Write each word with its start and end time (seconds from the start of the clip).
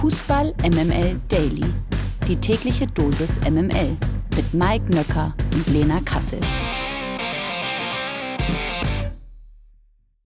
Fußball 0.00 0.54
MML 0.62 1.20
Daily. 1.28 1.74
Die 2.26 2.34
tägliche 2.34 2.86
Dosis 2.86 3.38
MML 3.40 3.98
mit 4.34 4.54
Mike 4.54 4.86
Nöcker 4.86 5.36
und 5.52 5.66
Lena 5.68 6.00
Kassel. 6.00 6.40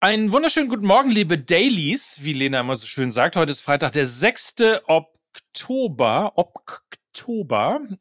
Einen 0.01 0.33
wunderschönen 0.33 0.69
guten 0.69 0.87
Morgen, 0.87 1.11
liebe 1.11 1.38
Dailies, 1.38 2.19
wie 2.22 2.33
Lena 2.33 2.59
immer 2.59 2.75
so 2.75 2.87
schön 2.87 3.12
sagt. 3.12 3.37
Heute 3.37 3.53
ist 3.53 3.61
Freitag, 3.61 3.93
der 3.93 4.06
6. 4.06 4.56
Oktober. 4.88 6.32
Oktober. 6.34 7.00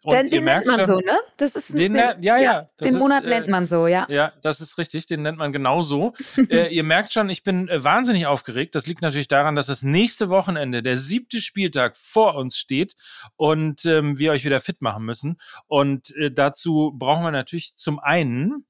Und 0.04 0.14
den, 0.14 0.30
den 0.30 0.46
nennt 0.46 0.66
man 0.66 0.80
schon, 0.80 0.88
so, 0.88 1.00
ne? 1.00 1.18
Das 1.38 1.56
ist 1.56 1.74
den, 1.74 1.94
den, 1.94 2.22
ja, 2.22 2.38
ja. 2.38 2.70
den 2.80 2.96
ist, 2.96 3.00
Monat 3.00 3.24
äh, 3.24 3.30
nennt 3.30 3.48
man 3.48 3.68
so, 3.68 3.88
ja. 3.88 4.06
Ja, 4.10 4.34
das 4.42 4.62
ist 4.62 4.78
richtig. 4.78 5.06
Den 5.06 5.22
nennt 5.22 5.38
man 5.38 5.52
genau 5.52 5.82
so. 5.82 6.14
äh, 6.50 6.74
ihr 6.74 6.84
merkt 6.84 7.14
schon, 7.14 7.30
ich 7.30 7.44
bin 7.44 7.68
äh, 7.68 7.84
wahnsinnig 7.84 8.28
aufgeregt. 8.28 8.76
Das 8.76 8.86
liegt 8.86 9.02
natürlich 9.02 9.28
daran, 9.28 9.56
dass 9.56 9.68
das 9.68 9.82
nächste 9.82 10.30
Wochenende, 10.30 10.84
der 10.84 10.98
siebte 10.98 11.42
Spieltag, 11.42 11.98
vor 11.98 12.36
uns 12.36 12.58
steht 12.58 12.96
und 13.36 13.86
ähm, 13.86 14.20
wir 14.20 14.32
euch 14.32 14.46
wieder 14.46 14.60
fit 14.60 14.82
machen 14.82 15.06
müssen. 15.06 15.38
Und 15.68 16.16
äh, 16.16 16.32
dazu 16.32 16.94
brauchen 16.98 17.24
wir 17.24 17.32
natürlich 17.32 17.76
zum 17.76 18.00
einen 18.00 18.66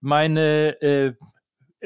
meine 0.00 0.80
äh, 0.82 1.14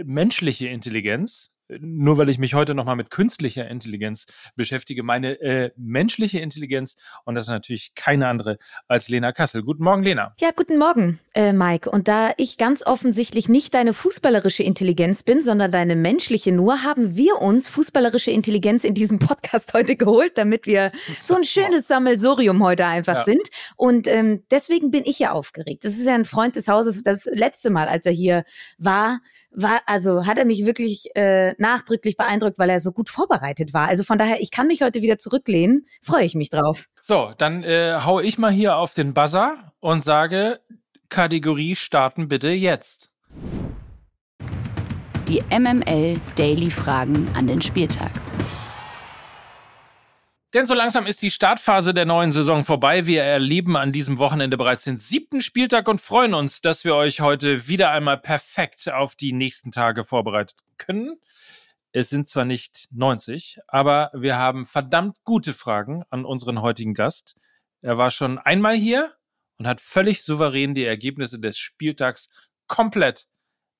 menschliche 0.03 0.69
Intelligenz, 0.69 1.51
nur 1.69 2.19
weil 2.19 2.29
ich 2.29 2.39
mich 2.39 2.55
heute 2.55 2.75
nochmal 2.75 2.97
mit 2.97 3.11
künstlicher 3.11 3.69
Intelligenz 3.69 4.27
beschäftige, 4.55 5.03
meine 5.03 5.41
äh, 5.41 5.71
menschliche 5.77 6.39
Intelligenz 6.39 6.97
und 7.25 7.35
das 7.35 7.47
ist 7.47 7.51
natürlich 7.51 7.95
keine 7.95 8.29
andere 8.29 8.59
als 8.89 9.09
Lena 9.09 9.33
Kassel. 9.33 9.63
Guten 9.63 9.85
Morgen, 9.85 10.03
Lena. 10.03 10.35
Ja, 10.41 10.51
guten 10.55 10.79
Morgen, 10.79 11.19
äh, 11.35 11.53
Mike. 11.53 11.91
Und 11.91 12.09
da 12.09 12.33
ich 12.37 12.59
ganz 12.59 12.85
offensichtlich 12.85 13.49
nicht 13.49 13.75
deine 13.75 13.93
fußballerische 13.93 14.63
Intelligenz 14.63 15.23
bin, 15.23 15.43
sondern 15.43 15.71
deine 15.71 15.97
menschliche 15.97 16.53
nur, 16.53 16.83
haben 16.83 17.17
wir 17.17 17.41
uns 17.41 17.69
fußballerische 17.69 18.31
Intelligenz 18.31 18.85
in 18.85 18.95
diesem 18.95 19.19
Podcast 19.19 19.73
heute 19.75 19.97
geholt, 19.97 20.39
damit 20.39 20.67
wir 20.67 20.93
so 21.21 21.35
ein 21.35 21.45
schönes 21.45 21.89
Sammelsurium 21.89 22.63
heute 22.63 22.87
einfach 22.87 23.19
ja. 23.19 23.25
sind. 23.25 23.49
Und 23.77 24.07
ähm, 24.07 24.45
deswegen 24.51 24.91
bin 24.91 25.03
ich 25.05 25.19
ja 25.19 25.33
aufgeregt. 25.33 25.85
Das 25.85 25.93
ist 25.93 26.07
ja 26.07 26.15
ein 26.15 26.25
Freund 26.25 26.57
des 26.57 26.69
Hauses. 26.69 27.03
Das 27.03 27.25
letzte 27.25 27.71
Mal, 27.71 27.89
als 27.89 28.07
er 28.07 28.13
hier 28.13 28.45
war, 28.79 29.21
war, 29.57 29.81
also 29.87 30.27
hat 30.27 30.39
er 30.39 30.45
mich 30.45 30.67
wirklich 30.67 31.09
äh, 31.15 31.55
nachdrücklich 31.61 32.17
beeindruckt, 32.17 32.59
weil 32.59 32.71
er 32.71 32.81
so 32.81 32.93
gut 32.93 33.09
vorbereitet 33.09 33.73
war. 33.73 33.89
Also 33.89 34.05
von 34.05 34.19
daher, 34.19 34.41
ich 34.41 34.51
kann 34.51 34.67
mich 34.67 34.83
heute 34.83 35.03
wieder 35.03 35.19
zurücklehnen. 35.19 35.87
Freue 36.03 36.25
ich 36.25 36.35
mich 36.35 36.51
drauf. 36.51 36.87
So, 37.03 37.33
dann 37.39 37.63
äh, 37.63 38.01
hau 38.05 38.21
ich 38.21 38.39
mal 38.39 38.53
hier 38.53 38.77
auf 38.77 38.95
den 38.95 39.15
Buzzer 39.15 39.73
und 39.81 40.05
sage, 40.05 40.61
Kategorie 41.09 41.77
starten 41.77 42.29
bitte 42.29 42.49
jetzt. 42.49 43.11
Die 45.29 45.43
MML 45.51 46.21
Daily 46.37 46.71
Fragen 46.71 47.29
an 47.35 47.47
den 47.47 47.61
Spieltag. 47.61 48.13
Denn 50.57 50.65
so 50.65 50.73
langsam 50.73 51.07
ist 51.07 51.21
die 51.21 51.31
Startphase 51.31 51.93
der 51.93 52.07
neuen 52.07 52.33
Saison 52.33 52.65
vorbei. 52.65 53.07
Wir 53.07 53.23
erleben 53.23 53.77
an 53.77 53.93
diesem 53.93 54.17
Wochenende 54.17 54.57
bereits 54.57 54.85
den 54.85 54.97
siebten 54.97 55.43
Spieltag 55.43 55.87
und 55.87 56.01
freuen 56.01 56.33
uns, 56.33 56.63
dass 56.63 56.83
wir 56.83 56.95
euch 56.97 57.21
heute 57.21 57.69
wieder 57.69 57.91
einmal 57.91 58.17
perfekt 58.17 58.91
auf 58.91 59.17
die 59.17 59.35
nächsten 59.35 59.71
Tage 59.71 60.03
vorbereitet 60.03 60.57
können. 60.79 61.19
Es 61.93 62.09
sind 62.09 62.27
zwar 62.27 62.47
nicht 62.47 62.89
90, 62.91 63.59
aber 63.69 64.11
wir 64.15 64.39
haben 64.39 64.65
verdammt 64.65 65.19
gute 65.25 65.53
Fragen 65.53 66.05
an 66.09 66.25
unseren 66.25 66.63
heutigen 66.63 66.95
Gast. 66.95 67.37
Er 67.83 67.99
war 67.99 68.11
schon 68.11 68.39
einmal 68.39 68.77
hier 68.77 69.13
und 69.59 69.67
hat 69.67 69.83
völlig 69.83 70.25
souverän 70.25 70.73
die 70.73 70.87
Ergebnisse 70.87 71.39
des 71.39 71.59
Spieltags 71.59 72.31
komplett, 72.67 73.29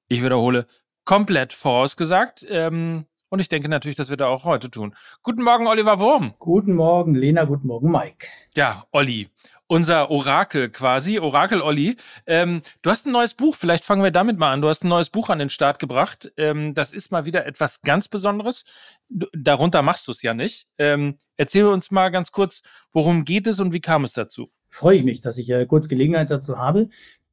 ich 0.09 0.23
wiederhole, 0.23 0.67
komplett 1.07 1.55
vorausgesagt. 1.55 2.45
Ähm, 2.51 3.07
und 3.29 3.41
ich 3.41 3.49
denke 3.49 3.69
natürlich, 3.69 3.97
das 3.97 4.11
wird 4.11 4.21
er 4.21 4.29
auch 4.29 4.45
heute 4.45 4.71
tun. 4.71 4.95
Guten 5.23 5.43
Morgen, 5.43 5.67
Oliver 5.67 5.99
Wurm. 5.99 6.35
Guten 6.39 6.75
Morgen, 6.75 7.15
Lena. 7.15 7.45
Guten 7.45 7.67
Morgen, 7.67 7.91
Mike. 7.91 8.27
Ja, 8.57 8.85
Olli. 8.93 9.29
Unser 9.69 10.13
Orakel 10.13 10.71
quasi, 10.71 11.19
Orakel 11.19 11.61
Olli. 11.61 11.97
Ähm, 12.27 12.63
du 12.83 12.91
hast 12.91 13.05
ein 13.05 13.13
neues 13.13 13.35
Buch, 13.35 13.57
vielleicht 13.57 13.85
fangen 13.85 14.05
wir 14.05 14.13
damit 14.13 14.39
mal 14.39 14.53
an. 14.53 14.63
Du 14.63 14.69
hast 14.69 14.85
ein 14.85 14.89
neues 14.89 15.11
Buch 15.11 15.29
an 15.29 15.41
den 15.41 15.51
Start 15.51 15.81
gebracht. 15.81 16.33
Ähm, 16.37 16.73
das 16.73 16.93
ist 16.93 17.11
mal 17.11 17.25
wieder 17.25 17.47
etwas 17.47 17.83
ganz 17.83 18.07
Besonderes. 18.07 18.65
Darunter 19.09 19.83
machst 19.83 20.07
du 20.07 20.13
es 20.13 20.23
ja 20.23 20.35
nicht. 20.35 20.69
Ähm, 20.79 21.19
erzähl 21.37 21.67
uns 21.67 21.91
mal 21.91 22.11
ganz 22.11 22.31
kurz, 22.31 22.63
worum 22.93 23.25
geht 23.25 23.49
es 23.49 23.59
und 23.59 23.73
wie 23.73 23.81
kam 23.81 24.05
es 24.05 24.13
dazu? 24.13 24.49
Freue 24.69 24.99
ich 24.99 25.05
mich, 25.05 25.21
dass 25.21 25.37
ich 25.37 25.51
äh, 25.51 25.67
kurz 25.67 25.89
Gelegenheit 25.89 26.31
dazu 26.31 26.59
habe. 26.59 26.89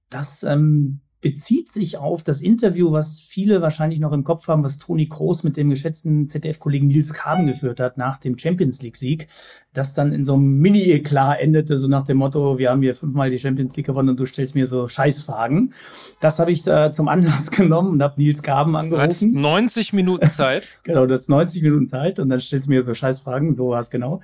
Das 0.09 0.41
ähm, 0.41 1.01
bezieht 1.23 1.72
sich 1.72 1.97
auf 1.97 2.22
das 2.22 2.41
Interview, 2.41 2.91
was 2.91 3.22
viele 3.22 3.61
wahrscheinlich 3.61 4.00
noch 4.01 4.11
im 4.11 4.25
Kopf 4.25 4.50
haben, 4.50 4.61
was 4.63 4.78
Toni 4.78 5.07
Kroos 5.07 5.44
mit 5.44 5.56
dem 5.56 5.69
geschätzten 5.69 6.28
ZDF-Kollegen 6.28 6.88
Nils 6.88 7.13
Kaben 7.13 7.47
geführt 7.47 7.79
hat 7.79 7.97
nach 7.97 8.17
dem 8.17 8.38
Champions 8.38 8.81
League-Sieg, 8.81 9.29
das 9.72 9.94
dann 9.94 10.11
in 10.11 10.25
so 10.25 10.34
einem 10.34 10.59
Mini-Eklat 10.59 11.39
endete, 11.39 11.78
so 11.78 11.88
nach 11.88 12.03
dem 12.03 12.17
Motto, 12.17 12.59
wir 12.59 12.69
haben 12.69 12.81
hier 12.81 12.94
fünfmal 12.94 13.29
die 13.29 13.39
Champions 13.39 13.75
League 13.78 13.85
gewonnen 13.85 14.09
und 14.09 14.19
du 14.19 14.25
stellst 14.25 14.53
mir 14.53 14.67
so 14.67 14.89
Scheißfragen. 14.89 15.73
Das 16.19 16.39
habe 16.39 16.51
ich 16.51 16.67
äh, 16.67 16.91
zum 16.91 17.07
Anlass 17.07 17.50
genommen 17.51 17.94
und 17.94 18.03
habe 18.03 18.22
Nils 18.22 18.44
Kaben 18.44 18.75
angerufen. 18.75 19.31
Du 19.31 19.40
90 19.40 19.94
Minuten 19.94 20.29
Zeit. 20.29 20.67
genau, 20.84 21.05
das 21.05 21.29
90 21.29 21.63
Minuten 21.63 21.88
Zeit 21.88 22.19
und 22.19 22.28
dann 22.29 22.41
stellst 22.41 22.67
du 22.67 22.72
mir 22.72 22.84
so 22.84 22.94
Scheißfragen, 22.94 23.55
so 23.55 23.69
war 23.69 23.79
es 23.79 23.90
genau. 23.90 24.19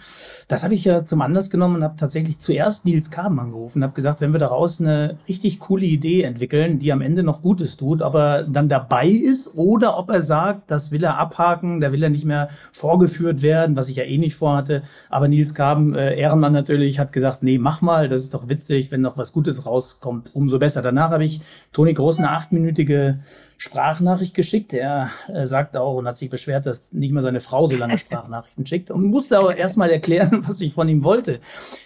Das 0.50 0.66
habe 0.66 0.74
ich 0.74 0.86
äh, 0.86 1.06
zum 1.06 1.22
Anlass 1.22 1.50
genommen 1.50 1.78
und 1.78 1.84
habe 1.84 1.96
tatsächlich 1.96 2.40
zuerst 2.40 2.86
Nils 2.86 3.10
Kaben 3.10 3.40
angerufen 3.40 3.80
und 3.80 3.84
habe 3.84 3.94
gesagt, 3.94 4.20
wenn 4.20 4.34
wir 4.34 4.40
daraus 4.40 4.82
eine 4.82 5.18
richtig 5.30 5.60
coole 5.60 5.86
Idee 5.86 6.24
entwickeln, 6.24 6.78
die 6.78 6.89
am 6.92 7.02
Ende 7.02 7.24
noch 7.24 7.42
Gutes 7.42 7.78
tut, 7.78 8.02
ob 8.02 8.16
er 8.16 8.44
dann 8.44 8.70
dabei 8.70 9.08
ist 9.08 9.56
oder 9.56 9.98
ob 9.98 10.10
er 10.10 10.22
sagt, 10.22 10.70
das 10.72 10.92
will 10.92 11.04
er 11.04 11.18
abhaken, 11.18 11.82
da 11.82 11.92
will 11.92 12.04
er 12.04 12.10
nicht 12.10 12.26
mehr 12.26 12.50
vorgeführt 12.72 13.42
werden, 13.42 13.76
was 13.76 13.90
ich 13.90 13.98
ja 13.98 14.04
eh 14.04 14.18
nicht 14.18 14.36
vorhatte. 14.36 14.84
Aber 15.10 15.28
Nils 15.28 15.54
Kaben, 15.54 15.96
äh, 15.96 16.16
Ehrenmann 16.16 16.54
natürlich, 16.54 17.00
hat 17.00 17.14
gesagt, 17.14 17.44
nee, 17.44 17.58
mach 17.58 17.82
mal, 17.82 18.10
das 18.10 18.24
ist 18.24 18.34
doch 18.34 18.50
witzig, 18.50 18.92
wenn 18.92 19.02
noch 19.02 19.18
was 19.18 19.34
Gutes 19.34 19.66
rauskommt, 19.66 20.32
umso 20.34 20.60
besser. 20.60 20.82
Danach 20.82 21.12
habe 21.12 21.24
ich 21.24 21.42
Toni 21.74 21.94
Groß 21.94 22.20
eine 22.20 22.32
achtminütige 22.32 23.20
Sprachnachricht 23.60 24.34
geschickt. 24.34 24.74
Er 24.74 25.10
äh, 25.28 25.46
sagt 25.46 25.76
auch 25.76 25.96
und 25.96 26.08
hat 26.08 26.18
sich 26.18 26.30
beschwert, 26.30 26.66
dass 26.66 26.94
nicht 26.94 27.12
mehr 27.12 27.22
seine 27.22 27.42
Frau 27.42 27.68
so 27.68 27.76
lange 27.76 27.98
Sprachnachrichten 28.00 28.66
schickt 28.66 28.90
und 28.90 29.04
musste 29.04 29.38
aber 29.38 29.58
erstmal 29.58 29.92
erklären, 29.92 30.44
was 30.48 30.62
ich 30.62 30.74
von 30.74 30.88
ihm 30.88 31.04
wollte. 31.04 31.40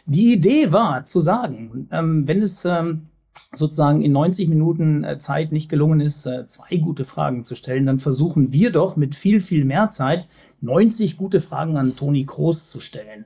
Die 0.05 0.33
Idee 0.33 0.71
war 0.71 1.03
zu 1.05 1.19
sagen, 1.19 1.89
ähm, 1.91 2.27
wenn 2.27 2.43
es 2.43 2.63
ähm, 2.63 3.07
sozusagen 3.53 4.01
in 4.01 4.11
90 4.11 4.49
Minuten 4.49 5.03
äh, 5.03 5.19
Zeit 5.19 5.51
nicht 5.51 5.69
gelungen 5.69 5.99
ist, 5.99 6.25
äh, 6.25 6.47
zwei 6.47 6.77
gute 6.77 7.05
Fragen 7.05 7.43
zu 7.43 7.55
stellen, 7.55 7.85
dann 7.85 7.99
versuchen 7.99 8.51
wir 8.51 8.71
doch 8.71 8.95
mit 8.95 9.15
viel, 9.15 9.41
viel 9.41 9.65
mehr 9.65 9.89
Zeit 9.89 10.27
90 10.61 11.17
gute 11.17 11.41
Fragen 11.41 11.77
an 11.77 11.95
Toni 11.95 12.25
Kroos 12.25 12.69
zu 12.69 12.79
stellen. 12.79 13.25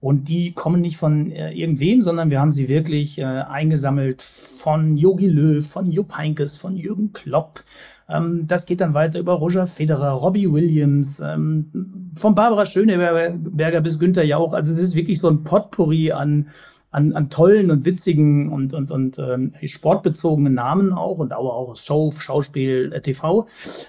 Und 0.00 0.28
die 0.28 0.52
kommen 0.52 0.80
nicht 0.80 0.96
von 0.96 1.30
äh, 1.30 1.52
irgendwem, 1.52 2.02
sondern 2.02 2.28
wir 2.30 2.40
haben 2.40 2.50
sie 2.50 2.68
wirklich 2.68 3.20
äh, 3.20 3.24
eingesammelt 3.24 4.20
von 4.20 4.96
Yogi 4.96 5.28
Löw, 5.28 5.64
von 5.64 5.92
Jupp 5.92 6.16
Heinkes, 6.16 6.56
von 6.56 6.76
Jürgen 6.76 7.12
Klopp. 7.12 7.62
Ähm, 8.08 8.48
das 8.48 8.66
geht 8.66 8.80
dann 8.80 8.94
weiter 8.94 9.20
über 9.20 9.34
Roger 9.34 9.68
Federer, 9.68 10.10
Robbie 10.10 10.52
Williams, 10.52 11.20
ähm, 11.20 12.10
von 12.16 12.34
Barbara 12.34 12.66
Schöneberger 12.66 13.80
bis 13.80 14.00
Günther 14.00 14.24
Jauch. 14.24 14.54
Also 14.54 14.72
es 14.72 14.78
ist 14.78 14.96
wirklich 14.96 15.20
so 15.20 15.30
ein 15.30 15.44
Potpourri 15.44 16.10
an 16.10 16.48
an, 16.92 17.14
an 17.14 17.30
tollen 17.30 17.70
und 17.70 17.84
witzigen 17.86 18.52
und, 18.52 18.74
und, 18.74 18.90
und 18.90 19.18
ähm, 19.18 19.54
sportbezogenen 19.64 20.54
Namen 20.54 20.92
auch 20.92 21.18
und 21.18 21.32
aber 21.32 21.54
auch 21.54 21.76
Show, 21.76 22.12
Schauspiel, 22.12 22.92
äh, 22.92 23.00
TV. 23.00 23.46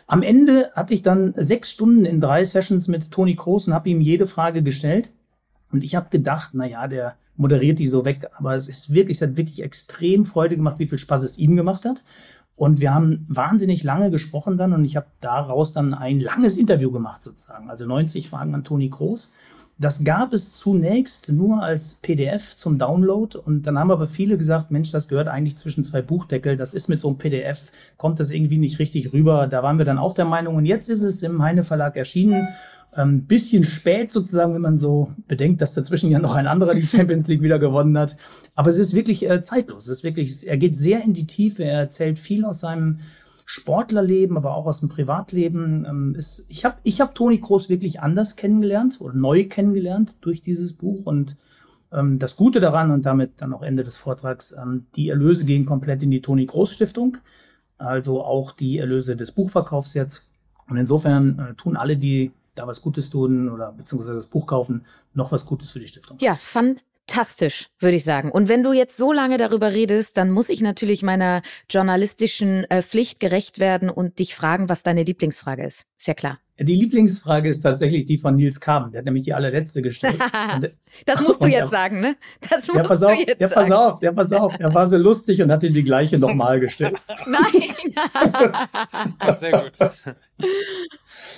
Am 0.08 0.24
Ende 0.24 0.72
hatte 0.74 0.94
ich 0.94 1.02
dann 1.02 1.34
sechs 1.38 1.70
Stunden 1.70 2.06
in 2.06 2.22
drei 2.22 2.44
Sessions 2.46 2.88
mit 2.88 3.12
Toni 3.12 3.36
Kroos 3.36 3.68
und 3.68 3.74
habe 3.74 3.90
ihm 3.90 4.02
jede 4.02 4.26
Frage 4.26 4.64
gestellt. 4.64 5.12
Und 5.72 5.84
ich 5.84 5.96
habe 5.96 6.10
gedacht, 6.10 6.52
na 6.54 6.66
ja, 6.66 6.88
der 6.88 7.16
moderiert 7.36 7.80
die 7.80 7.88
so 7.88 8.06
weg, 8.06 8.30
aber 8.38 8.56
es 8.56 8.70
ist 8.70 8.94
wirklich, 8.94 9.18
es 9.18 9.28
hat 9.28 9.38
wirklich 9.38 9.62
extrem 9.62 10.26
Freude 10.26 10.56
gemacht, 10.56 10.80
wie 10.80 10.88
viel 10.88 10.98
Spaß 10.98 11.24
es 11.24 11.38
ihm 11.38 11.56
gemacht 11.58 11.84
hat. 11.84 12.04
Und 12.56 12.80
wir 12.80 12.94
haben 12.94 13.26
wahnsinnig 13.28 13.84
lange 13.84 14.12
gesprochen 14.12 14.58
dann 14.58 14.74
und 14.74 14.86
ich 14.86 14.96
habe 14.96 15.08
daraus 15.20 15.74
dann 15.74 15.94
ein 15.94 16.20
langes 16.20 16.56
Interview 16.56 16.92
gemacht 16.92 17.22
sozusagen. 17.22 17.70
Also 17.70 17.86
90 17.86 18.30
Fragen 18.30 18.54
an 18.54 18.64
Toni 18.64 18.90
Kroos. 18.90 19.34
Das 19.80 20.04
gab 20.04 20.34
es 20.34 20.54
zunächst 20.54 21.32
nur 21.32 21.64
als 21.64 21.96
PDF 21.96 22.56
zum 22.58 22.78
Download 22.78 23.38
und 23.38 23.64
dann 23.64 23.80
haben 23.80 23.90
aber 23.90 24.06
viele 24.06 24.38
gesagt, 24.38 24.70
Mensch, 24.70 24.92
das 24.92 25.08
gehört 25.08 25.28
eigentlich 25.28 25.58
zwischen 25.58 25.84
zwei 25.84 26.02
Buchdeckel, 26.02 26.58
das 26.58 26.76
ist 26.76 26.90
mit 26.90 27.02
so 27.02 27.08
einem 27.08 27.18
PDF, 27.18 27.72
kommt 27.98 28.20
das 28.20 28.30
irgendwie 28.30 28.60
nicht 28.60 28.78
richtig 28.78 29.14
rüber. 29.14 29.48
Da 29.48 29.64
waren 29.64 29.80
wir 29.80 29.86
dann 29.86 29.98
auch 29.98 30.14
der 30.14 30.26
Meinung 30.26 30.56
und 30.56 30.66
jetzt 30.66 30.90
ist 30.90 31.02
es 31.02 31.24
im 31.24 31.42
Heine 31.42 31.64
Verlag 31.64 31.98
erschienen. 31.98 32.50
Ein 32.92 33.10
ähm, 33.10 33.26
bisschen 33.26 33.64
spät 33.64 34.12
sozusagen, 34.12 34.54
wenn 34.54 34.62
man 34.62 34.78
so 34.78 35.12
bedenkt, 35.28 35.62
dass 35.62 35.74
dazwischen 35.74 36.12
ja 36.12 36.20
noch 36.20 36.36
ein 36.36 36.46
anderer 36.46 36.76
die 36.76 36.86
Champions 36.88 37.28
League 37.28 37.42
wieder 37.42 37.58
gewonnen 37.58 37.98
hat. 37.98 38.16
Aber 38.54 38.70
es 38.70 38.78
ist 38.78 38.94
wirklich 38.94 39.28
äh, 39.28 39.42
zeitlos. 39.42 39.88
Es 39.88 39.98
ist 39.98 40.04
wirklich, 40.04 40.48
er 40.48 40.58
geht 40.58 40.78
sehr 40.78 41.04
in 41.04 41.14
die 41.14 41.26
Tiefe. 41.26 41.64
Er 41.64 41.80
erzählt 41.80 42.20
viel 42.20 42.46
aus 42.46 42.60
seinem 42.60 43.00
Sportlerleben, 43.46 44.38
aber 44.38 44.56
auch 44.56 44.66
aus 44.66 44.80
dem 44.80 44.90
Privatleben. 44.90 45.86
Ähm, 45.86 46.16
ist, 46.16 46.46
ich 46.50 46.66
habe 46.66 46.78
ich 46.84 47.02
hab 47.02 47.16
Toni 47.16 47.40
Kroos 47.40 47.70
wirklich 47.70 48.02
anders 48.02 48.36
kennengelernt 48.36 49.00
oder 49.00 49.14
neu 49.14 49.46
kennengelernt 49.46 50.26
durch 50.26 50.42
dieses 50.42 50.74
Buch 50.74 51.06
und 51.06 51.38
ähm, 51.92 52.20
das 52.20 52.36
Gute 52.36 52.60
daran 52.60 52.92
und 52.92 53.06
damit 53.06 53.34
dann 53.38 53.54
auch 53.54 53.62
Ende 53.62 53.84
des 53.84 53.98
Vortrags, 53.98 54.56
ähm, 54.62 54.88
die 54.96 55.10
Erlöse 55.10 55.46
gehen 55.46 55.66
komplett 55.66 56.04
in 56.04 56.12
die 56.12 56.22
Toni 56.22 56.46
Kroos 56.46 56.74
Stiftung, 56.74 57.18
also 57.78 58.24
auch 58.24 58.52
die 58.52 58.80
Erlöse 58.80 59.16
des 59.16 59.32
Buchverkaufs 59.32 59.94
jetzt. 59.94 60.30
Und 60.70 60.78
insofern 60.78 61.40
äh, 61.40 61.54
tun 61.56 61.78
alle, 61.78 61.98
die 61.98 62.32
da 62.56 62.68
was 62.68 62.82
Gutes 62.82 63.10
tun 63.10 63.50
oder 63.50 63.72
beziehungsweise 63.72 64.16
das 64.16 64.28
Buch 64.28 64.46
kaufen, 64.46 64.86
noch 65.14 65.32
was 65.32 65.46
Gutes 65.46 65.72
für 65.72 65.80
die 65.80 65.88
Stiftung. 65.88 66.18
Ja, 66.20 66.36
fand 66.36 66.84
fantastisch, 67.08 67.70
würde 67.80 67.96
ich 67.96 68.04
sagen. 68.04 68.32
Und 68.32 68.50
wenn 68.50 68.64
du 68.64 68.74
jetzt 68.74 68.98
so 68.98 69.12
lange 69.12 69.38
darüber 69.38 69.74
redest, 69.74 70.18
dann 70.18 70.32
muss 70.32 70.50
ich 70.50 70.62
natürlich 70.62 71.04
meiner 71.04 71.42
journalistischen 71.70 72.66
äh, 72.70 72.82
Pflicht 72.82 73.20
gerecht 73.20 73.60
werden 73.60 73.90
und 73.90 74.20
dich 74.20 74.36
fragen, 74.36 74.70
was 74.70 74.84
deine 74.84 75.04
Lieblingsfrage 75.04 75.64
ist. 75.66 75.86
Ist 75.98 76.08
ja 76.08 76.14
klar. 76.14 76.40
Die 76.60 76.76
Lieblingsfrage 76.76 77.50
ist 77.50 77.62
tatsächlich 77.62 78.06
die 78.06 78.20
von 78.20 78.36
Nils 78.36 78.60
Kaben. 78.60 78.92
Der 78.92 79.00
hat 79.00 79.06
nämlich 79.06 79.24
die 79.24 79.34
allerletzte 79.34 79.82
gestellt. 79.82 80.20
das 81.06 81.22
musst 81.22 81.42
du 81.42 81.48
jetzt 81.48 81.72
sagen, 81.72 82.00
ne? 82.00 82.16
Das 82.48 82.68
musst 82.68 82.78
ja, 82.78 82.84
pass 82.84 83.04
auf, 83.04 83.16
du 83.16 83.28
jetzt 83.28 83.42
ja, 83.42 83.48
pass 83.48 83.68
sagen. 83.68 83.74
auf, 83.74 84.02
ja, 84.04 84.12
pass 84.12 84.32
auf. 84.34 84.54
Er 84.60 84.74
war 84.74 84.86
so 84.86 84.98
lustig 84.98 85.42
und 85.42 85.52
hat 85.52 85.64
ihm 85.64 85.74
die 85.74 85.84
gleiche 85.84 86.20
nochmal 86.20 86.60
gestellt. 86.60 87.02
Nein. 87.26 87.74
sehr 89.40 89.52
gut. 89.52 89.72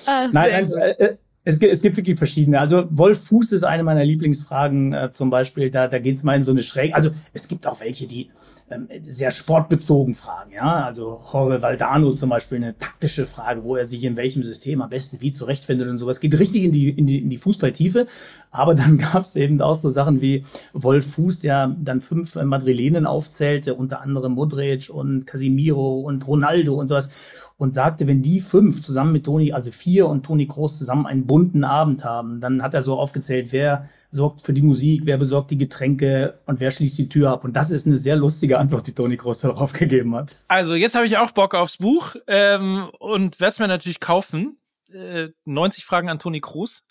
Ah, 0.06 0.28
nein, 0.32 0.68
nein, 0.68 0.70
äh, 0.98 1.18
es 1.46 1.60
gibt, 1.60 1.72
es 1.72 1.82
gibt 1.84 1.96
wirklich 1.96 2.18
verschiedene. 2.18 2.60
Also 2.60 2.86
Wolf 2.90 3.28
Fuß 3.28 3.52
ist 3.52 3.64
eine 3.64 3.84
meiner 3.84 4.04
Lieblingsfragen 4.04 4.94
äh, 4.94 5.12
zum 5.14 5.30
Beispiel. 5.30 5.70
Da, 5.70 5.88
da 5.88 6.00
geht 6.00 6.18
es 6.18 6.24
mal 6.24 6.36
in 6.36 6.44
so 6.44 6.52
eine 6.52 6.64
Schräge. 6.64 6.96
Also 6.96 7.12
es 7.34 7.48
gibt 7.48 7.68
auch 7.68 7.80
welche, 7.80 8.08
die 8.08 8.32
ähm, 8.72 8.88
sehr 9.04 9.30
sportbezogen 9.30 10.16
fragen. 10.16 10.52
Ja, 10.52 10.84
also 10.84 11.22
Jorge 11.32 11.62
Valdano 11.62 12.16
zum 12.16 12.32
Beispiel 12.32 12.58
eine 12.58 12.76
taktische 12.76 13.28
Frage, 13.28 13.64
wo 13.64 13.76
er 13.76 13.86
sich 13.86 14.04
in 14.04 14.18
welchem 14.18 14.42
System 14.42 14.82
am 14.82 14.90
besten 14.90 15.22
wie 15.22 15.34
zurechtfindet 15.34 15.88
und 15.88 16.00
sowas. 16.00 16.20
Geht 16.20 16.40
richtig 16.40 16.64
in 16.64 16.72
die 16.72 16.90
in 16.90 17.06
die 17.06 17.20
in 17.20 17.30
die 17.30 17.38
Fußballtiefe. 17.38 18.08
Aber 18.50 18.74
dann 18.74 18.98
gab 19.14 19.22
es 19.22 19.36
eben 19.36 19.62
auch 19.62 19.76
so 19.76 19.90
Sachen 19.90 20.22
wie 20.22 20.44
Wolf 20.74 21.14
Fuß, 21.14 21.42
der 21.42 21.76
dann 21.80 22.02
fünf 22.02 22.38
äh, 22.38 22.44
Madrilenen 22.44 23.06
aufzählte, 23.06 23.76
unter 23.76 24.02
anderem 24.02 24.32
Modric 24.32 24.90
und 24.90 25.28
Casimiro 25.28 26.00
und 26.00 26.28
Ronaldo 26.28 26.74
und 26.74 26.88
sowas 26.88 27.10
und 27.58 27.74
sagte, 27.74 28.08
wenn 28.08 28.22
die 28.22 28.42
fünf 28.42 28.82
zusammen 28.82 29.14
mit 29.14 29.26
Toni, 29.26 29.54
also 29.54 29.72
vier 29.72 30.08
und 30.08 30.24
Toni 30.24 30.46
Groß 30.46 30.78
zusammen 30.78 31.06
einen 31.06 31.26
bunten 31.26 31.64
Abend 31.64 32.04
haben, 32.04 32.42
dann 32.42 32.62
hat 32.62 32.74
er 32.74 32.82
so 32.82 33.00
aufgezählt, 33.00 33.54
wer 33.54 33.88
sorgt 34.12 34.42
für 34.42 34.54
die 34.54 34.62
Musik, 34.62 35.02
wer 35.06 35.18
besorgt 35.18 35.52
die 35.52 35.58
Getränke 35.58 36.40
und 36.46 36.60
wer 36.60 36.72
schließt 36.72 36.98
die 36.98 37.08
Tür 37.08 37.32
ab. 37.32 37.46
Und 37.46 37.56
das 37.56 37.72
ist 37.72 37.88
eine 37.88 37.96
sehr 37.96 38.18
lustige 38.18 38.60
Antwort, 38.60 38.88
die 38.88 38.94
Toni 38.94 39.16
Groß 39.16 39.42
darauf 39.42 39.72
gegeben 39.72 40.16
hat. 40.16 40.38
Also 40.50 40.76
jetzt 40.76 40.96
habe 40.96 41.06
ich 41.06 41.18
auch 41.18 41.32
Bock 41.32 41.56
aufs 41.56 41.78
Buch 41.78 42.16
ähm, 42.28 42.90
und 43.00 43.40
werde 43.40 43.52
es 43.52 43.60
mir 43.60 43.68
natürlich 43.70 44.02
kaufen. 44.02 44.58
Äh, 44.92 45.30
90 45.46 45.86
Fragen 45.86 46.10
an 46.10 46.20
Toni 46.20 46.42
Groß. 46.42 46.84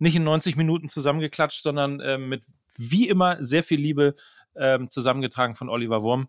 Nicht 0.00 0.16
in 0.16 0.24
90 0.24 0.56
Minuten 0.56 0.88
zusammengeklatscht, 0.88 1.62
sondern 1.62 2.00
äh, 2.00 2.18
mit 2.18 2.42
wie 2.76 3.08
immer 3.08 3.42
sehr 3.42 3.62
viel 3.62 3.80
Liebe 3.80 4.14
äh, 4.54 4.78
zusammengetragen 4.88 5.54
von 5.54 5.68
Oliver 5.68 6.02
Wurm. 6.02 6.28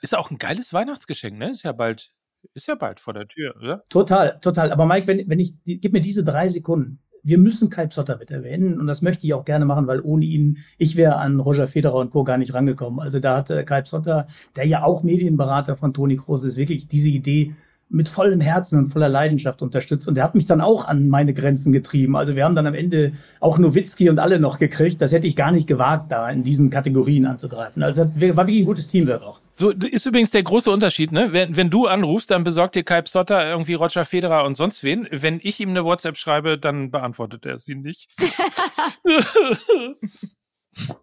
Ist 0.00 0.16
auch 0.16 0.30
ein 0.30 0.38
geiles 0.38 0.72
Weihnachtsgeschenk, 0.72 1.38
ne? 1.38 1.50
Ist 1.50 1.62
ja 1.62 1.72
bald 1.72 2.12
ist 2.54 2.68
ja 2.68 2.74
bald 2.74 3.00
vor 3.00 3.14
der 3.14 3.28
Tür, 3.28 3.54
oder? 3.56 3.84
Total, 3.88 4.38
total. 4.40 4.72
Aber 4.72 4.86
Mike, 4.86 5.06
wenn, 5.06 5.28
wenn 5.28 5.38
ich, 5.38 5.54
gib 5.64 5.92
mir 5.92 6.00
diese 6.00 6.24
drei 6.24 6.48
Sekunden. 6.48 7.00
Wir 7.22 7.36
müssen 7.36 7.68
Kai 7.68 7.86
Psotter 7.86 8.16
mit 8.16 8.30
erwähnen 8.30 8.80
und 8.80 8.86
das 8.86 9.02
möchte 9.02 9.26
ich 9.26 9.34
auch 9.34 9.44
gerne 9.44 9.66
machen, 9.66 9.86
weil 9.86 10.00
ohne 10.00 10.24
ihn, 10.24 10.58
ich 10.78 10.96
wäre 10.96 11.16
an 11.16 11.38
Roger 11.38 11.66
Federer 11.66 11.96
und 11.96 12.10
Co. 12.10 12.24
gar 12.24 12.38
nicht 12.38 12.54
rangekommen. 12.54 12.98
Also 12.98 13.20
da 13.20 13.36
hatte 13.36 13.62
Kai 13.66 13.82
Psotter, 13.82 14.26
der 14.56 14.66
ja 14.66 14.84
auch 14.84 15.02
Medienberater 15.02 15.76
von 15.76 15.92
Toni 15.92 16.16
Kroos 16.16 16.44
ist, 16.44 16.56
wirklich 16.56 16.88
diese 16.88 17.10
Idee 17.10 17.54
mit 17.90 18.08
vollem 18.08 18.40
Herzen 18.40 18.78
und 18.78 18.86
voller 18.86 19.08
Leidenschaft 19.08 19.62
unterstützt. 19.62 20.08
Und 20.08 20.14
der 20.14 20.24
hat 20.24 20.34
mich 20.34 20.46
dann 20.46 20.60
auch 20.60 20.86
an 20.86 21.08
meine 21.08 21.34
Grenzen 21.34 21.72
getrieben. 21.72 22.16
Also 22.16 22.36
wir 22.36 22.44
haben 22.44 22.54
dann 22.54 22.66
am 22.66 22.74
Ende 22.74 23.12
auch 23.40 23.58
Nowitzki 23.58 24.08
und 24.08 24.18
alle 24.18 24.38
noch 24.38 24.58
gekriegt. 24.58 25.02
Das 25.02 25.12
hätte 25.12 25.26
ich 25.26 25.36
gar 25.36 25.50
nicht 25.50 25.66
gewagt, 25.66 26.12
da 26.12 26.30
in 26.30 26.44
diesen 26.44 26.70
Kategorien 26.70 27.26
anzugreifen. 27.26 27.82
Also 27.82 28.02
war 28.02 28.36
wirklich 28.46 28.60
ein 28.60 28.66
gutes 28.66 28.86
Teamwork 28.86 29.22
auch. 29.22 29.40
So 29.52 29.70
ist 29.70 30.06
übrigens 30.06 30.30
der 30.30 30.44
große 30.44 30.70
Unterschied, 30.70 31.12
ne? 31.12 31.32
Wenn, 31.32 31.56
wenn 31.56 31.68
du 31.68 31.86
anrufst, 31.86 32.30
dann 32.30 32.44
besorgt 32.44 32.76
dir 32.76 32.84
Kai 32.84 33.02
Psotter 33.02 33.46
irgendwie 33.46 33.74
Roger 33.74 34.04
Federer 34.04 34.44
und 34.44 34.56
sonst 34.56 34.84
wen. 34.84 35.06
Wenn 35.10 35.40
ich 35.42 35.60
ihm 35.60 35.70
eine 35.70 35.84
WhatsApp 35.84 36.16
schreibe, 36.16 36.56
dann 36.58 36.90
beantwortet 36.90 37.44
er 37.44 37.58
sie 37.58 37.74
nicht. 37.74 38.08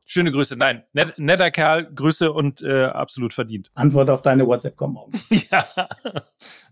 Schöne 0.06 0.32
Grüße. 0.32 0.56
Nein, 0.56 0.84
net, 0.94 1.20
netter 1.20 1.52
Kerl, 1.52 1.92
Grüße 1.94 2.32
und 2.32 2.62
äh, 2.62 2.86
absolut 2.86 3.34
verdient. 3.34 3.70
Antwort 3.74 4.10
auf 4.10 4.22
deine 4.22 4.48
WhatsApp 4.48 4.76
kommen 4.76 4.94
morgen. 4.94 5.12
ja. 5.52 5.66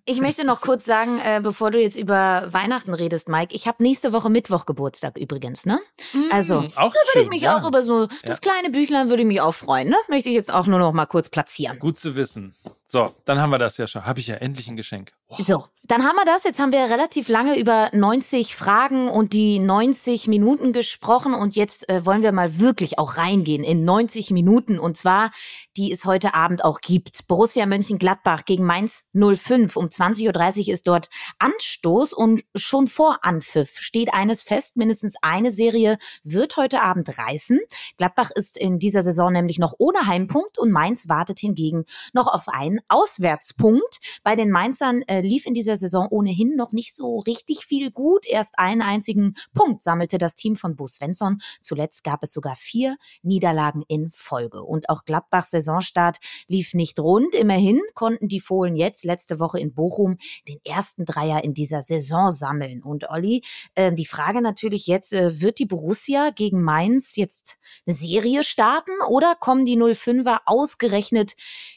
Ich 0.08 0.22
möchte 0.22 0.44
noch 0.44 0.62
kurz 0.62 0.86
sagen, 0.86 1.20
äh, 1.20 1.42
bevor 1.42 1.72
du 1.72 1.82
jetzt 1.82 1.98
über 1.98 2.48
Weihnachten 2.52 2.94
redest, 2.94 3.28
Mike, 3.28 3.56
ich 3.56 3.68
habe 3.68 3.82
nächste 3.82 4.14
Woche 4.14 4.30
Mittwoch 4.30 4.68
Geburtstag 4.68 5.18
übrigens, 5.18 5.66
ne? 5.66 5.80
Mm, 6.14 6.32
also, 6.32 6.60
auch 6.76 6.94
da 6.94 7.00
würde 7.14 7.24
ich 7.24 7.30
mich 7.30 7.42
ja. 7.42 7.58
auch 7.58 7.68
über 7.68 7.82
so 7.82 8.08
das 8.24 8.40
kleine 8.40 8.70
Büchlein 8.70 9.10
würde 9.10 9.24
ich 9.24 9.28
mich 9.28 9.42
auch 9.42 9.56
freuen, 9.56 9.90
ne? 9.90 9.96
Möchte 10.08 10.30
ich 10.30 10.36
jetzt 10.36 10.54
auch 10.54 10.68
nur 10.68 10.78
noch 10.78 10.94
mal 10.94 11.08
kurz 11.08 11.30
platzieren. 11.30 11.80
Gut 11.80 11.98
zu 11.98 12.16
wissen. 12.16 12.54
So, 12.86 13.16
dann 13.26 13.42
haben 13.42 13.50
wir 13.50 13.58
das 13.58 13.78
ja 13.78 13.88
schon. 13.88 14.06
Habe 14.06 14.20
ich 14.20 14.28
ja 14.28 14.36
endlich 14.36 14.68
ein 14.68 14.78
Geschenk. 14.78 15.12
So, 15.38 15.66
dann 15.88 16.04
haben 16.04 16.16
wir 16.16 16.26
das. 16.26 16.44
Jetzt 16.44 16.60
haben 16.60 16.72
wir 16.72 16.80
relativ 16.90 17.30
lange 17.30 17.60
über 17.60 17.92
90 17.94 18.56
Fragen 18.56 19.08
und 19.08 19.34
die 19.34 19.60
90 19.60 20.28
Minuten 20.28 20.74
gesprochen 20.74 21.36
und 21.36 21.56
jetzt 21.56 21.88
äh, 21.90 22.04
wollen 22.08 22.24
wir 22.24 22.32
mal 22.32 22.58
wirklich 22.58 22.98
auch 22.98 23.18
reingehen 23.18 23.64
in 23.64 23.86
90 23.86 24.32
Minuten 24.32 24.80
und 24.80 24.98
zwar, 24.98 25.30
die 25.78 25.92
es 25.92 26.06
heute 26.06 26.34
Abend 26.34 26.66
auch 26.66 26.82
gibt. 26.82 27.28
Borussia 27.28 27.68
Mönchengladbach 27.68 28.46
gegen 28.46 28.64
Mainz 28.64 29.06
05. 29.14 29.76
Um 29.76 29.86
20.30 29.86 30.68
Uhr 30.68 30.74
ist 30.74 30.88
dort 30.88 31.10
Anstoß 31.38 32.14
und 32.14 32.44
schon 32.56 32.88
vor 32.88 33.20
Anpfiff 33.22 33.78
steht 33.78 34.12
eines 34.12 34.42
fest. 34.42 34.78
Mindestens 34.78 35.14
eine 35.22 35.52
Serie 35.52 36.00
wird 36.24 36.58
heute 36.58 36.82
Abend 36.82 37.16
reißen. 37.16 37.60
Gladbach 37.98 38.32
ist 38.32 38.58
in 38.58 38.80
dieser 38.80 39.04
Saison 39.04 39.32
nämlich 39.32 39.60
noch 39.60 39.76
ohne 39.78 40.08
Heimpunkt 40.08 40.58
und 40.58 40.72
Mainz 40.72 41.10
wartet 41.10 41.38
hingegen 41.38 41.86
noch 42.12 42.26
auf 42.26 42.48
einen 42.48 42.80
Auswärtspunkt. 42.88 44.00
Bei 44.24 44.36
den 44.36 44.50
Mainzern 44.50 45.04
äh, 45.04 45.22
lief 45.26 45.46
in 45.46 45.54
dieser 45.54 45.78
Saison 45.78 46.08
ohnehin 46.10 46.56
noch 46.56 46.72
nicht 46.72 46.96
so 46.96 47.20
richtig 47.20 47.66
viel 47.66 47.92
gut. 47.92 48.26
Erst 48.26 48.58
einen 48.58 48.82
einzigen 48.82 49.36
Punkt 49.54 49.84
sammelte 49.84 50.18
das 50.18 50.36
Team 50.36 50.56
von 50.56 50.76
Bo 50.76 50.88
Svensson. 50.88 51.42
Zuletzt 51.62 52.04
gab 52.04 52.24
es 52.24 52.34
sogar 52.34 52.56
vier 52.56 52.98
Niederlagen 53.24 53.84
in 53.88 54.12
Folge. 54.12 54.64
Und 54.64 54.90
auch 54.90 55.06
Gladbachs 55.06 55.52
Saisonstart 55.52 56.18
lief 56.48 56.74
nicht 56.74 57.00
rund. 57.00 57.36
Immerhin 57.36 57.82
konnten 57.94 58.28
die 58.28 58.40
Fohlen 58.40 58.76
jetzt 58.76 59.04
letzte 59.04 59.40
Woche 59.40 59.60
in 59.60 59.74
Bochum 59.74 60.18
den 60.48 60.60
ersten 60.64 61.06
Dreier 61.06 61.44
in 61.44 61.54
dieser 61.54 61.82
Saison 61.82 62.32
sammeln. 62.32 62.84
Und 62.84 63.10
Olli, 63.10 63.44
äh, 63.76 63.94
die 63.94 64.06
Frage 64.06 64.42
natürlich 64.42 64.88
jetzt, 64.88 65.14
äh, 65.14 65.42
wird 65.42 65.60
die 65.60 65.66
Borussia 65.66 66.30
gegen 66.30 66.62
Mainz 66.62 67.16
jetzt 67.16 67.58
eine 67.86 67.96
Serie 67.96 68.44
starten 68.44 68.92
oder 69.10 69.36
kommen 69.36 69.66
die 69.66 69.78
05er 69.78 70.42
ausgerechnet 70.46 71.36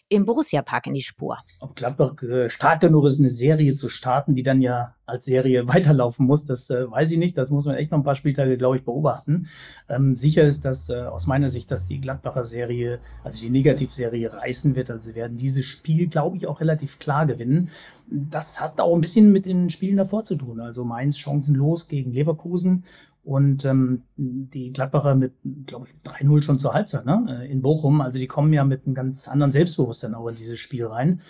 im 0.09 0.25
Borussia-Park 0.25 0.87
in 0.87 0.95
die 0.95 1.03
Spur. 1.03 1.39
Ob 1.61 1.77
Gladbach 1.77 2.23
äh, 2.23 2.49
stark 2.49 2.81
genug 2.81 3.05
ist, 3.05 3.21
eine 3.21 3.31
Serie 3.31 3.75
zu 3.75 3.89
starten, 3.89 4.35
die 4.35 4.43
dann 4.43 4.61
ja 4.63 4.95
als 5.07 5.25
Serie 5.25 5.69
weiterlaufen 5.69 6.27
muss, 6.27 6.47
das 6.47 6.71
äh, 6.71 6.91
weiß 6.91 7.11
ich 7.11 7.19
nicht. 7.19 7.37
Das 7.37 7.51
muss 7.51 7.67
man 7.67 7.77
echt 7.77 7.91
noch 7.91 7.99
ein 7.99 8.05
paar 8.05 8.15
Spieltage, 8.15 8.57
glaube 8.57 8.79
ich, 8.79 8.85
beobachten. 8.85 9.49
Ähm, 9.89 10.17
sicher 10.17 10.45
ist 10.47 10.65
das 10.65 10.89
äh, 10.89 11.03
aus 11.03 11.27
meiner 11.27 11.51
Sicht, 11.51 11.71
dass 11.71 11.85
die 11.85 12.01
Gladbacher 12.01 12.45
Serie, 12.45 13.01
also 13.23 13.39
die 13.41 13.51
Negativserie, 13.51 14.33
reißen 14.33 14.75
wird. 14.77 14.91
Also 14.91 15.09
sie 15.09 15.15
werden 15.15 15.37
dieses 15.37 15.67
Spiel, 15.67 16.09
glaube 16.09 16.37
ich, 16.37 16.47
auch 16.47 16.61
relativ 16.61 16.99
klar 16.99 17.27
gewinnen. 17.27 17.71
Das 18.11 18.61
hat 18.61 18.81
auch 18.81 18.95
ein 18.95 19.03
bisschen 19.03 19.33
mit 19.33 19.45
den 19.45 19.69
Spielen 19.69 19.99
davor 19.99 20.25
zu 20.25 20.37
tun. 20.37 20.61
Also 20.61 20.85
Mainz 20.85 21.19
chancenlos 21.19 21.89
gegen 21.89 22.13
Leverkusen 22.13 22.85
und 23.29 23.67
ähm, 23.67 24.05
die 24.17 24.73
Gladbacher 24.73 25.15
mit, 25.15 25.35
glaube 25.67 25.87
ich, 25.87 26.11
3-0 26.11 26.41
schon 26.41 26.59
zur 26.59 26.73
Halbzeit 26.73 27.05
ne? 27.05 27.43
Äh, 27.43 27.53
in 27.53 27.61
Bochum. 27.61 28.01
Also 28.01 28.19
die 28.19 28.27
kommen 28.27 28.55
ja 28.55 28.65
mit 28.65 28.87
einem 28.87 28.95
ganz 28.95 29.29
anderen 29.29 29.51
Selbstbewusstsein 29.51 30.15
auch 30.15 30.29
in 30.29 30.37
dieses 30.37 30.59
Spiel 30.59 30.87
rein. 30.87 31.21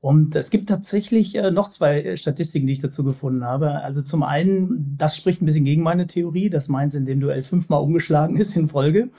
Und 0.00 0.34
es 0.34 0.48
gibt 0.48 0.70
tatsächlich 0.70 1.34
äh, 1.34 1.50
noch 1.50 1.68
zwei 1.68 2.00
äh, 2.00 2.16
Statistiken, 2.16 2.66
die 2.66 2.72
ich 2.72 2.80
dazu 2.80 3.04
gefunden 3.04 3.44
habe. 3.44 3.82
Also 3.82 4.00
zum 4.00 4.22
einen, 4.22 4.96
das 4.96 5.14
spricht 5.14 5.42
ein 5.42 5.44
bisschen 5.44 5.66
gegen 5.66 5.82
meine 5.82 6.06
Theorie, 6.06 6.48
dass 6.48 6.68
Mainz 6.68 6.94
in 6.94 7.04
dem 7.04 7.20
Duell 7.20 7.42
fünfmal 7.42 7.82
umgeschlagen 7.82 8.38
ist 8.38 8.56
in 8.56 8.70
Folge. 8.70 9.10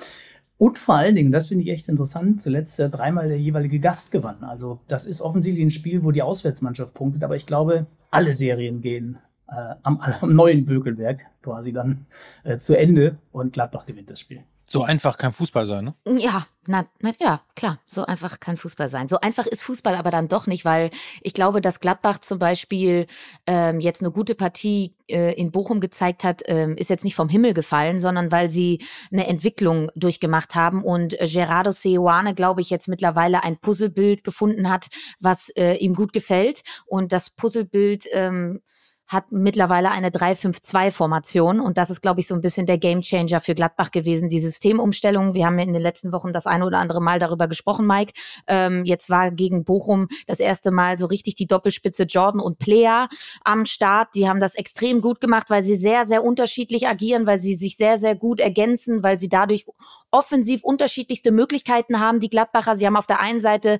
Und 0.58 0.80
vor 0.80 0.96
allen 0.96 1.14
Dingen, 1.14 1.32
das 1.32 1.50
finde 1.50 1.66
ich 1.66 1.70
echt 1.70 1.88
interessant, 1.88 2.42
zuletzt 2.42 2.80
äh, 2.80 2.90
dreimal 2.90 3.28
der 3.28 3.40
jeweilige 3.40 3.80
Gast 3.80 4.12
gewann. 4.12 4.44
Also 4.44 4.80
das 4.88 5.06
ist 5.06 5.22
offensichtlich 5.22 5.64
ein 5.64 5.72
Spiel, 5.72 6.04
wo 6.04 6.10
die 6.10 6.24
Auswärtsmannschaft 6.24 6.96
punktet, 6.96 7.24
aber 7.24 7.36
ich 7.36 7.46
glaube, 7.46 7.86
alle 8.10 8.34
Serien 8.34 8.82
gehen 8.82 9.20
äh, 9.48 9.76
am, 9.84 10.00
am, 10.00 10.36
neuen 10.36 10.66
Bökelberg 10.66 11.22
quasi 11.42 11.74
dann 11.74 12.06
äh, 12.44 12.58
zu 12.58 12.78
Ende 12.78 13.18
und 13.32 13.54
Gladbach 13.54 13.86
gewinnt 13.86 14.10
das 14.10 14.20
Spiel. 14.20 14.44
So 14.66 14.84
einfach 14.84 15.18
kann 15.18 15.34
Fußball 15.34 15.68
sein, 15.68 15.86
ne? 15.86 15.94
Ja, 16.18 16.48
na, 16.66 16.88
na 17.00 17.12
ja, 17.20 17.42
klar. 17.56 17.80
So 17.86 18.06
einfach 18.06 18.40
kann 18.40 18.56
Fußball 18.56 18.90
sein. 18.90 19.08
So 19.08 19.20
einfach 19.20 19.46
ist 19.46 19.62
Fußball 19.62 19.94
aber 19.94 20.10
dann 20.10 20.30
doch 20.30 20.48
nicht, 20.48 20.64
weil 20.64 20.90
ich 21.22 21.34
glaube, 21.34 21.60
dass 21.60 21.82
Gladbach 21.82 22.20
zum 22.20 22.40
Beispiel 22.40 23.06
ähm, 23.46 23.82
jetzt 23.82 24.02
eine 24.02 24.12
gute 24.12 24.36
Partie 24.36 24.96
äh, 25.08 25.34
in 25.34 25.52
Bochum 25.52 25.82
gezeigt 25.82 26.24
hat, 26.24 26.42
ähm, 26.46 26.78
ist 26.78 26.90
jetzt 26.90 27.04
nicht 27.04 27.16
vom 27.16 27.28
Himmel 27.28 27.54
gefallen, 27.54 28.00
sondern 28.00 28.32
weil 28.32 28.50
sie 28.50 28.82
eine 29.12 29.28
Entwicklung 29.28 29.92
durchgemacht 29.96 30.56
haben 30.56 30.84
und 30.84 31.18
Gerardo 31.20 31.72
Seoane, 31.72 32.34
glaube 32.34 32.62
ich, 32.62 32.70
jetzt 32.70 32.88
mittlerweile 32.88 33.44
ein 33.44 33.60
Puzzlebild 33.60 34.24
gefunden 34.24 34.70
hat, 34.70 34.88
was 35.20 35.50
äh, 35.50 35.76
ihm 35.76 35.94
gut 35.94 36.14
gefällt. 36.14 36.64
Und 36.86 37.12
das 37.12 37.30
Puzzlebild 37.30 38.06
ähm, 38.14 38.62
hat 39.08 39.32
mittlerweile 39.32 39.92
eine 39.92 40.10
3-5-2-Formation 40.10 41.60
und 41.60 41.78
das 41.78 41.90
ist, 41.90 42.02
glaube 42.02 42.22
ich, 42.22 42.28
so 42.28 42.36
ein 42.36 42.42
bisschen 42.42 42.66
der 42.66 42.78
Gamechanger 42.78 43.42
für 43.42 43.54
Gladbach 43.54 43.92
gewesen, 43.92 44.30
die 44.30 44.40
Systemumstellung. 44.40 45.36
Wir 45.36 45.46
haben 45.46 45.60
in 45.60 45.74
den 45.74 45.82
letzten 45.82 46.12
Wochen 46.12 46.34
das 46.34 46.46
eine 46.46 46.66
oder 46.66 46.80
andere 46.80 47.02
Mal 47.02 47.20
darüber 47.20 47.48
gesprochen, 47.48 47.86
Mike. 47.86 48.14
Ähm, 48.48 48.86
jetzt 48.86 49.10
war 49.10 49.32
gegen 49.32 49.66
Bochum 49.66 50.08
das 50.26 50.40
erste 50.40 50.72
Mal 50.72 50.98
so 50.98 51.06
richtig 51.06 51.36
die 51.36 51.48
Doppelspitze 51.48 52.04
Jordan 52.04 52.42
und 52.42 52.60
Plea 52.60 53.08
am 53.44 53.66
Start. 53.66 54.10
Die 54.16 54.28
haben 54.28 54.40
das 54.40 54.56
extrem 54.56 55.02
gut 55.02 55.20
gemacht, 55.22 55.50
weil 55.50 55.64
sie 55.64 55.76
sehr, 55.76 56.06
sehr 56.06 56.24
unterschiedlich 56.24 56.88
agieren, 56.88 57.28
weil 57.28 57.40
sie 57.40 57.56
sich 57.56 57.78
sehr, 57.78 57.98
sehr 57.98 58.16
gut 58.16 58.40
ergänzen, 58.40 59.04
weil 59.04 59.20
sie 59.20 59.30
dadurch 59.30 59.66
offensiv 60.12 60.64
unterschiedlichste 60.64 61.32
Möglichkeiten 61.32 62.00
haben, 62.00 62.20
die 62.20 62.30
Gladbacher. 62.30 62.78
Sie 62.78 62.86
haben 62.86 62.96
auf 62.96 63.08
der 63.08 63.20
einen 63.20 63.42
Seite 63.42 63.80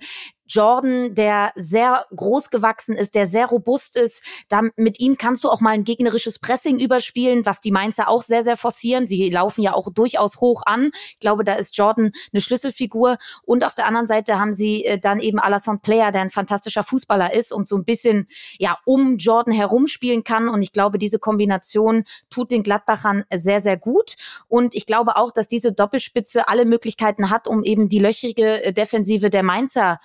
Jordan, 0.54 1.16
der 1.16 1.52
sehr 1.56 2.06
groß 2.16 2.52
gewachsen 2.52 2.96
ist, 2.96 3.16
der 3.16 3.26
sehr 3.26 3.48
robust 3.48 3.98
ist. 3.98 4.24
Da, 4.50 4.62
mit 4.76 5.00
ihm 5.00 5.18
kannst 5.18 5.44
du 5.44 5.50
auch 5.50 5.62
mal 5.62 5.72
ein 5.72 5.84
gegnerisches 5.84 6.38
Pressing 6.38 6.80
überspielen, 6.80 7.46
was 7.46 7.60
die 7.60 7.72
Mainzer 7.72 8.08
auch 8.08 8.22
sehr, 8.22 8.44
sehr 8.44 8.56
forcieren. 8.56 9.08
Sie 9.08 9.30
laufen 9.30 9.64
ja 9.64 9.74
auch 9.74 9.92
durchaus 9.92 10.40
hoch 10.40 10.62
an. 10.66 10.92
Ich 11.14 11.20
glaube, 11.20 11.44
da 11.44 11.56
ist 11.56 11.76
Jordan 11.76 12.12
eine 12.32 12.42
Schlüsselfigur. 12.42 13.18
Und 13.44 13.64
auf 13.64 13.74
der 13.74 13.88
anderen 13.88 14.08
Seite 14.08 14.40
haben 14.40 14.54
sie 14.54 14.86
äh, 14.86 15.00
dann 15.00 15.20
eben 15.20 15.40
Alassane 15.40 15.80
Player, 15.80 16.12
der 16.12 16.22
ein 16.22 16.30
fantastischer 16.30 16.84
Fußballer 16.84 17.34
ist 17.34 17.52
und 17.52 17.68
so 17.68 17.76
ein 17.76 17.86
bisschen 17.86 18.28
ja 18.60 18.78
um 18.86 19.18
Jordan 19.18 19.54
herumspielen 19.54 20.24
kann. 20.24 20.50
Und 20.50 20.62
ich 20.62 20.72
glaube, 20.72 21.00
diese 21.00 21.18
Kombination 21.18 22.04
tut 22.30 22.52
den 22.52 22.62
Gladbachern 22.62 23.24
sehr, 23.34 23.60
sehr 23.60 23.78
gut. 23.78 24.16
Und 24.48 24.76
ich 24.76 24.86
glaube 24.86 25.16
auch, 25.18 25.32
dass 25.32 25.48
diese 25.48 25.74
Doppelspitze 25.74 26.48
alle 26.48 26.66
Möglichkeiten 26.66 27.32
hat, 27.32 27.48
um 27.48 27.64
eben 27.64 27.90
die 27.90 28.00
löchrige 28.00 28.64
äh, 28.64 28.74
Defensive 28.74 29.32
der 29.32 29.42
Mainzer 29.44 30.00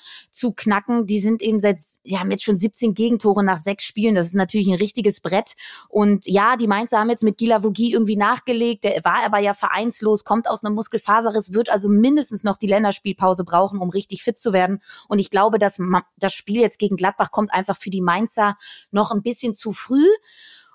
knacken. 0.53 1.07
Die 1.07 1.21
sind 1.21 1.43
eben 1.43 1.61
seit, 1.61 1.79
ja, 2.03 2.21
haben 2.21 2.31
jetzt 2.31 2.45
schon 2.45 2.57
17 2.57 2.95
Gegentore 2.95 3.45
nach 3.45 3.59
sechs 3.59 3.85
Spielen. 3.85 4.15
Das 4.15 4.27
ist 4.27 4.35
natürlich 4.35 4.69
ein 4.69 4.79
richtiges 4.79 5.21
Brett. 5.21 5.55
Und 5.89 6.27
ja, 6.27 6.57
die 6.57 6.67
Mainzer 6.67 6.99
haben 6.99 7.11
jetzt 7.11 7.23
mit 7.23 7.39
Gila 7.39 7.63
Vogie 7.63 7.93
irgendwie 7.93 8.17
nachgelegt. 8.17 8.85
Der 8.85 9.05
war 9.05 9.25
aber 9.25 9.39
ja 9.39 9.55
vereinslos, 9.55 10.25
kommt 10.25 10.49
aus 10.49 10.65
einem 10.65 10.75
Muskelfaserriss, 10.75 11.53
wird 11.53 11.71
also 11.71 11.89
mindestens 11.89 12.45
noch 12.45 12.57
die 12.57 12.67
Länderspielpause 12.67 13.45
brauchen, 13.45 13.81
um 13.81 13.91
richtig 13.91 14.23
fit 14.23 14.39
zu 14.39 14.53
werden. 14.53 14.83
Und 15.09 15.19
ich 15.19 15.31
glaube, 15.31 15.59
dass 15.59 15.79
das 16.17 16.33
Spiel 16.33 16.61
jetzt 16.61 16.79
gegen 16.79 16.97
Gladbach 16.97 17.31
kommt 17.31 17.53
einfach 17.53 17.77
für 17.77 17.91
die 17.91 18.01
Mainzer 18.01 18.57
noch 18.91 19.11
ein 19.11 19.23
bisschen 19.23 19.55
zu 19.55 19.73
früh. 19.73 20.07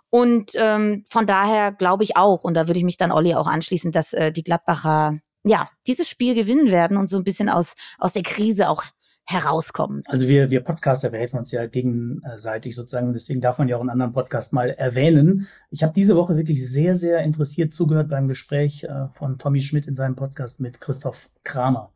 Und 0.10 0.52
ähm, 0.54 1.06
von 1.10 1.26
daher 1.26 1.72
glaube 1.72 2.04
ich 2.04 2.18
auch, 2.18 2.44
und 2.44 2.54
da 2.54 2.68
würde 2.68 2.78
ich 2.78 2.86
mich 2.86 2.98
dann 2.98 3.12
Olli 3.12 3.34
auch 3.34 3.48
anschließen, 3.48 3.92
dass 3.92 4.14
äh, 4.14 4.32
die 4.32 4.44
Gladbacher 4.44 5.20
ja 5.44 5.70
dieses 5.88 6.08
Spiel 6.08 6.36
gewinnen 6.36 6.72
werden 6.72 6.98
und 6.98 7.08
so 7.08 7.18
ein 7.18 7.24
bisschen 7.24 7.50
aus 7.50 7.74
aus 7.98 8.14
der 8.14 8.24
Krise 8.24 8.70
auch 8.70 8.84
herauskommen. 9.26 10.04
Also 10.06 10.28
wir, 10.28 10.52
wir 10.52 10.62
Podcaster, 10.62 11.12
wir 11.12 11.20
helfen 11.20 11.40
uns 11.40 11.52
ja 11.52 11.66
gegenseitig 11.66 12.76
sozusagen, 12.76 13.14
deswegen 13.14 13.42
darf 13.42 13.58
man 13.58 13.68
ja 13.68 13.78
auch 13.78 13.82
einen 13.82 13.90
anderen 13.90 14.12
Podcast 14.12 14.52
mal 14.52 14.70
erwähnen. 14.70 15.48
Ich 15.72 15.82
habe 15.84 15.94
diese 15.94 16.16
Woche 16.16 16.36
wirklich 16.36 16.68
sehr, 16.70 16.96
sehr 16.96 17.20
interessiert 17.20 17.74
zugehört 17.74 18.10
beim 18.10 18.28
Gespräch 18.28 18.84
äh, 18.84 19.08
von 19.10 19.38
Tommy 19.38 19.62
Schmidt 19.62 19.88
in 19.88 19.96
seinem 19.96 20.16
Podcast 20.16 20.60
mit 20.60 20.82
Christoph 20.82 21.30
Kramer. 21.44 21.94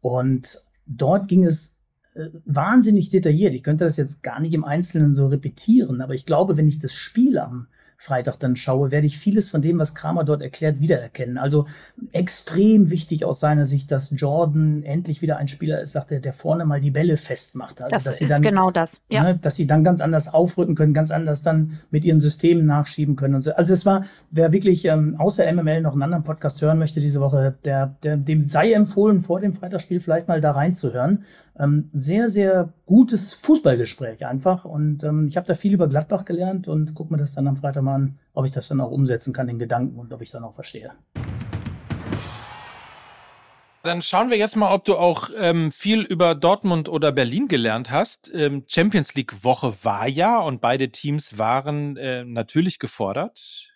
Und 0.00 0.58
dort 0.86 1.28
ging 1.28 1.44
es 1.44 1.78
äh, 2.14 2.28
wahnsinnig 2.44 3.10
detailliert. 3.10 3.54
Ich 3.54 3.62
könnte 3.62 3.84
das 3.84 3.96
jetzt 3.96 4.22
gar 4.22 4.40
nicht 4.40 4.54
im 4.54 4.64
Einzelnen 4.64 5.14
so 5.14 5.28
repetieren, 5.28 6.00
aber 6.00 6.14
ich 6.14 6.26
glaube, 6.26 6.56
wenn 6.56 6.68
ich 6.68 6.80
das 6.80 6.92
Spiel 6.92 7.38
am 7.38 7.68
Freitag 8.00 8.38
dann 8.38 8.54
schaue, 8.54 8.92
werde 8.92 9.08
ich 9.08 9.18
vieles 9.18 9.50
von 9.50 9.60
dem, 9.60 9.80
was 9.80 9.92
Kramer 9.92 10.22
dort 10.22 10.40
erklärt, 10.40 10.80
wiedererkennen. 10.80 11.36
Also 11.36 11.66
extrem 12.12 12.90
wichtig 12.90 13.24
aus 13.24 13.40
seiner 13.40 13.64
Sicht, 13.64 13.90
dass 13.90 14.14
Jordan 14.16 14.84
endlich 14.84 15.20
wieder 15.20 15.36
ein 15.36 15.48
Spieler 15.48 15.80
ist, 15.80 15.92
sagt 15.92 16.12
er, 16.12 16.20
der 16.20 16.32
vorne 16.32 16.64
mal 16.64 16.80
die 16.80 16.92
Bälle 16.92 17.16
festmacht. 17.16 17.82
Also, 17.82 17.92
das 17.92 18.04
dass 18.04 18.20
ist 18.20 18.30
dann, 18.30 18.40
genau 18.40 18.70
das. 18.70 19.00
Ja. 19.10 19.24
Ne, 19.24 19.36
dass 19.36 19.56
sie 19.56 19.66
dann 19.66 19.82
ganz 19.82 20.00
anders 20.00 20.32
aufrücken 20.32 20.76
können, 20.76 20.94
ganz 20.94 21.10
anders 21.10 21.42
dann 21.42 21.80
mit 21.90 22.04
ihren 22.04 22.20
Systemen 22.20 22.66
nachschieben 22.66 23.16
können. 23.16 23.34
Und 23.34 23.40
so. 23.40 23.52
Also 23.54 23.74
es 23.74 23.84
war, 23.84 24.04
wer 24.30 24.52
wirklich 24.52 24.84
ähm, 24.84 25.16
außer 25.18 25.52
MML 25.52 25.80
noch 25.82 25.94
einen 25.94 26.04
anderen 26.04 26.22
Podcast 26.22 26.62
hören 26.62 26.78
möchte 26.78 27.00
diese 27.00 27.18
Woche, 27.18 27.56
der, 27.64 27.96
der, 28.04 28.16
dem 28.16 28.44
sei 28.44 28.74
empfohlen, 28.74 29.22
vor 29.22 29.40
dem 29.40 29.54
Freitagsspiel 29.54 29.98
vielleicht 30.00 30.28
mal 30.28 30.40
da 30.40 30.52
reinzuhören. 30.52 31.24
Ähm, 31.58 31.90
sehr, 31.92 32.28
sehr 32.28 32.72
gutes 32.86 33.34
Fußballgespräch 33.34 34.26
einfach. 34.26 34.64
Und 34.64 35.02
ähm, 35.02 35.26
ich 35.26 35.36
habe 35.36 35.46
da 35.46 35.54
viel 35.54 35.74
über 35.74 35.88
Gladbach 35.88 36.24
gelernt 36.24 36.68
und 36.68 36.94
gucke 36.94 37.12
mir 37.12 37.18
das 37.18 37.34
dann 37.34 37.48
am 37.48 37.56
Freitag 37.56 37.82
mal 37.82 37.94
an, 37.94 38.18
ob 38.34 38.46
ich 38.46 38.52
das 38.52 38.68
dann 38.68 38.80
auch 38.80 38.90
umsetzen 38.90 39.32
kann, 39.32 39.48
den 39.48 39.58
Gedanken 39.58 39.98
und 39.98 40.12
ob 40.12 40.22
ich 40.22 40.28
es 40.28 40.32
dann 40.32 40.44
auch 40.44 40.54
verstehe. 40.54 40.92
Dann 43.82 44.02
schauen 44.02 44.30
wir 44.30 44.36
jetzt 44.36 44.56
mal, 44.56 44.72
ob 44.72 44.84
du 44.84 44.96
auch 44.96 45.30
ähm, 45.38 45.72
viel 45.72 46.02
über 46.02 46.34
Dortmund 46.34 46.88
oder 46.88 47.10
Berlin 47.10 47.48
gelernt 47.48 47.90
hast. 47.90 48.30
Ähm, 48.34 48.64
Champions 48.68 49.14
League 49.14 49.44
Woche 49.44 49.72
war 49.82 50.06
ja 50.06 50.38
und 50.38 50.60
beide 50.60 50.90
Teams 50.90 51.38
waren 51.38 51.96
äh, 51.96 52.24
natürlich 52.24 52.78
gefordert. 52.78 53.72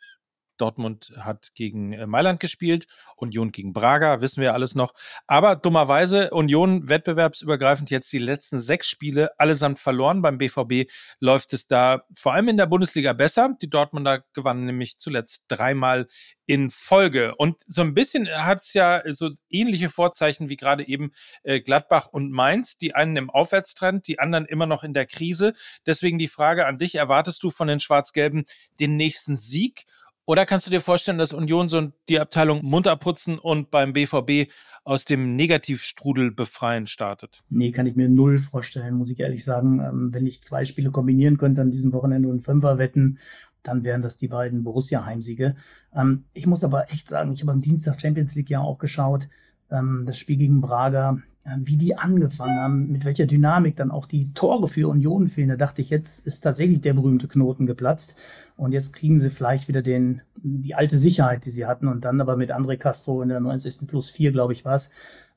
Dortmund 0.59 1.13
hat 1.19 1.53
gegen 1.55 1.93
äh, 1.93 2.07
Mailand 2.07 2.41
gespielt, 2.41 2.87
Union 3.17 3.53
gegen 3.53 3.73
Braga, 3.73 4.21
wissen 4.21 4.41
wir 4.41 4.55
alles 4.55 4.75
noch. 4.75 4.93
Aber 5.27 5.57
dummerweise 5.57 6.31
Union 6.31 6.89
wettbewerbsübergreifend 6.89 7.91
jetzt 7.91 8.13
die 8.13 8.19
letzten 8.19 8.61
sechs 8.61 8.89
Spiele 8.89 9.39
allesamt 9.39 9.79
verloren. 9.79 10.23
Beim 10.23 10.39
BVB 10.39 10.91
läuft 11.21 11.53
es 11.53 11.67
da 11.67 12.05
vor 12.17 12.35
allem 12.35 12.49
in 12.49 12.57
der 12.57 12.67
Bundesliga 12.67 13.13
besser. 13.13 13.57
Die 13.61 13.71
Dortmunder 13.71 14.25
gewannen 14.33 14.65
nämlich 14.65 14.99
zuletzt 14.99 15.45
dreimal 15.49 16.07
in 16.47 16.71
Folge. 16.71 17.35
Und 17.37 17.57
so 17.67 17.83
ein 17.83 17.95
bisschen 17.95 18.29
hat 18.29 18.59
es 18.59 18.73
ja 18.75 19.03
so 19.07 19.31
ähnliche 19.49 19.89
Vorzeichen 19.89 20.49
wie 20.49 20.57
gerade 20.57 20.87
eben 20.87 21.13
äh, 21.45 21.61
Gladbach 21.61 22.09
und 22.09 22.33
Mainz. 22.33 22.77
Die 22.79 22.95
einen 22.95 23.17
im 23.17 23.31
Aufwärtstrend, 23.31 24.07
die 24.07 24.19
anderen 24.19 24.47
immer 24.47 24.67
noch 24.67 24.85
in 24.85 24.95
der 24.95 25.07
Krise. 25.07 25.53
Deswegen 25.87 26.19
die 26.19 26.29
Frage 26.29 26.67
an 26.67 26.79
dich, 26.79 26.97
erwartest 26.97 27.43
du 27.43 27.51
von 27.51 27.69
den 27.69 27.81
Schwarz-Gelben 27.81 28.45
den 28.81 28.97
nächsten 28.97 29.37
Sieg? 29.37 29.85
Oder 30.25 30.47
kannst 30.47 30.67
du 30.67 30.71
dir 30.71 30.81
vorstellen, 30.81 31.19
dass 31.19 31.33
Union 31.33 31.69
so 31.69 31.93
die 32.09 32.21
Abteilung 32.21 32.64
munter 32.64 32.97
putzen 32.97 33.38
und 33.38 33.71
beim 33.71 33.93
BVB 33.93 34.52
aus 34.85 35.05
dem 35.05 35.35
Negativstrudel 35.35 36.31
befreien 36.31 36.87
startet? 36.87 37.43
Nee, 37.49 37.73
kann 37.73 37.87
ich 37.87 37.97
mir 37.97 38.09
null 38.09 38.38
vorstellen, 38.38 38.95
muss 38.95 39.11
ich 39.11 39.19
ehrlich 39.19 39.45
sagen. 39.45 39.81
Ähm, 39.81 40.14
wenn 40.14 40.26
ich 40.26 40.43
zwei 40.43 40.64
Spiele 40.64 40.91
kombinieren 40.91 41.38
könnte 41.38 41.61
an 41.61 41.73
diesem 41.73 41.93
Wochenende 41.93 42.29
und 42.29 42.43
Fünfer 42.43 42.79
wetten, 42.79 43.19
dann 43.64 43.85
wären 43.85 44.02
das 44.02 44.17
die 44.17 44.29
beiden 44.29 44.62
Borussia-Heimsiege. 44.62 45.57
Ähm, 45.95 46.25
ich 46.35 46.47
muss 46.47 46.64
aber 46.64 46.91
echt 46.91 47.09
sagen, 47.09 47.33
ich 47.33 47.43
habe 47.43 47.52
am 47.52 47.61
Dienstag 47.61 48.00
Champions 48.00 48.35
League 48.37 48.50
ja 48.50 48.61
auch 48.61 48.79
geschaut. 48.79 49.29
Ähm, 49.71 50.05
das 50.07 50.19
Spiel 50.19 50.37
gegen 50.37 50.61
Braga, 50.61 51.19
wie 51.45 51.77
die 51.77 51.97
angefangen 51.97 52.61
haben, 52.61 52.93
mit 52.93 53.05
welcher 53.05 53.27
Dynamik 53.27 53.75
dann 53.77 53.91
auch 53.91 54.07
die 54.07 54.33
Tore 54.33 54.69
für 54.69 54.89
Union 54.89 55.27
fehlen. 55.29 55.49
Da 55.49 55.57
dachte 55.57 55.83
ich, 55.83 55.91
jetzt 55.91 56.25
ist 56.25 56.41
tatsächlich 56.41 56.81
der 56.81 56.95
berühmte 56.95 57.27
Knoten 57.27 57.67
geplatzt. 57.67 58.17
Und 58.57 58.73
jetzt 58.73 58.93
kriegen 58.95 59.19
sie 59.19 59.31
vielleicht 59.31 59.67
wieder 59.67 59.83
den, 59.83 60.23
die 60.37 60.75
alte 60.75 60.99
Sicherheit, 60.99 61.45
die 61.45 61.51
sie 61.51 61.67
hatten. 61.67 61.89
Und 61.89 62.05
dann 62.05 62.21
aber 62.21 62.37
mit 62.37 62.53
André 62.53 62.77
Castro 62.77 63.23
in 63.23 63.29
der 63.29 63.41
90. 63.41 63.89
plus 63.89 64.11
4, 64.11 64.31
glaube 64.31 64.53
ich, 64.53 64.65
war 64.65 64.77
es, 64.77 64.91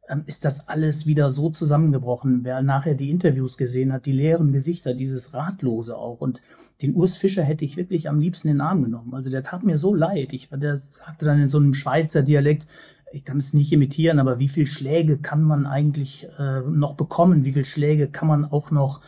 ähm, 0.07 0.23
ist 0.27 0.45
das 0.45 0.67
alles 0.67 1.07
wieder 1.07 1.31
so 1.31 1.49
zusammengebrochen. 1.49 2.41
Wer 2.43 2.61
nachher 2.61 2.93
die 2.93 3.09
Interviews 3.09 3.57
gesehen 3.57 3.91
hat, 3.91 4.05
die 4.05 4.11
leeren 4.11 4.51
Gesichter, 4.51 4.93
dieses 4.93 5.33
Ratlose 5.33 5.97
auch. 5.97 6.21
Und 6.21 6.41
den 6.83 6.93
Urs 6.93 7.17
Fischer 7.17 7.43
hätte 7.43 7.65
ich 7.65 7.77
wirklich 7.77 8.09
am 8.09 8.19
liebsten 8.19 8.49
in 8.49 8.55
den 8.55 8.61
Arm 8.61 8.83
genommen. 8.83 9.15
Also 9.15 9.31
der 9.31 9.43
tat 9.43 9.63
mir 9.63 9.77
so 9.77 9.95
leid. 9.95 10.33
Ich, 10.33 10.49
der 10.51 10.79
sagte 10.79 11.25
dann 11.25 11.41
in 11.41 11.49
so 11.49 11.57
einem 11.57 11.73
Schweizer 11.73 12.21
Dialekt, 12.21 12.67
ich 13.15 13.23
kann 13.23 13.37
es 13.37 13.53
nicht 13.53 13.71
imitieren, 13.71 14.19
aber 14.19 14.39
wie 14.39 14.49
viel 14.49 14.65
Schläge 14.67 15.17
kann 15.17 15.41
man 15.41 15.65
eigentlich 15.65 16.27
äh, 16.37 16.59
noch 16.59 16.95
bekommen? 16.95 17.45
Wie 17.45 17.53
viel 17.53 17.63
Schläge 17.63 18.09
kann 18.09 18.27
man 18.27 18.43
auch 18.43 18.71
noch 18.71 18.99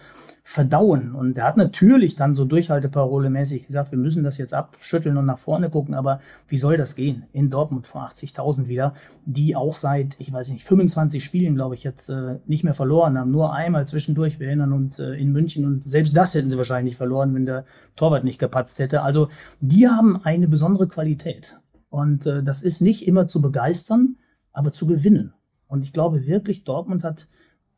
verdauen? 0.45 1.13
Und 1.13 1.37
er 1.37 1.43
hat 1.43 1.57
natürlich 1.57 2.15
dann 2.15 2.33
so 2.33 2.45
Durchhalteparole 2.45 3.29
mäßig 3.29 3.67
gesagt, 3.67 3.91
wir 3.91 3.97
müssen 3.97 4.23
das 4.23 4.37
jetzt 4.37 4.53
abschütteln 4.53 5.17
und 5.17 5.25
nach 5.25 5.39
vorne 5.39 5.69
gucken, 5.69 5.93
aber 5.93 6.21
wie 6.47 6.57
soll 6.57 6.77
das 6.77 6.95
gehen? 6.95 7.25
In 7.33 7.49
Dortmund 7.49 7.85
vor 7.85 8.07
80.000 8.07 8.69
wieder, 8.69 8.93
die 9.25 9.57
auch 9.57 9.75
seit, 9.75 10.15
ich 10.19 10.31
weiß 10.31 10.51
nicht, 10.51 10.63
25 10.63 11.21
Spielen, 11.21 11.55
glaube 11.55 11.75
ich, 11.75 11.83
jetzt 11.83 12.07
äh, 12.07 12.39
nicht 12.45 12.63
mehr 12.63 12.73
verloren 12.73 13.17
haben. 13.17 13.31
Nur 13.31 13.53
einmal 13.53 13.87
zwischendurch, 13.87 14.39
wir 14.39 14.47
erinnern 14.47 14.71
uns 14.71 14.99
äh, 14.99 15.11
in 15.15 15.33
München 15.33 15.65
und 15.65 15.83
selbst 15.83 16.15
das 16.15 16.33
hätten 16.33 16.49
sie 16.49 16.57
wahrscheinlich 16.57 16.95
verloren, 16.95 17.35
wenn 17.35 17.45
der 17.45 17.65
Torwart 17.97 18.23
nicht 18.23 18.39
gepatzt 18.39 18.79
hätte. 18.79 19.01
Also 19.01 19.27
die 19.59 19.89
haben 19.89 20.23
eine 20.23 20.47
besondere 20.47 20.87
Qualität. 20.87 21.59
Und 21.89 22.25
äh, 22.25 22.43
das 22.43 22.63
ist 22.63 22.81
nicht 22.81 23.07
immer 23.07 23.27
zu 23.27 23.41
begeistern, 23.41 24.17
aber 24.51 24.73
zu 24.73 24.87
gewinnen. 24.87 25.33
Und 25.67 25.83
ich 25.83 25.93
glaube 25.93 26.25
wirklich, 26.25 26.63
Dortmund 26.63 27.03
hat 27.03 27.27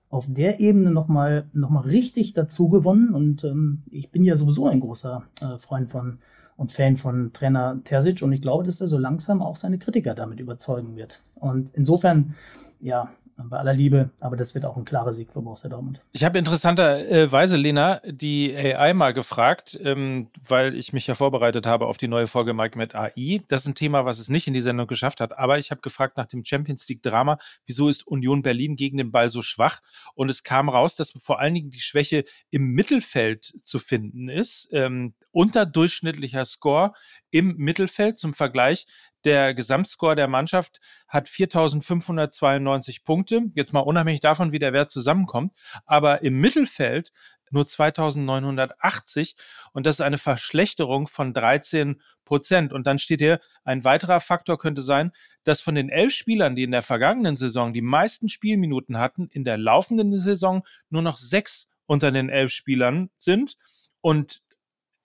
auf 0.10 0.25
der 0.28 0.60
Ebene 0.60 0.92
nochmal 0.92 1.48
noch 1.54 1.70
mal 1.70 1.82
richtig 1.82 2.34
dazu 2.34 2.70
gewonnen. 2.70 3.13
Und 3.13 3.44
ähm, 3.44 3.84
ich 3.92 4.12
bin 4.12 4.24
ja 4.24 4.36
sowieso 4.36 4.68
ein 4.68 4.80
großer 4.80 5.24
äh, 5.42 5.58
Freund 5.58 5.89
von 5.89 6.20
und 6.56 6.74
Fan 6.74 6.98
von 6.98 7.32
Trainer 7.32 7.80
Terzic. 7.84 8.22
Und 8.22 8.34
ich 8.34 8.42
glaube, 8.42 8.66
dass 8.66 8.82
er 8.82 8.88
so 8.88 8.98
langsam 8.98 9.42
auch 9.42 9.56
seine 9.56 9.78
Kritiker 9.78 10.13
damit 10.13 10.39
überzeugen 10.39 10.98
wird. 10.98 11.22
Und 11.36 11.70
insofern, 11.74 12.36
ja, 12.82 13.10
bei 13.43 13.58
aller 13.58 13.74
Liebe, 13.74 14.10
aber 14.19 14.36
das 14.36 14.55
wird 14.55 14.65
auch 14.65 14.77
ein 14.77 14.86
klarer 14.86 15.13
Sieg 15.13 15.31
für 15.31 15.41
Borussia 15.41 15.69
Dortmund. 15.69 16.01
Ich 16.12 16.24
habe 16.24 16.38
interessanterweise, 16.39 17.58
Lena, 17.58 18.01
die 18.05 18.55
AI 18.55 18.93
mal 18.93 19.13
gefragt, 19.13 19.79
ähm, 19.81 20.27
weil 20.48 20.75
ich 20.75 20.93
mich 20.93 21.08
ja 21.08 21.15
vorbereitet 21.15 21.65
habe 21.65 21.86
auf 21.88 21.98
die 21.98 22.08
neue 22.08 22.27
Folge 22.27 22.53
Mike 22.53 22.77
mit 22.77 22.96
AI. 22.96 23.41
Das 23.48 23.62
ist 23.62 23.67
ein 23.67 23.75
Thema, 23.75 24.05
was 24.05 24.19
es 24.19 24.29
nicht 24.29 24.48
in 24.48 24.53
die 24.53 24.62
Sendung 24.62 24.88
geschafft 24.88 25.22
hat, 25.22 25.38
aber 25.38 25.60
ich 25.60 25.72
habe 25.72 25.81
gefragt 25.81 26.17
nach 26.17 26.25
dem 26.25 26.43
Champions 26.43 26.88
League 26.88 27.03
Drama, 27.03 27.38
wieso 27.65 27.89
ist 27.89 28.05
Union 28.08 28.41
Berlin 28.41 28.75
gegen 28.75 28.98
den 28.98 29.12
Ball 29.12 29.29
so 29.29 29.41
schwach? 29.41 29.79
Und 30.15 30.29
es 30.29 30.43
kam 30.43 30.69
raus, 30.69 30.96
dass 30.96 31.13
vor 31.22 31.39
allen 31.39 31.53
Dingen 31.53 31.69
die 31.69 31.79
Schwäche 31.79 32.25
im 32.50 32.72
Mittelfeld 32.72 33.53
zu 33.62 33.79
finden 33.79 34.29
ist. 34.29 34.67
Ähm, 34.72 35.13
unterdurchschnittlicher 35.31 36.46
Score 36.46 36.93
im 37.31 37.55
Mittelfeld 37.58 38.17
zum 38.17 38.34
Vergleich. 38.34 38.86
Der 39.26 39.54
Gesamtscore 39.54 40.16
der 40.16 40.28
Mannschaft 40.28 40.80
hat 41.08 41.28
4.592 41.28 43.04
Punkte. 43.04 43.42
Jetzt 43.54 43.74
mal 43.74 43.82
unabhängig 43.82 44.22
davon, 44.22 44.52
wie 44.52 44.60
der 44.60 44.74
Wert 44.74 44.90
zusammenkommt. 44.90 45.58
Aber 45.86 46.24
im 46.24 46.40
Mittelfeld 46.40 47.12
nur 47.52 47.64
2.980 47.64 49.36
und 49.74 49.86
das 49.86 49.96
ist 49.96 50.02
eine 50.02 50.18
Verschlechterung 50.18 51.08
von 51.08 51.34
13 51.34 52.02
Prozent. 52.24 52.74
Und 52.74 52.86
dann 52.86 53.00
steht 53.00 53.22
hier, 53.22 53.40
ein 53.64 53.84
weiterer 53.84 54.20
Faktor 54.20 54.58
könnte 54.58 54.82
sein, 54.82 55.12
dass 55.44 55.62
von 55.62 55.76
den 55.76 55.90
elf 55.90 56.14
Spielern, 56.14 56.56
die 56.56 56.64
in 56.64 56.72
der 56.72 56.84
vergangenen 56.84 57.38
Saison 57.38 57.74
die 57.74 57.82
meisten 57.82 58.30
Spielminuten 58.30 58.98
hatten, 58.98 59.28
in 59.32 59.44
der 59.44 59.58
laufenden 59.58 60.18
Saison 60.18 60.64
nur 60.90 61.02
noch 61.02 61.18
sechs 61.18 61.68
unter 61.86 62.12
den 62.12 62.30
elf 62.30 62.52
Spielern 62.52 63.10
sind. 63.18 63.58
Und 64.02 64.42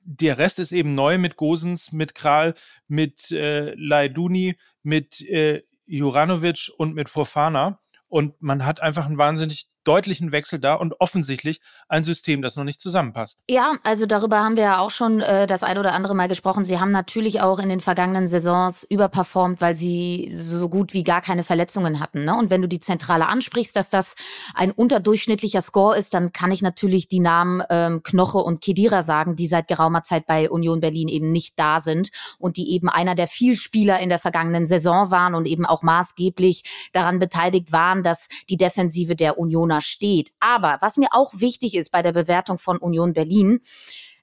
der 0.05 0.39
Rest 0.39 0.59
ist 0.59 0.73
eben 0.73 0.95
neu 0.95 1.19
mit 1.19 1.37
Gosens, 1.37 1.93
mit 1.93 2.15
Kral, 2.15 2.55
mit 2.87 3.31
äh, 3.31 3.75
Laiduni, 3.75 4.57
mit 4.83 5.21
äh, 5.23 5.63
Juranovic 5.87 6.71
und 6.77 6.95
mit 6.95 7.09
Fofana. 7.09 7.81
Und 8.09 8.41
man 8.41 8.65
hat 8.65 8.81
einfach 8.81 9.07
einen 9.07 9.19
wahnsinnig 9.19 9.69
deutlichen 9.85 10.33
Wechsel 10.33 10.59
da 10.59 10.75
und 10.75 11.01
offensichtlich 11.01 11.61
ein 11.89 12.05
System, 12.05 12.43
das 12.43 12.57
noch 12.57 12.65
nicht 12.65 12.81
zusammenpasst. 12.81 13.39
Ja, 13.49 13.73
also 13.83 14.07
darüber 14.07 14.39
haben 14.39 14.57
wir 14.57 14.65
ja 14.65 14.79
auch 14.79 14.91
schon 14.91 15.21
äh, 15.21 15.47
das 15.47 15.63
ein 15.63 15.79
oder 15.79 15.93
andere 15.93 16.15
Mal 16.15 16.29
gesprochen. 16.29 16.65
Sie 16.65 16.81
haben 16.81 16.91
natürlich 16.91 17.41
auch 17.41 17.59
in 17.59 17.69
den 17.69 17.81
vergangenen 17.81 18.27
Saisons 18.27 18.85
überperformt, 18.85 19.61
weil 19.61 19.77
sie 19.77 20.31
so 20.33 20.69
gut 20.69 20.95
wie 20.95 21.05
gar 21.05 21.21
keine 21.21 21.43
Verletzungen 21.43 22.01
hatten. 22.01 22.25
Ne? 22.25 22.37
Und 22.37 22.51
wenn 22.51 22.63
du 22.63 22.69
die 22.69 22.81
Zentrale 22.81 23.27
ansprichst, 23.27 23.77
dass 23.77 23.91
das 23.91 24.15
ein 24.55 24.71
unterdurchschnittlicher 24.71 25.61
Score 25.61 25.97
ist, 25.97 26.15
dann 26.15 26.33
kann 26.33 26.51
ich 26.51 26.63
natürlich 26.63 27.09
die 27.09 27.21
Namen 27.21 27.63
ähm, 27.71 28.03
Knoche 28.03 28.39
und 28.39 28.61
Kedira 28.63 29.03
sagen, 29.03 29.37
die 29.37 29.47
seit 29.47 29.69
geraumer 29.69 30.03
Zeit 30.03 30.27
bei 30.27 30.51
Union 30.51 30.81
Berlin 30.81 31.09
eben 31.09 31.31
nicht 31.33 31.59
da 31.59 31.81
sind 31.81 32.11
und 32.39 32.57
die 32.57 32.73
eben 32.73 32.89
einer 32.89 33.15
der 33.15 33.27
Vielspieler 33.27 34.01
in 34.01 34.09
der 34.09 34.19
vergangenen 34.19 34.67
Saison 34.67 35.11
waren 35.11 35.35
und 35.35 35.47
eben 35.47 35.67
auch 35.67 35.83
maßgeblich 35.83 36.65
daran 36.93 37.19
beteiligt 37.19 37.73
waren, 37.73 38.03
dass 38.03 38.29
die 38.49 38.57
Defensive 38.57 39.17
der 39.17 39.39
Unioner 39.39 39.74
Corona 39.75 39.81
steht. 39.81 40.33
Aber 40.41 40.79
was 40.81 40.97
mir 40.97 41.09
auch 41.13 41.33
wichtig 41.35 41.75
ist 41.75 41.91
bei 41.91 42.03
der 42.03 42.13
Bewertung 42.13 42.59
von 42.59 42.79
Union 42.79 43.13
Berlin, 43.13 43.61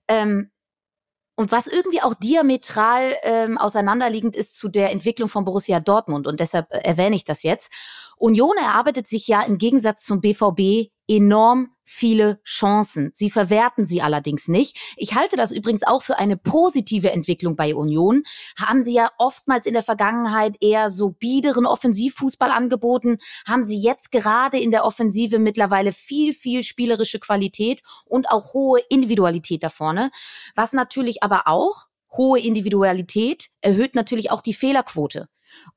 ähm, 0.08 0.52
und 1.38 1.52
was 1.52 1.66
irgendwie 1.66 2.02
auch 2.02 2.14
diametral 2.14 3.16
ähm, 3.24 3.58
auseinanderliegend 3.58 4.36
ist 4.36 4.58
zu 4.58 4.70
der 4.70 4.92
Entwicklung 4.92 5.28
von 5.28 5.44
Borussia 5.44 5.80
Dortmund, 5.80 6.28
und 6.28 6.40
deshalb 6.40 6.72
äh, 6.72 6.80
erwähne 6.80 7.16
ich 7.16 7.24
das 7.24 7.44
jetzt. 7.44 7.72
Union 8.22 8.56
erarbeitet 8.56 9.08
sich 9.08 9.28
ja 9.28 9.42
im 9.42 9.58
Gegensatz 9.58 10.04
zum 10.04 10.22
BVB 10.22 10.92
enorm 11.08 11.70
viele 11.84 12.40
Chancen. 12.46 13.12
Sie 13.16 13.32
verwerten 13.32 13.84
sie 13.84 14.04
allerdings 14.04 14.48
nicht. 14.48 14.78
Ich 14.96 15.16
halte 15.16 15.36
das 15.36 15.52
übrigens 15.52 15.82
auch 15.82 16.04
für 16.04 16.20
eine 16.20 16.38
positive 16.38 17.12
Entwicklung 17.12 17.56
bei 17.56 17.74
Union. 17.74 18.22
Haben 18.60 18.84
sie 18.84 18.94
ja 18.94 19.10
oftmals 19.18 19.66
in 19.66 19.74
der 19.74 19.82
Vergangenheit 19.82 20.56
eher 20.62 20.92
so 20.92 21.10
biederen 21.10 21.66
Offensivfußball 21.66 22.52
angeboten, 22.52 23.18
haben 23.48 23.64
sie 23.64 23.78
jetzt 23.78 24.12
gerade 24.12 24.60
in 24.60 24.70
der 24.70 24.86
Offensive 24.86 25.40
mittlerweile 25.40 25.92
viel, 25.92 26.34
viel 26.34 26.62
spielerische 26.62 27.20
Qualität 27.20 27.82
und 28.06 28.30
auch 28.30 28.54
hohe 28.54 28.82
Individualität 28.90 29.64
da 29.64 29.70
vorne. 29.70 30.12
Was 30.56 30.74
natürlich 30.74 31.24
aber 31.24 31.48
auch 31.48 31.88
hohe 32.16 32.40
Individualität 32.40 33.50
erhöht 33.62 33.96
natürlich 33.96 34.30
auch 34.30 34.42
die 34.42 34.54
Fehlerquote. 34.54 35.28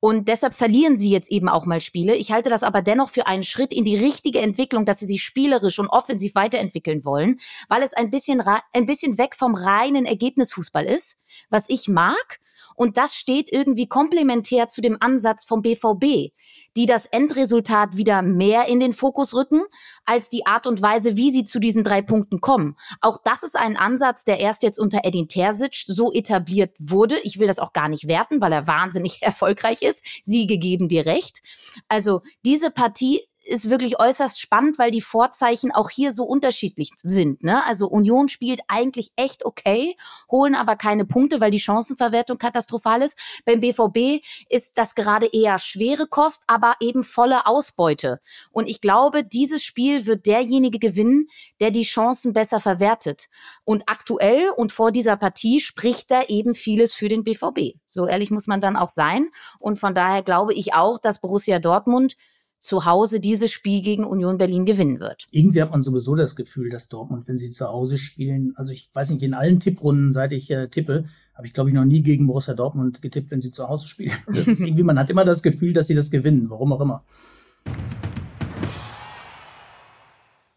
Und 0.00 0.28
deshalb 0.28 0.54
verlieren 0.54 0.98
sie 0.98 1.10
jetzt 1.10 1.30
eben 1.30 1.48
auch 1.48 1.66
mal 1.66 1.80
Spiele. 1.80 2.14
Ich 2.14 2.32
halte 2.32 2.50
das 2.50 2.62
aber 2.62 2.82
dennoch 2.82 3.10
für 3.10 3.26
einen 3.26 3.42
Schritt 3.42 3.72
in 3.72 3.84
die 3.84 3.96
richtige 3.96 4.40
Entwicklung, 4.40 4.84
dass 4.84 5.00
sie 5.00 5.06
sich 5.06 5.22
spielerisch 5.22 5.78
und 5.78 5.88
offensiv 5.88 6.34
weiterentwickeln 6.34 7.04
wollen, 7.04 7.38
weil 7.68 7.82
es 7.82 7.94
ein 7.94 8.10
bisschen, 8.10 8.42
ein 8.72 8.86
bisschen 8.86 9.18
weg 9.18 9.34
vom 9.34 9.54
reinen 9.54 10.06
Ergebnisfußball 10.06 10.84
ist, 10.84 11.18
was 11.50 11.64
ich 11.68 11.88
mag. 11.88 12.40
Und 12.74 12.96
das 12.96 13.14
steht 13.14 13.52
irgendwie 13.52 13.86
komplementär 13.86 14.68
zu 14.68 14.80
dem 14.80 14.96
Ansatz 15.00 15.44
vom 15.44 15.62
BVB, 15.62 16.32
die 16.76 16.86
das 16.86 17.06
Endresultat 17.06 17.96
wieder 17.96 18.22
mehr 18.22 18.66
in 18.66 18.80
den 18.80 18.92
Fokus 18.92 19.34
rücken, 19.34 19.62
als 20.04 20.28
die 20.28 20.46
Art 20.46 20.66
und 20.66 20.82
Weise, 20.82 21.16
wie 21.16 21.30
sie 21.30 21.44
zu 21.44 21.58
diesen 21.58 21.84
drei 21.84 22.02
Punkten 22.02 22.40
kommen. 22.40 22.76
Auch 23.00 23.18
das 23.24 23.42
ist 23.42 23.56
ein 23.56 23.76
Ansatz, 23.76 24.24
der 24.24 24.40
erst 24.40 24.62
jetzt 24.62 24.78
unter 24.78 25.00
Edin 25.04 25.28
Terzic 25.28 25.84
so 25.86 26.12
etabliert 26.12 26.74
wurde. 26.78 27.18
Ich 27.20 27.38
will 27.38 27.46
das 27.46 27.58
auch 27.58 27.72
gar 27.72 27.88
nicht 27.88 28.08
werten, 28.08 28.40
weil 28.40 28.52
er 28.52 28.66
wahnsinnig 28.66 29.18
erfolgreich 29.22 29.82
ist. 29.82 30.04
Sie 30.24 30.46
gegeben 30.46 30.88
dir 30.88 31.06
recht. 31.06 31.42
Also 31.88 32.22
diese 32.44 32.70
Partie 32.70 33.20
ist 33.44 33.70
wirklich 33.70 34.00
äußerst 34.00 34.40
spannend, 34.40 34.78
weil 34.78 34.90
die 34.90 35.00
Vorzeichen 35.00 35.72
auch 35.72 35.90
hier 35.90 36.12
so 36.12 36.24
unterschiedlich 36.24 36.90
sind. 37.02 37.42
Ne? 37.42 37.64
Also 37.66 37.86
Union 37.88 38.28
spielt 38.28 38.60
eigentlich 38.68 39.12
echt 39.16 39.44
okay, 39.44 39.96
holen 40.30 40.54
aber 40.54 40.76
keine 40.76 41.04
Punkte, 41.04 41.40
weil 41.40 41.50
die 41.50 41.60
Chancenverwertung 41.60 42.38
katastrophal 42.38 43.02
ist. 43.02 43.18
Beim 43.44 43.60
BVB 43.60 44.24
ist 44.48 44.78
das 44.78 44.94
gerade 44.94 45.26
eher 45.26 45.58
schwere 45.58 46.06
Kost, 46.06 46.42
aber 46.46 46.74
eben 46.80 47.04
volle 47.04 47.46
Ausbeute. 47.46 48.20
Und 48.50 48.68
ich 48.68 48.80
glaube, 48.80 49.24
dieses 49.24 49.62
Spiel 49.62 50.06
wird 50.06 50.26
derjenige 50.26 50.78
gewinnen, 50.78 51.28
der 51.60 51.70
die 51.70 51.82
Chancen 51.82 52.32
besser 52.32 52.60
verwertet. 52.60 53.28
Und 53.64 53.84
aktuell 53.86 54.50
und 54.56 54.72
vor 54.72 54.92
dieser 54.92 55.16
Partie 55.16 55.60
spricht 55.60 56.10
da 56.10 56.22
eben 56.24 56.54
vieles 56.54 56.94
für 56.94 57.08
den 57.08 57.24
BVB. 57.24 57.78
So 57.88 58.06
ehrlich 58.06 58.30
muss 58.30 58.46
man 58.46 58.60
dann 58.60 58.76
auch 58.76 58.88
sein. 58.88 59.28
Und 59.58 59.78
von 59.78 59.94
daher 59.94 60.22
glaube 60.22 60.54
ich 60.54 60.74
auch, 60.74 60.98
dass 60.98 61.20
Borussia 61.20 61.58
Dortmund 61.58 62.16
zu 62.64 62.86
Hause 62.86 63.20
dieses 63.20 63.52
Spiel 63.52 63.82
gegen 63.82 64.04
Union 64.04 64.38
Berlin 64.38 64.64
gewinnen 64.64 64.98
wird. 64.98 65.26
Irgendwie 65.30 65.60
hat 65.60 65.70
man 65.70 65.82
sowieso 65.82 66.14
das 66.14 66.34
Gefühl, 66.34 66.70
dass 66.70 66.88
Dortmund, 66.88 67.28
wenn 67.28 67.36
sie 67.36 67.52
zu 67.52 67.68
Hause 67.68 67.98
spielen, 67.98 68.54
also 68.56 68.72
ich 68.72 68.88
weiß 68.94 69.10
nicht, 69.10 69.22
in 69.22 69.34
allen 69.34 69.60
Tipprunden, 69.60 70.10
seit 70.10 70.32
ich 70.32 70.50
äh, 70.50 70.68
tippe, 70.68 71.04
habe 71.34 71.46
ich 71.46 71.52
glaube 71.52 71.68
ich 71.68 71.74
noch 71.74 71.84
nie 71.84 72.00
gegen 72.00 72.26
Borussia 72.26 72.54
Dortmund 72.54 73.02
getippt, 73.02 73.30
wenn 73.30 73.42
sie 73.42 73.52
zu 73.52 73.68
Hause 73.68 73.86
spielen. 73.86 74.12
Das 74.26 74.48
ist 74.48 74.60
irgendwie, 74.66 74.82
man 74.82 74.98
hat 74.98 75.10
immer 75.10 75.26
das 75.26 75.42
Gefühl, 75.42 75.74
dass 75.74 75.88
sie 75.88 75.94
das 75.94 76.10
gewinnen, 76.10 76.48
warum 76.48 76.72
auch 76.72 76.80
immer. 76.80 77.04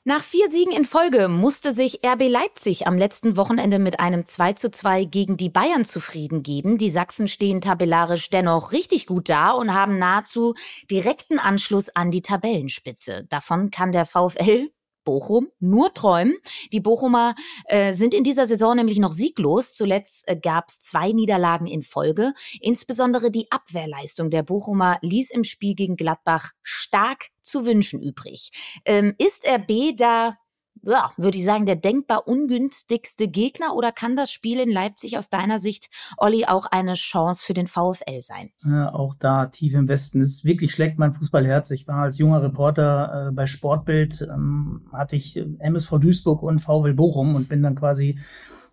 Nach 0.07 0.23
vier 0.23 0.49
Siegen 0.49 0.71
in 0.71 0.85
Folge 0.85 1.27
musste 1.27 1.73
sich 1.73 1.99
RB 2.01 2.29
Leipzig 2.29 2.87
am 2.87 2.97
letzten 2.97 3.35
Wochenende 3.35 3.77
mit 3.77 3.99
einem 3.99 4.25
2 4.25 4.53
zu 4.53 4.71
2 4.71 5.03
gegen 5.03 5.35
die 5.35 5.49
Bayern 5.49 5.83
zufrieden 5.83 6.43
geben. 6.43 6.77
Die 6.77 6.89
Sachsen 6.89 7.27
stehen 7.27 7.59
tabellarisch 7.59 8.29
dennoch 8.29 8.71
richtig 8.71 9.05
gut 9.05 9.27
da 9.27 9.51
und 9.51 9.73
haben 9.73 9.99
nahezu 9.99 10.53
direkten 10.89 11.39
Anschluss 11.39 11.89
an 11.89 12.09
die 12.09 12.21
Tabellenspitze. 12.21 13.25
Davon 13.27 13.69
kann 13.69 13.91
der 13.91 14.05
VfL 14.05 14.69
Bochum 15.07 15.47
nur 15.61 15.93
träumen. 15.93 16.35
Die 16.73 16.81
Bochumer 16.81 17.33
äh, 17.63 17.93
sind 17.93 18.13
in 18.13 18.25
dieser 18.25 18.45
Saison 18.45 18.75
nämlich 18.75 18.99
noch 18.99 19.13
sieglos. 19.13 19.73
Zuletzt 19.73 20.27
äh, 20.27 20.35
gab 20.35 20.67
es 20.67 20.79
zwei 20.79 21.13
Niederlagen 21.13 21.65
in 21.65 21.81
Folge. 21.81 22.33
Insbesondere 22.59 23.31
die 23.31 23.49
Abwehrleistung 23.49 24.29
der 24.29 24.43
Bochumer 24.43 24.97
ließ 25.01 25.31
im 25.31 25.45
Spiel 25.45 25.75
gegen 25.75 25.95
Gladbach 25.95 26.51
stark 26.61 27.27
zu 27.41 27.65
wünschen 27.65 28.01
übrig. 28.01 28.51
Ähm, 28.83 29.15
ist 29.17 29.47
RB 29.47 29.95
da 29.95 30.35
ja, 30.83 31.11
würde 31.17 31.37
ich 31.37 31.45
sagen, 31.45 31.65
der 31.65 31.75
denkbar 31.75 32.27
ungünstigste 32.27 33.27
Gegner 33.27 33.75
oder 33.75 33.91
kann 33.91 34.15
das 34.15 34.31
Spiel 34.31 34.59
in 34.59 34.71
Leipzig 34.71 35.17
aus 35.17 35.29
deiner 35.29 35.59
Sicht, 35.59 35.89
Olli, 36.17 36.45
auch 36.45 36.65
eine 36.65 36.93
Chance 36.93 37.43
für 37.43 37.53
den 37.53 37.67
VfL 37.67 38.21
sein? 38.21 38.51
Ja, 38.63 38.93
auch 38.93 39.15
da 39.19 39.47
tief 39.47 39.73
im 39.73 39.87
Westen. 39.87 40.21
Es 40.21 40.45
wirklich 40.45 40.71
schlägt 40.71 40.99
mein 40.99 41.13
Fußballherz. 41.13 41.71
Ich 41.71 41.87
war 41.87 42.03
als 42.03 42.17
junger 42.17 42.41
Reporter 42.41 43.27
äh, 43.27 43.31
bei 43.31 43.45
Sportbild, 43.45 44.27
ähm, 44.31 44.87
hatte 44.91 45.15
ich 45.15 45.37
MSV 45.59 45.99
Duisburg 45.99 46.43
und 46.43 46.59
VfL 46.59 46.93
Bochum 46.93 47.35
und 47.35 47.49
bin 47.49 47.63
dann 47.63 47.75
quasi 47.75 48.19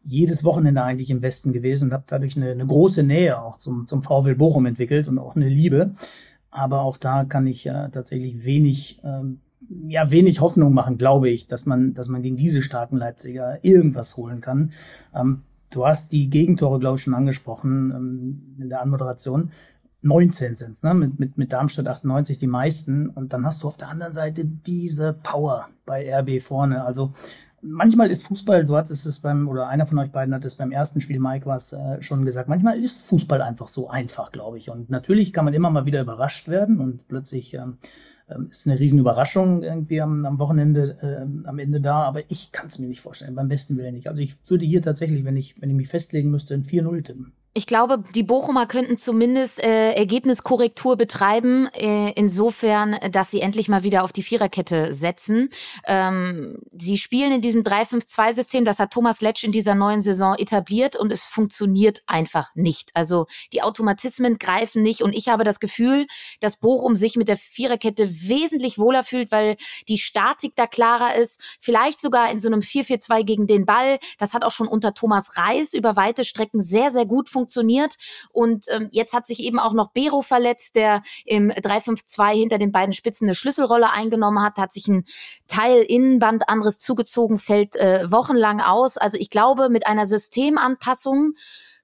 jedes 0.05 0.45
Wochenende 0.45 0.83
eigentlich 0.83 1.11
im 1.11 1.23
Westen 1.23 1.53
gewesen 1.53 1.89
und 1.89 1.93
habe 1.95 2.05
dadurch 2.07 2.37
eine, 2.37 2.51
eine, 2.51 2.67
große 2.67 3.03
Nähe 3.03 3.41
auch 3.41 3.59
zum, 3.59 3.87
zum 3.87 4.03
VfL 4.03 4.35
Bochum 4.35 4.67
entwickelt 4.67 5.09
und 5.09 5.19
auch 5.19 5.35
eine 5.35 5.49
Liebe. 5.49 5.95
Aber 6.51 6.83
auch 6.83 6.99
da 6.99 7.25
kann 7.25 7.47
ich 7.47 7.67
äh, 7.67 7.89
tatsächlich 7.91 8.45
wenig 8.45 9.01
ähm, 9.03 9.41
ja 9.87 10.11
wenig 10.11 10.41
Hoffnung 10.41 10.73
machen, 10.73 10.99
glaube 10.99 11.29
ich, 11.29 11.49
dass 11.49 11.67
man, 11.67 11.95
dass 11.95 12.09
man 12.09 12.23
gegen 12.23 12.37
diese 12.37 12.63
starken 12.63 12.97
Leipziger 12.97 13.59
irgendwas 13.63 14.17
holen 14.17 14.41
kann. 14.41 14.73
Ähm, 15.15 15.43
du 15.71 15.87
hast 15.87 16.13
die 16.13 16.31
Gegentore, 16.31 16.79
glaube 16.79 16.97
ich, 16.97 17.03
schon 17.03 17.15
angesprochen 17.15 17.93
ähm, 17.95 18.57
in 18.59 18.69
der 18.69 18.83
Anmoderation. 18.83 19.51
19 20.03 20.55
sind 20.57 20.73
es, 20.73 20.83
ne? 20.83 20.93
mit, 20.93 21.19
mit, 21.19 21.39
mit 21.39 21.53
Darmstadt 21.53 21.87
98 21.87 22.37
die 22.37 22.47
meisten. 22.47 23.09
Und 23.09 23.33
dann 23.33 23.47
hast 23.47 23.63
du 23.63 23.69
auf 23.69 23.79
der 23.79 23.89
anderen 23.89 24.13
Seite 24.13 24.45
diese 24.45 25.15
Power 25.15 25.69
bei 25.87 26.15
RB 26.15 26.43
vorne. 26.43 26.85
Also 26.85 27.13
manchmal 27.63 28.11
ist 28.11 28.27
Fußball, 28.27 28.65
du 28.65 28.77
hattest 28.77 29.07
es 29.07 29.21
beim, 29.21 29.49
oder 29.49 29.69
einer 29.69 29.87
von 29.87 29.99
euch 29.99 30.13
beiden 30.13 30.35
hat 30.35 30.45
es 30.45 30.57
beim 30.57 30.73
ersten 30.73 31.01
Spiel, 31.01 31.19
Mike, 31.19 31.47
was 31.47 31.73
äh, 31.73 32.03
schon 32.03 32.25
gesagt, 32.25 32.49
manchmal 32.49 32.79
ist 32.79 33.07
Fußball 33.07 33.41
einfach 33.41 33.69
so 33.69 33.89
einfach, 33.89 34.31
glaube 34.31 34.59
ich. 34.59 34.71
Und 34.71 34.91
natürlich 34.91 35.33
kann 35.33 35.47
man 35.47 35.55
immer 35.55 35.71
mal 35.71 35.87
wieder 35.87 36.03
überrascht 36.03 36.49
werden 36.49 36.81
und 36.81 37.09
plötzlich 37.09 37.55
ähm, 37.55 37.79
ähm 38.29 38.49
ist 38.51 38.67
eine 38.67 38.79
riesen 38.79 38.99
Überraschung 38.99 39.63
irgendwie 39.63 40.01
am, 40.01 40.25
am 40.25 40.39
Wochenende, 40.39 40.97
äh, 41.03 41.49
am 41.49 41.59
Ende 41.59 41.81
da, 41.81 42.03
aber 42.03 42.23
ich 42.31 42.53
kann 42.53 42.69
es 42.69 42.79
mir 42.79 42.89
nicht 42.89 43.01
vorstellen, 43.01 43.35
beim 43.35 43.49
besten 43.49 43.77
Willen 43.77 43.95
nicht. 43.95 44.09
Also 44.09 44.23
ich 44.23 44.37
würde 44.49 44.65
hier 44.65 44.83
tatsächlich, 44.83 45.25
wenn 45.25 45.37
ich, 45.37 45.61
wenn 45.61 45.71
ich 45.71 45.77
mich 45.77 45.89
festlegen 45.89 46.31
müsste, 46.31 46.55
ein 46.55 46.65
4-0 46.65 47.03
tippen. 47.03 47.33
Ich 47.57 47.69
glaube, 47.69 48.03
die 48.17 48.25
Bochumer 48.25 48.67
könnten 48.67 48.99
zumindest 48.99 49.63
äh, 49.63 49.93
Ergebniskorrektur 49.93 50.97
betreiben, 50.97 51.69
äh, 51.73 52.11
insofern, 52.17 52.99
dass 53.13 53.31
sie 53.31 53.43
endlich 53.43 53.69
mal 53.69 53.85
wieder 53.85 54.03
auf 54.03 54.13
die 54.13 54.25
Viererkette 54.25 54.93
setzen. 54.93 55.51
Ähm, 55.87 56.59
sie 56.77 56.99
spielen 56.99 57.31
in 57.31 57.41
diesem 57.43 57.63
3-5-2-System, 57.63 58.65
das 58.65 58.81
hat 58.81 58.93
Thomas 58.93 59.21
Letsch 59.21 59.45
in 59.45 59.53
dieser 59.53 59.77
neuen 59.77 60.01
Saison 60.01 60.35
etabliert 60.35 60.97
und 60.97 61.13
es 61.13 61.23
funktioniert 61.23 62.03
einfach 62.09 62.53
nicht. 62.57 62.91
Also 62.93 63.27
die 63.53 63.63
Automatismen 63.63 64.39
greifen 64.39 64.83
nicht 64.83 65.03
und 65.03 65.15
ich 65.15 65.29
habe 65.29 65.45
das 65.45 65.61
Gefühl, 65.61 66.09
dass 66.41 66.57
Bochum 66.57 66.97
sich 66.97 67.15
mit 67.15 67.29
der 67.29 67.37
Viererkette 67.37 68.11
wesentlich 68.11 68.79
wohler 68.81 69.05
fühlt, 69.05 69.31
weil 69.31 69.59
die 69.87 69.99
Statik 69.99 70.57
da 70.57 70.67
klarer 70.67 71.15
ist. 71.15 71.41
Vielleicht 71.61 72.01
sogar 72.01 72.33
in 72.33 72.41
so 72.41 72.49
einem 72.49 72.63
4-4-2 72.63 73.23
gegen 73.23 73.47
den 73.47 73.65
Ball. 73.65 74.01
Das 74.19 74.35
hat 74.35 74.43
auch 74.43 74.51
schon 74.51 74.67
unter 74.67 74.93
Thomas 74.93 75.37
Reis 75.37 75.73
über 75.73 75.95
weite 75.95 76.25
Strecken 76.25 76.61
sehr, 76.61 76.91
sehr 76.91 77.07
gut 77.07 77.29
funktioniert 77.29 77.44
funktioniert. 77.45 77.97
Und 78.33 78.67
ähm, 78.69 78.89
jetzt 78.91 79.13
hat 79.13 79.27
sich 79.27 79.41
eben 79.41 79.59
auch 79.59 79.75
noch 79.75 79.91
Bero 79.91 80.23
verletzt, 80.23 80.77
der 80.77 81.03
im 81.27 81.51
3-5-2 81.51 82.35
hinter 82.35 82.59
den 82.59 82.73
beiden 82.73 82.93
Spitzen 82.93 83.29
eine 83.29 83.35
Schlüsselrolle 83.35 83.91
eingenommen 83.91 84.43
hat, 84.43 84.57
hat 84.57 84.73
sich 84.73 84.89
ein 84.89 85.05
Teil 85.47 85.83
Innenband 85.83 86.49
anderes 86.49 86.79
zugezogen, 86.79 87.39
fällt 87.39 87.77
äh, 87.77 88.11
wochenlang 88.11 88.61
aus. 88.61 88.97
Also 88.97 89.19
ich 89.19 89.29
glaube, 89.29 89.69
mit 89.69 89.87
einer 89.87 90.07
Systemanpassung 90.07 91.35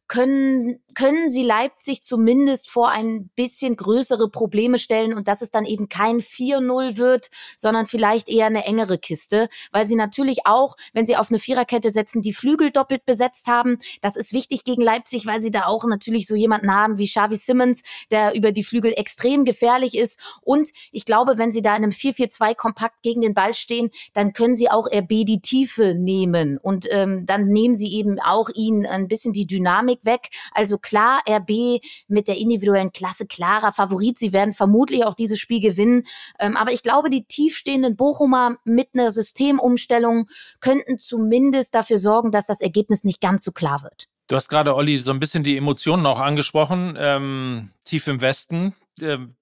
können, 0.09 0.81
können 0.95 1.31
sie 1.31 1.43
Leipzig 1.43 2.03
zumindest 2.03 2.71
vor 2.71 2.91
ein 2.91 3.31
bisschen 3.37 3.77
größere 3.77 4.29
Probleme 4.31 4.79
stellen 4.79 5.15
und 5.15 5.29
dass 5.29 5.43
es 5.43 5.51
dann 5.51 5.65
eben 5.65 5.89
kein 5.89 6.21
4-0 6.21 6.97
wird, 6.97 7.29
sondern 7.57 7.87
vielleicht 7.87 8.29
eher 8.29 8.47
eine 8.47 8.65
engere 8.65 8.99
Kiste, 8.99 9.49
weil 9.73 9.87
sie 9.87 9.97
natürlich 9.97 10.47
auch, 10.47 10.77
wenn 10.93 11.07
sie 11.07 11.17
auf 11.17 11.31
eine 11.31 11.39
Viererkette 11.39 11.93
setzen, 11.93 12.23
die 12.23 12.33
Flügel 12.33 12.71
doppelt 12.71 13.07
besetzt 13.07 13.47
haben. 13.47 13.79
Das 14.01 14.17
ist 14.17 14.33
wichtig 14.33 14.65
gegen 14.65 14.83
Leipzig, 14.83 15.27
weil 15.27 15.41
sie 15.41 15.51
da 15.51 15.67
auch 15.67 15.85
natürlich 15.85 16.27
so 16.27 16.35
jemanden 16.35 16.73
haben 16.73 16.99
wie 16.99 17.07
Xavi 17.07 17.37
Simmons, 17.37 17.83
der 18.11 18.35
über 18.35 18.53
die 18.53 18.65
Flügel 18.65 18.93
extrem 18.97 19.45
gefährlich 19.45 19.97
ist. 19.97 20.21
Und 20.43 20.71
ich 20.93 21.05
glaube, 21.05 21.39
wenn 21.39 21.53
sie 21.53 21.63
da 21.63 21.71
in 21.77 21.85
einem 21.85 21.93
4-4-2 21.93 22.55
kompakt 22.55 23.03
gegen 23.03 23.21
den 23.21 23.35
Ball 23.35 23.55
stehen, 23.55 23.91
dann 24.13 24.33
können 24.33 24.55
sie 24.55 24.71
auch 24.71 24.87
RB 24.87 25.25
die 25.25 25.41
Tiefe 25.41 25.95
nehmen 25.95 26.59
und 26.59 26.87
ähm, 26.91 27.27
dann 27.27 27.47
nehmen 27.49 27.75
sie 27.75 27.93
eben 27.95 28.19
auch 28.21 28.49
ihnen 28.55 28.87
ein 28.87 29.09
bisschen 29.09 29.33
die 29.33 29.47
Dynamik 29.47 30.05
weg. 30.05 30.29
Also 30.53 30.79
klar, 30.81 31.23
RB 31.29 31.81
mit 32.09 32.29
der 32.29 32.37
individuellen 32.37 32.93
Klasse 32.93 33.27
klarer 33.27 33.73
Favorit. 33.73 34.19
Sie 34.19 34.33
werden 34.33 34.55
vermutlich 34.55 35.05
auch 35.05 35.15
dieses 35.15 35.39
Spiel 35.39 35.61
gewinnen. 35.61 36.07
Ähm, 36.39 36.57
aber 36.57 36.73
ich 36.73 36.83
glaube, 36.83 37.11
die 37.11 37.25
tiefstehenden 37.25 37.97
Bochumer 37.97 38.57
mit 38.65 38.89
einer 38.95 39.11
Systemumstellung 39.11 40.29
könnten 40.61 40.99
zumindest 40.99 41.75
dafür 41.75 41.99
sorgen, 41.99 42.31
dass 42.31 42.47
das 42.47 42.61
Ergebnis 42.61 43.05
nicht 43.05 43.21
ganz 43.21 43.45
so 43.45 43.53
klar 43.53 43.83
wird. 43.83 44.09
Du 44.29 44.37
hast 44.37 44.49
gerade, 44.49 44.77
Olli, 44.77 44.99
so 44.99 45.11
ein 45.11 45.19
bisschen 45.19 45.43
die 45.43 45.57
Emotionen 45.57 46.07
auch 46.07 46.21
angesprochen. 46.21 46.97
Ähm, 46.97 47.71
tief 47.85 48.07
im 48.07 48.21
Westen. 48.21 48.75
Ähm, 49.01 49.35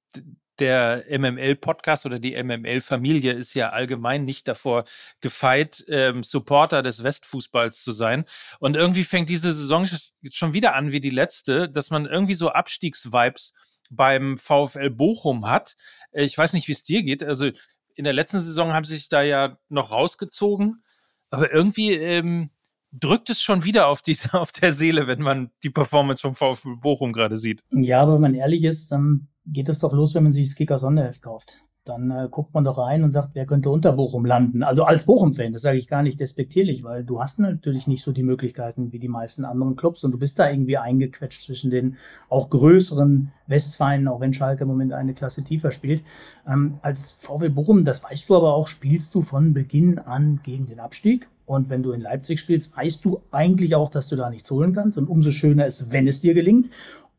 der 0.60 1.04
MML-Podcast 1.08 2.06
oder 2.06 2.18
die 2.18 2.40
MML-Familie 2.42 3.32
ist 3.32 3.54
ja 3.54 3.70
allgemein 3.70 4.24
nicht 4.24 4.48
davor 4.48 4.84
gefeit, 5.20 5.84
ähm, 5.88 6.22
Supporter 6.22 6.82
des 6.82 7.02
Westfußballs 7.02 7.82
zu 7.82 7.92
sein. 7.92 8.24
Und 8.60 8.76
irgendwie 8.76 9.04
fängt 9.04 9.30
diese 9.30 9.52
Saison 9.52 9.86
schon 10.30 10.54
wieder 10.54 10.74
an 10.74 10.92
wie 10.92 11.00
die 11.00 11.10
letzte, 11.10 11.68
dass 11.68 11.90
man 11.90 12.06
irgendwie 12.06 12.34
so 12.34 12.50
Abstiegsvibes 12.50 13.54
beim 13.90 14.36
VfL 14.36 14.90
Bochum 14.90 15.48
hat. 15.48 15.76
Ich 16.12 16.36
weiß 16.36 16.52
nicht, 16.52 16.68
wie 16.68 16.72
es 16.72 16.82
dir 16.82 17.02
geht. 17.02 17.22
Also 17.22 17.50
in 17.94 18.04
der 18.04 18.12
letzten 18.12 18.40
Saison 18.40 18.72
haben 18.72 18.84
sie 18.84 18.94
sich 18.94 19.08
da 19.08 19.22
ja 19.22 19.58
noch 19.68 19.90
rausgezogen, 19.90 20.84
aber 21.30 21.52
irgendwie 21.52 21.92
ähm, 21.92 22.50
drückt 22.92 23.30
es 23.30 23.40
schon 23.40 23.64
wieder 23.64 23.88
auf, 23.88 24.02
die, 24.02 24.16
auf 24.32 24.52
der 24.52 24.72
Seele, 24.72 25.06
wenn 25.06 25.22
man 25.22 25.50
die 25.62 25.70
Performance 25.70 26.22
vom 26.22 26.34
VfB 26.34 26.76
Bochum 26.80 27.12
gerade 27.12 27.36
sieht. 27.36 27.62
Ja, 27.70 28.02
aber 28.02 28.14
wenn 28.14 28.22
man 28.22 28.34
ehrlich 28.34 28.64
ist, 28.64 28.90
ähm, 28.92 29.28
geht 29.46 29.68
es 29.68 29.78
doch 29.78 29.92
los, 29.92 30.14
wenn 30.14 30.24
man 30.24 30.32
sich 30.32 30.46
das 30.46 30.56
Kicker 30.56 30.78
Sonderheft 30.78 31.22
kauft. 31.22 31.64
Dann 31.88 32.10
äh, 32.10 32.28
guckt 32.30 32.54
man 32.54 32.64
doch 32.64 32.78
rein 32.78 33.02
und 33.02 33.10
sagt, 33.10 33.30
wer 33.34 33.46
könnte 33.46 33.70
unter 33.70 33.92
Bochum 33.92 34.24
landen. 34.24 34.62
Also 34.62 34.84
als 34.84 35.06
Bochum-Fan, 35.06 35.52
das 35.52 35.62
sage 35.62 35.78
ich 35.78 35.88
gar 35.88 36.02
nicht 36.02 36.20
despektierlich, 36.20 36.84
weil 36.84 37.04
du 37.04 37.20
hast 37.20 37.38
natürlich 37.38 37.86
nicht 37.86 38.02
so 38.02 38.12
die 38.12 38.22
Möglichkeiten 38.22 38.92
wie 38.92 38.98
die 38.98 39.08
meisten 39.08 39.44
anderen 39.44 39.76
Clubs 39.76 40.04
und 40.04 40.12
du 40.12 40.18
bist 40.18 40.38
da 40.38 40.50
irgendwie 40.50 40.78
eingequetscht 40.78 41.44
zwischen 41.44 41.70
den 41.70 41.96
auch 42.28 42.50
größeren 42.50 43.32
Westvereinen, 43.46 44.08
auch 44.08 44.20
wenn 44.20 44.32
Schalke 44.32 44.62
im 44.62 44.68
Moment 44.68 44.92
eine 44.92 45.14
Klasse 45.14 45.42
tiefer 45.42 45.70
spielt. 45.70 46.02
Ähm, 46.46 46.78
als 46.82 47.12
VW 47.12 47.48
Bochum, 47.48 47.84
das 47.84 48.04
weißt 48.04 48.28
du 48.28 48.36
aber 48.36 48.54
auch, 48.54 48.66
spielst 48.66 49.14
du 49.14 49.22
von 49.22 49.54
Beginn 49.54 49.98
an 49.98 50.40
gegen 50.42 50.66
den 50.66 50.80
Abstieg. 50.80 51.28
Und 51.46 51.70
wenn 51.70 51.82
du 51.82 51.92
in 51.92 52.02
Leipzig 52.02 52.40
spielst, 52.40 52.76
weißt 52.76 53.02
du 53.06 53.22
eigentlich 53.30 53.74
auch, 53.74 53.90
dass 53.90 54.08
du 54.08 54.16
da 54.16 54.28
nichts 54.28 54.50
holen 54.50 54.74
kannst. 54.74 54.98
Und 54.98 55.08
umso 55.08 55.30
schöner 55.30 55.66
ist, 55.66 55.92
wenn 55.92 56.06
es 56.06 56.20
dir 56.20 56.34
gelingt. 56.34 56.68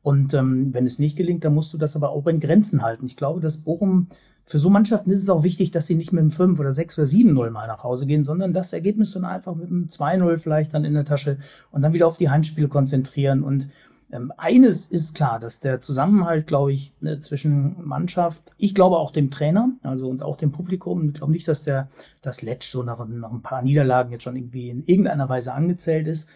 Und 0.02 0.34
ähm, 0.34 0.74
wenn 0.74 0.86
es 0.86 1.00
nicht 1.00 1.18
gelingt, 1.18 1.44
dann 1.44 1.56
musst 1.56 1.74
du 1.74 1.78
das 1.78 1.96
aber 1.96 2.12
auch 2.12 2.28
in 2.28 2.40
Grenzen 2.40 2.84
halten. 2.84 3.06
Ich 3.06 3.16
glaube, 3.16 3.42
dass 3.42 3.64
Bochum, 3.64 4.08
für 4.50 4.58
so 4.58 4.72
Mannschaften 4.72 5.12
ist 5.12 5.22
es 5.22 5.30
auch 5.30 5.44
wichtig, 5.44 5.70
dass 5.70 5.86
sie 5.86 5.94
nicht 5.94 6.12
mit 6.12 6.22
einem 6.22 6.32
5 6.32 6.60
oder 6.60 6.74
6 6.74 6.98
oder 6.98 7.08
7-0 7.08 7.52
mal 7.52 7.68
nach 7.68 7.84
Hause 7.84 8.08
gehen, 8.08 8.24
sondern 8.24 8.52
das 8.52 8.74
Ergebnis 8.74 9.12
dann 9.12 9.24
einfach 9.24 9.54
mit 9.54 9.68
einem 9.68 9.86
2-0 9.86 10.40
vielleicht 10.40 10.74
dann 10.74 10.86
in 10.86 10.96
der 10.96 11.06
Tasche 11.06 11.38
und 11.70 11.84
dann 11.84 11.94
wieder 11.94 12.08
auf 12.08 12.18
die 12.18 12.32
Heimspiele 12.32 12.68
konzentrieren. 12.68 13.44
Und 13.44 13.70
ähm, 14.12 14.34
eines 14.38 14.90
ist 14.90 15.14
klar, 15.14 15.40
dass 15.40 15.60
der 15.60 15.82
Zusammenhalt, 15.82 16.48
glaube 16.48 16.72
ich, 16.72 16.96
ne, 17.00 17.20
zwischen 17.20 17.76
Mannschaft, 17.86 18.52
ich 18.58 18.74
glaube 18.74 18.98
auch 18.98 19.12
dem 19.12 19.30
Trainer, 19.30 19.70
also 19.84 20.10
und 20.10 20.24
auch 20.24 20.36
dem 20.36 20.52
Publikum, 20.52 21.10
ich 21.10 21.14
glaube 21.14 21.32
nicht, 21.32 21.48
dass 21.48 21.64
der 21.64 21.88
das 22.24 22.42
Letsch 22.42 22.72
so 22.72 22.82
nach, 22.82 23.08
nach 23.08 23.32
ein 23.32 23.44
paar 23.44 23.62
Niederlagen 23.62 24.12
jetzt 24.12 24.24
schon 24.24 24.36
irgendwie 24.36 24.72
in 24.72 24.84
irgendeiner 24.84 25.30
Weise 25.30 25.54
angezählt 25.54 26.08
ist, 26.08 26.28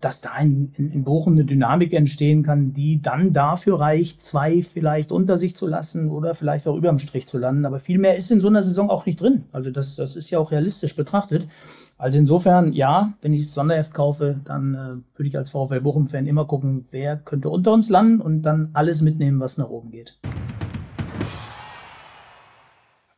dass 0.00 0.20
da 0.20 0.36
in, 0.38 0.72
in, 0.76 0.92
in 0.92 1.04
Bochum 1.04 1.32
eine 1.32 1.44
Dynamik 1.44 1.94
entstehen 1.94 2.42
kann, 2.42 2.72
die 2.72 3.00
dann 3.00 3.32
dafür 3.32 3.80
reicht, 3.80 4.20
zwei 4.20 4.62
vielleicht 4.62 5.12
unter 5.12 5.38
sich 5.38 5.56
zu 5.56 5.66
lassen 5.66 6.10
oder 6.10 6.34
vielleicht 6.34 6.68
auch 6.68 6.76
überm 6.76 6.98
Strich 6.98 7.26
zu 7.26 7.38
landen. 7.38 7.64
Aber 7.64 7.80
viel 7.80 7.98
mehr 7.98 8.16
ist 8.16 8.30
in 8.30 8.40
so 8.40 8.48
einer 8.48 8.62
Saison 8.62 8.90
auch 8.90 9.06
nicht 9.06 9.20
drin. 9.20 9.44
Also 9.52 9.70
das, 9.70 9.96
das 9.96 10.16
ist 10.16 10.30
ja 10.30 10.38
auch 10.38 10.50
realistisch 10.50 10.94
betrachtet. 10.94 11.48
Also 11.96 12.18
insofern, 12.18 12.72
ja, 12.72 13.12
wenn 13.22 13.32
ich 13.32 13.44
das 13.44 13.54
Sonderheft 13.54 13.94
kaufe, 13.94 14.40
dann 14.44 14.74
äh, 14.74 15.18
würde 15.18 15.28
ich 15.28 15.38
als 15.38 15.50
VfL 15.50 15.80
Bochum-Fan 15.80 16.26
immer 16.26 16.46
gucken, 16.46 16.84
wer 16.90 17.16
könnte 17.16 17.48
unter 17.48 17.72
uns 17.72 17.88
landen 17.88 18.20
und 18.20 18.42
dann 18.42 18.70
alles 18.72 19.02
mitnehmen, 19.02 19.40
was 19.40 19.56
nach 19.56 19.68
oben 19.68 19.90
geht. 19.90 20.18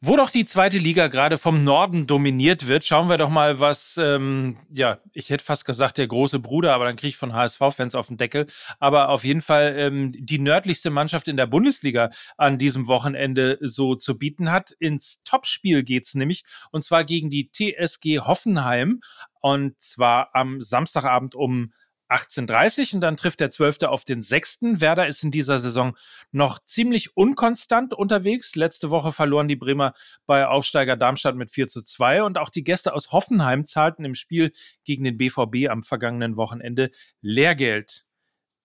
Wo 0.06 0.18
doch 0.18 0.28
die 0.28 0.44
zweite 0.44 0.76
Liga 0.76 1.06
gerade 1.06 1.38
vom 1.38 1.64
Norden 1.64 2.06
dominiert 2.06 2.66
wird, 2.66 2.84
schauen 2.84 3.08
wir 3.08 3.16
doch 3.16 3.30
mal, 3.30 3.58
was, 3.58 3.96
ähm, 3.96 4.58
ja, 4.70 4.98
ich 5.14 5.30
hätte 5.30 5.42
fast 5.42 5.64
gesagt, 5.64 5.96
der 5.96 6.06
große 6.06 6.40
Bruder, 6.40 6.74
aber 6.74 6.84
dann 6.84 6.96
kriege 6.96 7.08
ich 7.08 7.16
von 7.16 7.32
HSV-Fans 7.32 7.94
auf 7.94 8.08
den 8.08 8.18
Deckel. 8.18 8.44
Aber 8.78 9.08
auf 9.08 9.24
jeden 9.24 9.40
Fall 9.40 9.74
ähm, 9.78 10.12
die 10.14 10.38
nördlichste 10.38 10.90
Mannschaft 10.90 11.26
in 11.26 11.38
der 11.38 11.46
Bundesliga 11.46 12.10
an 12.36 12.58
diesem 12.58 12.86
Wochenende 12.86 13.56
so 13.62 13.94
zu 13.94 14.18
bieten 14.18 14.52
hat. 14.52 14.72
Ins 14.72 15.22
Topspiel 15.24 15.82
geht's 15.82 16.14
nämlich, 16.14 16.44
und 16.70 16.84
zwar 16.84 17.04
gegen 17.04 17.30
die 17.30 17.50
TSG 17.50 18.20
Hoffenheim. 18.20 19.00
Und 19.40 19.80
zwar 19.80 20.34
am 20.34 20.60
Samstagabend 20.60 21.34
um 21.34 21.72
18.30 22.14 22.94
und 22.94 23.00
dann 23.00 23.16
trifft 23.16 23.40
der 23.40 23.50
Zwölfte 23.50 23.90
auf 23.90 24.04
den 24.04 24.22
Sechsten. 24.22 24.80
Werder 24.80 25.06
ist 25.06 25.24
in 25.24 25.30
dieser 25.30 25.58
Saison 25.58 25.96
noch 26.30 26.60
ziemlich 26.60 27.16
unkonstant 27.16 27.92
unterwegs. 27.92 28.54
Letzte 28.54 28.90
Woche 28.90 29.12
verloren 29.12 29.48
die 29.48 29.56
Bremer 29.56 29.94
bei 30.26 30.46
Aufsteiger 30.46 30.96
Darmstadt 30.96 31.34
mit 31.36 31.50
4 31.50 31.68
zu 31.68 31.82
2 31.82 32.22
und 32.22 32.38
auch 32.38 32.50
die 32.50 32.64
Gäste 32.64 32.94
aus 32.94 33.12
Hoffenheim 33.12 33.64
zahlten 33.64 34.04
im 34.04 34.14
Spiel 34.14 34.52
gegen 34.84 35.04
den 35.04 35.18
BVB 35.18 35.68
am 35.68 35.82
vergangenen 35.82 36.36
Wochenende 36.36 36.90
Lehrgeld. 37.20 38.04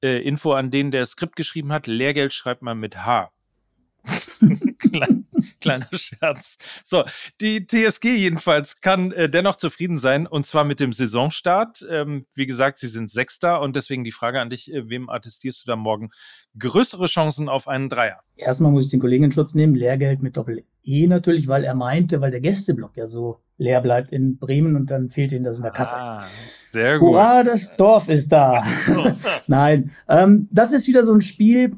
Äh, 0.02 0.22
Info 0.22 0.54
an 0.54 0.72
den, 0.72 0.92
der 0.92 1.06
Skript 1.06 1.36
geschrieben 1.36 1.74
hat. 1.74 1.88
Lehrgeld 1.88 2.32
schreibt 2.32 2.62
man 2.62 2.80
mit 2.80 2.98
H. 3.06 3.32
Kleiner 5.60 5.88
Scherz. 5.94 6.58
So, 6.86 7.04
die 7.42 7.66
TSG 7.66 8.16
jedenfalls 8.16 8.82
kann 8.82 9.12
äh, 9.12 9.30
dennoch 9.30 9.56
zufrieden 9.56 9.98
sein 9.98 10.28
und 10.28 10.46
zwar 10.46 10.64
mit 10.64 10.80
dem 10.80 10.94
Saisonstart. 10.94 11.86
Ähm, 11.90 12.26
wie 12.34 12.46
gesagt, 12.46 12.80
sie 12.80 12.88
sind 12.88 13.12
Sechster 13.12 13.62
und 13.62 13.76
deswegen 13.76 14.04
die 14.04 14.12
Frage 14.12 14.40
an 14.40 14.50
dich, 14.50 14.74
äh, 14.74 14.90
wem 14.90 15.10
attestierst 15.10 15.64
du 15.64 15.68
da 15.68 15.76
morgen 15.76 16.10
größere 16.58 17.08
Chancen 17.08 17.50
auf 17.50 17.68
einen 17.68 17.90
Dreier? 17.90 18.22
Erstmal 18.36 18.72
muss 18.72 18.86
ich 18.86 18.92
den 18.92 19.00
Kollegen 19.00 19.26
in 19.26 19.32
Schutz 19.32 19.54
nehmen, 19.54 19.76
Lehrgeld 19.76 20.22
mit 20.22 20.38
Doppel-E 20.38 21.08
natürlich, 21.08 21.48
weil 21.48 21.64
er 21.64 21.76
meinte, 21.76 22.22
weil 22.22 22.32
der 22.32 22.42
Gästeblock 22.42 22.96
ja 22.96 23.06
so 23.06 23.42
leer 23.58 23.82
bleibt 23.82 24.12
in 24.12 24.38
Bremen 24.38 24.76
und 24.76 24.90
dann 24.90 25.10
fehlt 25.10 25.34
ihnen 25.34 25.44
das 25.44 25.58
in 25.58 25.64
der 25.64 25.72
Kasse. 25.72 25.96
Ah, 25.96 26.24
sehr 26.70 26.98
gut. 26.98 27.10
Hurra, 27.10 27.44
das 27.44 27.76
Dorf 27.76 28.08
ist 28.10 28.32
da. 28.32 28.64
Nein, 29.48 29.92
ähm, 30.08 30.48
das 30.52 30.72
ist 30.72 30.88
wieder 30.88 31.04
so 31.04 31.14
ein 31.14 31.22
Spiel, 31.22 31.74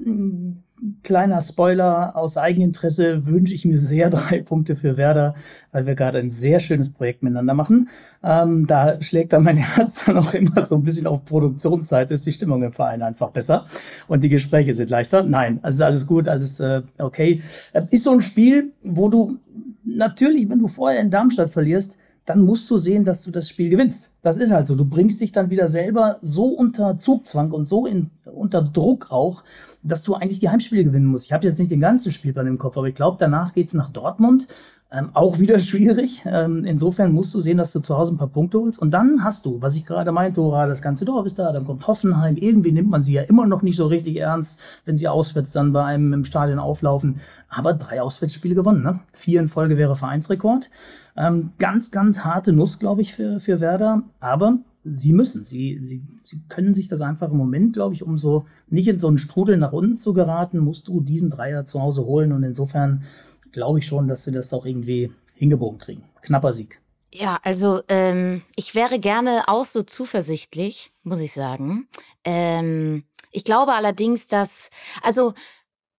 kleiner 1.04 1.42
Spoiler 1.42 2.16
aus 2.16 2.38
Eigeninteresse 2.38 3.26
wünsche 3.26 3.54
ich 3.54 3.66
mir 3.66 3.78
sehr 3.78 4.10
drei 4.12 4.42
Punkte 4.42 4.76
für 4.76 4.98
Werder, 4.98 5.36
weil 5.72 5.86
wir 5.86 5.96
gerade 5.96 6.20
ein 6.20 6.30
sehr 6.30 6.60
schönes 6.60 6.92
Projekt 6.92 7.24
miteinander 7.24 7.54
machen. 7.54 7.90
Ähm, 8.24 8.68
da 8.68 9.02
schlägt 9.02 9.34
dann 9.34 9.44
mein 9.44 9.58
Herz 9.76 10.06
dann 10.06 10.18
auch 10.18 10.34
immer 10.34 10.66
so 10.66 10.76
ein 10.76 10.84
bisschen 10.84 11.08
auf 11.08 11.26
Produktionszeit, 11.26 12.12
ist 12.12 12.26
die 12.26 12.32
Stimmung 12.32 12.64
im 12.64 12.72
Verein 12.72 13.02
einfach 13.02 13.30
besser 13.32 13.66
und 14.08 14.24
die 14.24 14.30
Gespräche 14.30 14.74
sind 14.74 14.90
leichter. 14.90 15.24
Nein, 15.24 15.60
also 15.62 15.84
alles 15.86 16.08
gut, 16.08 16.28
alles 16.28 16.60
äh, 16.60 16.82
okay. 16.98 17.42
Äh, 17.74 17.84
ist 17.92 18.04
so 18.04 18.12
ein 18.12 18.22
Spiel, 18.22 18.74
wo 18.84 19.10
du 19.10 19.38
natürlich, 19.84 20.50
wenn 20.50 20.60
du 20.60 20.68
vorher 20.68 21.02
in 21.02 21.12
Darmstadt 21.12 21.52
verlierst, 21.52 22.00
dann 22.26 22.42
musst 22.42 22.70
du 22.70 22.78
sehen, 22.78 23.04
dass 23.04 23.24
du 23.24 23.32
das 23.32 23.50
Spiel 23.50 23.70
gewinnst. 23.70 24.14
Das 24.22 24.38
ist 24.38 24.52
halt 24.52 24.68
so. 24.68 24.76
Du 24.76 24.86
bringst 24.86 25.20
dich 25.22 25.32
dann 25.32 25.50
wieder 25.50 25.68
selber 25.68 26.20
so 26.22 26.46
unter 26.46 26.98
Zugzwang 26.98 27.52
und 27.52 27.66
so 27.66 27.86
in, 27.86 28.12
unter 28.26 28.62
Druck 28.62 29.12
auch, 29.12 29.44
dass 29.82 30.04
du 30.04 30.14
eigentlich 30.14 30.40
die 30.40 30.50
Heimspiele 30.50 30.84
gewinnen 30.84 31.08
musst. 31.08 31.26
Ich 31.26 31.34
habe 31.34 31.48
jetzt 31.48 31.58
nicht 31.58 31.72
den 31.72 31.80
ganzen 31.80 32.12
Spielplan 32.12 32.48
im 32.48 32.60
Kopf, 32.60 32.78
aber 32.78 32.88
ich 32.88 32.96
glaube, 32.96 33.18
danach 33.20 33.54
geht's 33.54 33.74
nach 33.74 33.90
Dortmund 33.90 34.48
ähm, 34.92 35.10
auch 35.14 35.40
wieder 35.40 35.58
schwierig. 35.60 36.24
Ähm, 36.26 36.66
insofern 36.66 37.14
musst 37.14 37.34
du 37.34 37.40
sehen, 37.40 37.58
dass 37.58 37.72
du 37.72 37.80
zu 37.80 37.98
Hause 37.98 38.14
ein 38.14 38.18
paar 38.18 38.28
Punkte 38.28 38.60
holst. 38.60 38.80
Und 38.80 38.92
dann 38.92 39.24
hast 39.24 39.46
du, 39.46 39.62
was 39.62 39.76
ich 39.76 39.86
gerade 39.86 40.12
meinte, 40.12 40.42
hurra, 40.42 40.68
das 40.68 40.82
ganze 40.82 41.06
Dorf 41.06 41.26
ist 41.26 41.40
da, 41.40 41.52
dann 41.52 41.66
kommt 41.66 41.88
Hoffenheim. 41.88 42.36
Irgendwie 42.36 42.72
nimmt 42.72 42.90
man 42.90 43.02
sie 43.02 43.14
ja 43.14 43.22
immer 43.24 43.48
noch 43.48 43.62
nicht 43.62 43.78
so 43.78 43.88
richtig 43.88 44.18
ernst, 44.18 44.60
wenn 44.86 44.98
sie 44.98 45.08
auswärts 45.08 45.52
dann 45.52 45.72
bei 45.72 45.86
einem 45.86 46.14
im 46.14 46.26
Stadion 46.26 46.60
auflaufen. 46.60 47.22
Aber 47.50 47.74
drei 47.74 48.02
Auswärtsspiele 48.02 48.56
gewonnen, 48.56 48.84
ne? 48.84 49.00
Vier 49.14 49.40
in 49.40 49.48
Folge 49.48 49.78
wäre 49.78 49.96
Vereinsrekord. 49.96 50.70
Ähm, 51.16 51.52
ganz, 51.58 51.92
ganz 51.92 52.26
harte 52.26 52.52
Nuss, 52.52 52.80
glaube 52.80 53.02
ich, 53.02 53.14
für, 53.14 53.40
für 53.40 53.62
Werder. 53.62 54.04
Aber 54.20 54.60
sie 54.84 55.14
müssen. 55.14 55.44
Sie, 55.44 55.80
sie, 55.84 56.04
sie 56.22 56.42
können 56.50 56.74
sich 56.74 56.88
das 56.88 57.02
einfach 57.02 57.32
im 57.32 57.38
Moment, 57.38 57.74
glaube 57.74 57.94
ich, 57.94 58.04
um 58.04 58.18
so 58.18 58.46
nicht 58.70 58.88
in 58.88 59.00
so 59.00 59.08
einen 59.08 59.18
Strudel 59.18 59.58
nach 59.58 59.74
unten 59.74 59.98
zu 59.98 60.14
geraten, 60.14 60.60
musst 60.60 60.88
du 60.88 61.02
diesen 61.02 61.30
Dreier 61.30 61.66
zu 61.66 61.82
Hause 61.82 62.06
holen. 62.06 62.32
Und 62.32 62.44
insofern 62.44 63.04
glaube 63.52 63.80
ich 63.80 63.86
schon, 63.86 64.08
dass 64.08 64.24
sie 64.24 64.32
das 64.32 64.54
auch 64.54 64.66
irgendwie 64.66 65.12
hingebogen 65.36 65.80
kriegen. 65.80 66.04
Knapper 66.22 66.54
Sieg. 66.54 66.82
Ja, 67.14 67.40
also 67.44 67.82
ähm, 67.90 68.44
ich 68.56 68.74
wäre 68.74 69.00
gerne 69.00 69.44
auch 69.48 69.66
so 69.66 69.84
zuversichtlich, 69.84 70.92
muss 71.04 71.20
ich 71.20 71.34
sagen. 71.34 71.88
Ähm, 72.24 73.04
ich 73.32 73.44
glaube 73.44 73.74
allerdings, 73.74 74.28
dass, 74.28 74.70
also 75.02 75.34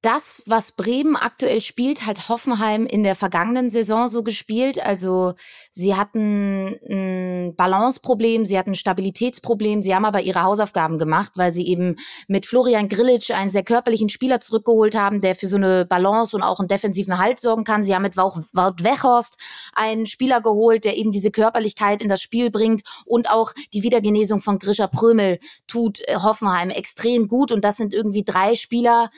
das, 0.02 0.42
was 0.48 0.72
Bremen 0.72 1.16
aktuell 1.16 1.62
spielt, 1.62 2.08
hat 2.08 2.28
Hoffenheim 2.28 2.88
in 2.88 3.04
der 3.04 3.16
vergangenen 3.16 3.70
Saison 3.70 4.08
so 4.08 4.24
gespielt. 4.24 4.84
Also 4.84 5.36
sie 5.72 5.96
hatten 5.96 6.76
ein 6.90 7.56
Balanceproblem, 7.56 8.46
sie 8.46 8.58
hatten 8.58 8.72
ein 8.72 8.76
Stabilitätsproblem, 8.76 9.84
sie 9.84 9.94
haben 9.94 10.06
aber 10.06 10.22
ihre 10.22 10.42
Hausaufgaben 10.42 10.98
gemacht, 10.98 11.34
weil 11.36 11.54
sie 11.54 11.68
eben 11.68 11.98
mit 12.28 12.48
Florian 12.48 12.90
Grillitsch 12.90 13.30
einen 13.30 13.52
sehr 13.52 13.64
körperlichen 13.64 14.10
Spieler 14.10 14.42
zurückgeholt 14.42 14.96
haben, 14.96 15.22
der 15.22 15.36
für 15.36 15.48
so 15.48 15.58
eine 15.58 15.86
Balance 15.86 16.36
und 16.36 16.42
auch 16.42 16.60
einen 16.60 16.68
defensiven 16.68 17.20
Halt 17.20 17.40
sorgen 17.40 17.64
kann. 17.64 17.84
Sie 17.84 17.94
haben 17.94 18.02
mit 18.02 18.18
Wout 18.18 18.84
Wechhorst 18.84 19.38
einen 19.74 20.08
Spieler 20.08 20.42
geholt, 20.42 20.84
der 20.84 20.98
eben 20.98 21.12
diese 21.12 21.30
Körperlichkeit 21.30 22.02
in 22.02 22.10
das 22.10 22.24
Spiel 22.24 22.50
bringt 22.50 22.82
und 23.06 23.30
auch 23.30 23.54
die 23.72 23.84
Wiedergenesung 23.84 24.42
von 24.42 24.58
Grisha 24.58 24.88
Prömel 24.88 25.40
tut 25.68 26.02
äh, 26.08 26.16
Hoffenheim 26.16 26.72
extrem 26.72 27.28
gut. 27.28 27.52
Und 27.52 27.64
das 27.64 27.78
sind 27.78 27.94
irgendwie 27.94 28.24
drei 28.24 28.56
Spieler, 28.56 29.12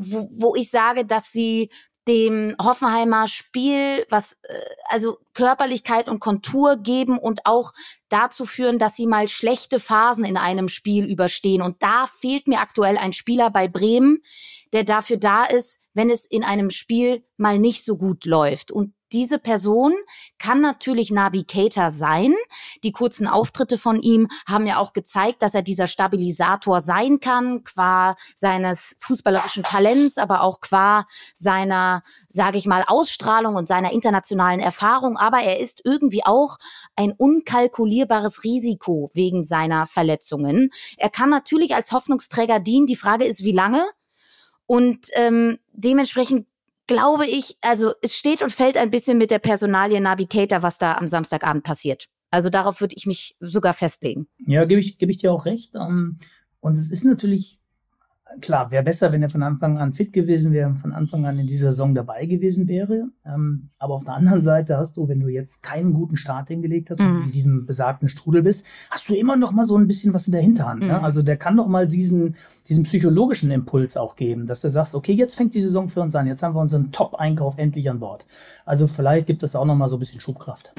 wo, 0.00 0.28
wo 0.32 0.54
ich 0.54 0.70
sage, 0.70 1.04
dass 1.04 1.30
sie 1.30 1.70
dem 2.08 2.56
Hoffenheimer 2.60 3.28
Spiel, 3.28 4.06
was 4.08 4.32
äh, 4.42 4.54
also 4.88 5.18
Körperlichkeit 5.34 6.08
und 6.08 6.18
Kontur 6.18 6.78
geben 6.78 7.18
und 7.18 7.44
auch 7.44 7.72
dazu 8.08 8.46
führen, 8.46 8.78
dass 8.78 8.96
sie 8.96 9.06
mal 9.06 9.28
schlechte 9.28 9.78
Phasen 9.78 10.24
in 10.24 10.36
einem 10.36 10.68
Spiel 10.68 11.04
überstehen. 11.04 11.62
Und 11.62 11.82
da 11.82 12.06
fehlt 12.06 12.48
mir 12.48 12.60
aktuell 12.60 12.96
ein 12.96 13.12
Spieler 13.12 13.50
bei 13.50 13.68
Bremen, 13.68 14.22
der 14.72 14.84
dafür 14.84 15.18
da 15.18 15.44
ist, 15.44 15.79
wenn 15.94 16.10
es 16.10 16.24
in 16.24 16.44
einem 16.44 16.70
Spiel 16.70 17.24
mal 17.36 17.58
nicht 17.58 17.84
so 17.84 17.96
gut 17.96 18.24
läuft. 18.24 18.70
Und 18.70 18.94
diese 19.12 19.38
Person 19.40 19.92
kann 20.38 20.60
natürlich 20.60 21.12
Keita 21.48 21.90
sein. 21.90 22.32
Die 22.84 22.92
kurzen 22.92 23.26
Auftritte 23.26 23.76
von 23.76 24.00
ihm 24.00 24.28
haben 24.48 24.66
ja 24.68 24.78
auch 24.78 24.92
gezeigt, 24.92 25.42
dass 25.42 25.54
er 25.54 25.62
dieser 25.62 25.88
Stabilisator 25.88 26.80
sein 26.80 27.18
kann, 27.18 27.64
qua 27.64 28.14
seines 28.36 28.96
fußballerischen 29.00 29.64
Talents, 29.64 30.16
aber 30.16 30.42
auch 30.42 30.60
qua 30.60 31.06
seiner, 31.34 32.02
sage 32.28 32.58
ich 32.58 32.66
mal, 32.66 32.84
Ausstrahlung 32.86 33.56
und 33.56 33.66
seiner 33.66 33.92
internationalen 33.92 34.60
Erfahrung. 34.60 35.16
Aber 35.16 35.38
er 35.38 35.58
ist 35.58 35.80
irgendwie 35.84 36.24
auch 36.24 36.58
ein 36.94 37.12
unkalkulierbares 37.12 38.44
Risiko 38.44 39.10
wegen 39.12 39.42
seiner 39.42 39.86
Verletzungen. 39.86 40.70
Er 40.96 41.10
kann 41.10 41.30
natürlich 41.30 41.74
als 41.74 41.90
Hoffnungsträger 41.90 42.60
dienen. 42.60 42.86
Die 42.86 42.96
Frage 42.96 43.24
ist, 43.24 43.42
wie 43.42 43.52
lange? 43.52 43.84
Und 44.70 45.08
ähm, 45.14 45.58
dementsprechend 45.72 46.46
glaube 46.86 47.26
ich, 47.26 47.56
also 47.60 47.92
es 48.02 48.14
steht 48.14 48.40
und 48.40 48.52
fällt 48.52 48.76
ein 48.76 48.92
bisschen 48.92 49.18
mit 49.18 49.32
der 49.32 49.40
Personalie 49.40 50.00
Navigator, 50.00 50.62
was 50.62 50.78
da 50.78 50.94
am 50.94 51.08
Samstagabend 51.08 51.64
passiert. 51.64 52.06
Also 52.30 52.50
darauf 52.50 52.80
würde 52.80 52.94
ich 52.96 53.04
mich 53.04 53.36
sogar 53.40 53.72
festlegen. 53.72 54.28
Ja, 54.46 54.64
gebe 54.66 54.80
ich, 54.80 54.96
gebe 54.98 55.10
ich 55.10 55.18
dir 55.18 55.32
auch 55.32 55.44
recht. 55.44 55.74
Ähm, 55.74 56.18
und 56.60 56.74
es 56.78 56.92
ist 56.92 57.04
natürlich 57.04 57.58
klar, 58.40 58.70
wäre 58.70 58.82
besser, 58.82 59.12
wenn 59.12 59.22
er 59.22 59.30
von 59.30 59.42
Anfang 59.42 59.78
an 59.78 59.92
fit 59.92 60.12
gewesen 60.12 60.52
wäre, 60.52 60.74
von 60.76 60.92
Anfang 60.92 61.26
an 61.26 61.38
in 61.38 61.46
dieser 61.46 61.70
Saison 61.70 61.94
dabei 61.94 62.26
gewesen 62.26 62.68
wäre. 62.68 63.08
Ähm, 63.24 63.70
aber 63.78 63.94
auf 63.94 64.04
der 64.04 64.14
anderen 64.14 64.42
Seite 64.42 64.76
hast 64.76 64.96
du, 64.96 65.08
wenn 65.08 65.20
du 65.20 65.28
jetzt 65.28 65.62
keinen 65.62 65.92
guten 65.92 66.16
Start 66.16 66.48
hingelegt 66.48 66.90
hast, 66.90 67.00
mhm. 67.00 67.24
in 67.26 67.32
diesem 67.32 67.66
besagten 67.66 68.08
Strudel 68.08 68.42
bist, 68.42 68.66
hast 68.90 69.08
du 69.08 69.14
immer 69.14 69.36
noch 69.36 69.52
mal 69.52 69.64
so 69.64 69.76
ein 69.76 69.86
bisschen 69.86 70.14
was 70.14 70.26
in 70.26 70.32
der 70.32 70.42
Hinterhand. 70.42 70.80
Ne? 70.80 70.86
Mhm. 70.86 70.92
Ne? 70.92 71.02
Also 71.02 71.22
der 71.22 71.36
kann 71.36 71.56
doch 71.56 71.66
mal 71.66 71.88
diesen, 71.88 72.36
diesen 72.68 72.84
psychologischen 72.84 73.50
Impuls 73.50 73.96
auch 73.96 74.16
geben, 74.16 74.46
dass 74.46 74.60
du 74.60 74.70
sagst, 74.70 74.94
okay, 74.94 75.12
jetzt 75.12 75.34
fängt 75.34 75.54
die 75.54 75.60
Saison 75.60 75.88
für 75.88 76.00
uns 76.00 76.14
an, 76.14 76.26
jetzt 76.26 76.42
haben 76.42 76.54
wir 76.54 76.60
unseren 76.60 76.92
Top-Einkauf 76.92 77.58
endlich 77.58 77.90
an 77.90 78.00
Bord. 78.00 78.26
Also 78.64 78.86
vielleicht 78.86 79.26
gibt 79.26 79.42
es 79.42 79.56
auch 79.56 79.64
noch 79.64 79.74
mal 79.74 79.88
so 79.88 79.96
ein 79.96 80.00
bisschen 80.00 80.20
Schubkraft. 80.20 80.72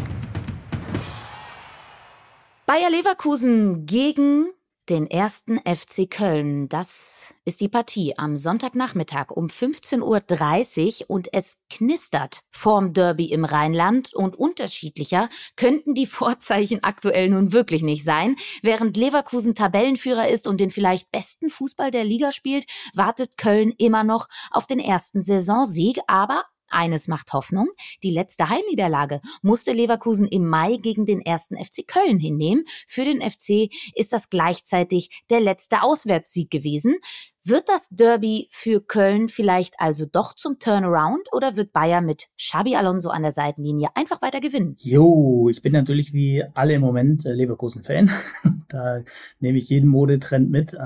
Bayer 2.65 2.89
Leverkusen 2.89 3.85
gegen 3.85 4.45
den 4.89 5.07
ersten 5.09 5.59
FC 5.59 6.09
Köln. 6.09 6.67
Das 6.67 7.33
ist 7.45 7.61
die 7.61 7.69
Partie 7.69 8.17
am 8.17 8.37
Sonntagnachmittag 8.37 9.31
um 9.31 9.47
15.30 9.47 11.01
Uhr 11.01 11.09
und 11.09 11.29
es 11.33 11.57
knistert 11.69 12.41
vorm 12.51 12.93
Derby 12.93 13.25
im 13.25 13.45
Rheinland 13.45 14.13
und 14.13 14.35
unterschiedlicher 14.35 15.29
könnten 15.55 15.93
die 15.93 16.07
Vorzeichen 16.07 16.83
aktuell 16.83 17.29
nun 17.29 17.53
wirklich 17.53 17.83
nicht 17.83 18.03
sein. 18.03 18.35
Während 18.61 18.97
Leverkusen 18.97 19.55
Tabellenführer 19.55 20.27
ist 20.29 20.47
und 20.47 20.59
den 20.59 20.71
vielleicht 20.71 21.11
besten 21.11 21.49
Fußball 21.49 21.91
der 21.91 22.03
Liga 22.03 22.31
spielt, 22.31 22.65
wartet 22.93 23.37
Köln 23.37 23.73
immer 23.77 24.03
noch 24.03 24.27
auf 24.49 24.67
den 24.67 24.79
ersten 24.79 25.21
Saisonsieg, 25.21 25.99
aber 26.07 26.43
eines 26.71 27.07
macht 27.07 27.33
Hoffnung. 27.33 27.67
Die 28.03 28.11
letzte 28.11 28.49
Heimniederlage 28.49 29.21
musste 29.41 29.71
Leverkusen 29.71 30.27
im 30.27 30.47
Mai 30.47 30.77
gegen 30.81 31.05
den 31.05 31.21
ersten 31.21 31.55
FC 31.55 31.87
Köln 31.87 32.19
hinnehmen. 32.19 32.65
Für 32.87 33.05
den 33.05 33.21
FC 33.21 33.69
ist 33.95 34.13
das 34.13 34.29
gleichzeitig 34.29 35.23
der 35.29 35.39
letzte 35.39 35.83
Auswärtssieg 35.83 36.49
gewesen. 36.49 36.97
Wird 37.43 37.69
das 37.69 37.87
Derby 37.89 38.47
für 38.51 38.81
Köln 38.81 39.27
vielleicht 39.27 39.73
also 39.79 40.05
doch 40.05 40.35
zum 40.35 40.59
Turnaround 40.59 41.23
oder 41.31 41.55
wird 41.55 41.73
Bayer 41.73 41.99
mit 41.99 42.27
Xabi 42.37 42.75
Alonso 42.75 43.09
an 43.09 43.23
der 43.23 43.31
Seitenlinie 43.31 43.89
einfach 43.95 44.21
weiter 44.21 44.39
gewinnen? 44.39 44.75
Jo, 44.77 45.49
ich 45.49 45.63
bin 45.63 45.73
natürlich 45.73 46.13
wie 46.13 46.43
alle 46.53 46.75
im 46.75 46.81
Moment 46.81 47.25
äh, 47.25 47.33
Leverkusen-Fan. 47.33 48.11
da 48.67 49.01
nehme 49.39 49.57
ich 49.57 49.69
jeden 49.69 49.89
Modetrend 49.89 50.51
mit. 50.51 50.77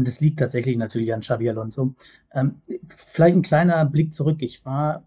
Und 0.00 0.08
es 0.08 0.22
liegt 0.22 0.38
tatsächlich 0.38 0.78
natürlich 0.78 1.12
an 1.12 1.20
Xabi 1.20 1.50
Alonso. 1.50 1.92
Ähm, 2.32 2.54
vielleicht 2.96 3.36
ein 3.36 3.42
kleiner 3.42 3.84
Blick 3.84 4.14
zurück. 4.14 4.38
Ich 4.40 4.64
war 4.64 5.04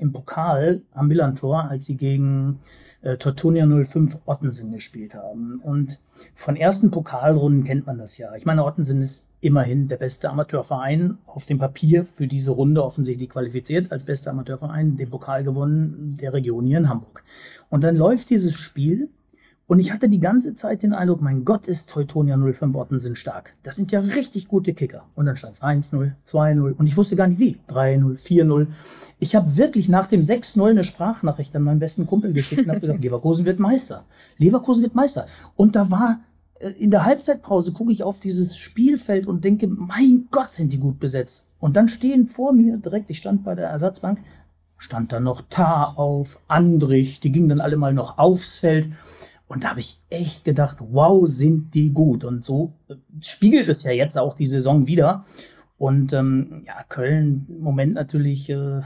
im 0.00 0.10
Pokal 0.10 0.82
am 0.90 1.06
Millantor, 1.06 1.70
als 1.70 1.84
sie 1.84 1.96
gegen 1.96 2.58
äh, 3.02 3.16
Tortonia 3.16 3.64
05 3.64 4.22
Ottensen 4.26 4.72
gespielt 4.72 5.14
haben. 5.14 5.60
Und 5.62 6.00
von 6.34 6.56
ersten 6.56 6.90
Pokalrunden 6.90 7.62
kennt 7.62 7.86
man 7.86 7.96
das 7.96 8.18
ja. 8.18 8.34
Ich 8.34 8.44
meine, 8.44 8.64
Ottensen 8.64 9.00
ist 9.00 9.30
immerhin 9.40 9.86
der 9.86 9.98
beste 9.98 10.28
Amateurverein 10.28 11.18
auf 11.26 11.46
dem 11.46 11.60
Papier 11.60 12.04
für 12.04 12.26
diese 12.26 12.50
Runde 12.50 12.82
offensichtlich 12.82 13.30
qualifiziert 13.30 13.92
als 13.92 14.02
bester 14.02 14.32
Amateurverein, 14.32 14.96
den 14.96 15.10
Pokal 15.10 15.44
gewonnen 15.44 16.16
der 16.20 16.32
Region 16.32 16.66
hier 16.66 16.78
in 16.78 16.88
Hamburg. 16.88 17.22
Und 17.70 17.84
dann 17.84 17.94
läuft 17.94 18.30
dieses 18.30 18.56
Spiel 18.56 19.10
und 19.66 19.78
ich 19.78 19.92
hatte 19.92 20.10
die 20.10 20.20
ganze 20.20 20.54
Zeit 20.54 20.82
den 20.82 20.92
Eindruck, 20.92 21.22
mein 21.22 21.44
Gott, 21.44 21.68
ist 21.68 21.88
Teutonia 21.88 22.36
05 22.36 22.74
Orten 22.74 22.98
sind 22.98 23.16
stark. 23.16 23.54
Das 23.62 23.76
sind 23.76 23.92
ja 23.92 24.00
richtig 24.00 24.46
gute 24.46 24.74
Kicker. 24.74 25.04
Und 25.14 25.24
dann 25.24 25.36
stand 25.36 25.54
es 25.54 25.62
1-0, 25.62 26.12
2-0 26.28 26.72
und 26.74 26.86
ich 26.86 26.96
wusste 26.98 27.16
gar 27.16 27.28
nicht 27.28 27.38
wie. 27.38 27.58
3-0, 27.68 28.18
4-0. 28.18 28.66
Ich 29.20 29.34
habe 29.34 29.56
wirklich 29.56 29.88
nach 29.88 30.04
dem 30.06 30.20
6-0 30.20 30.68
eine 30.68 30.84
Sprachnachricht 30.84 31.56
an 31.56 31.62
meinen 31.62 31.78
besten 31.78 32.06
Kumpel 32.06 32.34
geschickt 32.34 32.64
und 32.64 32.70
habe 32.70 32.80
gesagt, 32.80 33.02
Leverkusen 33.02 33.46
wird 33.46 33.58
Meister. 33.58 34.04
Leverkusen 34.36 34.82
wird 34.82 34.94
Meister. 34.94 35.26
Und 35.56 35.76
da 35.76 35.90
war 35.90 36.20
äh, 36.58 36.68
in 36.70 36.90
der 36.90 37.06
Halbzeitpause 37.06 37.72
gucke 37.72 37.92
ich 37.92 38.02
auf 38.02 38.18
dieses 38.18 38.58
Spielfeld 38.58 39.26
und 39.26 39.44
denke, 39.44 39.66
mein 39.66 40.28
Gott, 40.30 40.50
sind 40.50 40.74
die 40.74 40.78
gut 40.78 41.00
besetzt. 41.00 41.48
Und 41.58 41.76
dann 41.76 41.88
stehen 41.88 42.28
vor 42.28 42.52
mir 42.52 42.76
direkt, 42.76 43.08
ich 43.08 43.16
stand 43.16 43.44
bei 43.44 43.54
der 43.54 43.68
Ersatzbank, 43.68 44.18
stand 44.76 45.12
da 45.12 45.20
noch 45.20 45.40
Tar 45.48 45.98
auf, 45.98 46.40
Andrich, 46.48 47.20
die 47.20 47.32
gingen 47.32 47.48
dann 47.48 47.60
alle 47.60 47.78
mal 47.78 47.94
noch 47.94 48.18
aufs 48.18 48.58
Feld. 48.58 48.90
Und 49.54 49.62
da 49.62 49.70
habe 49.70 49.80
ich 49.80 50.00
echt 50.10 50.44
gedacht, 50.44 50.78
wow, 50.80 51.26
sind 51.28 51.74
die 51.76 51.92
gut. 51.92 52.24
Und 52.24 52.44
so 52.44 52.74
äh, 52.88 52.96
spiegelt 53.20 53.68
es 53.68 53.84
ja 53.84 53.92
jetzt 53.92 54.18
auch 54.18 54.34
die 54.34 54.46
Saison 54.46 54.88
wieder. 54.88 55.24
Und 55.78 56.12
ähm, 56.12 56.64
ja, 56.66 56.82
Köln 56.88 57.46
im 57.48 57.60
Moment 57.60 57.94
natürlich 57.94 58.50
äh, 58.50 58.80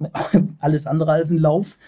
alles 0.58 0.86
andere 0.86 1.12
als 1.12 1.30
ein 1.30 1.38
Lauf. 1.38 1.78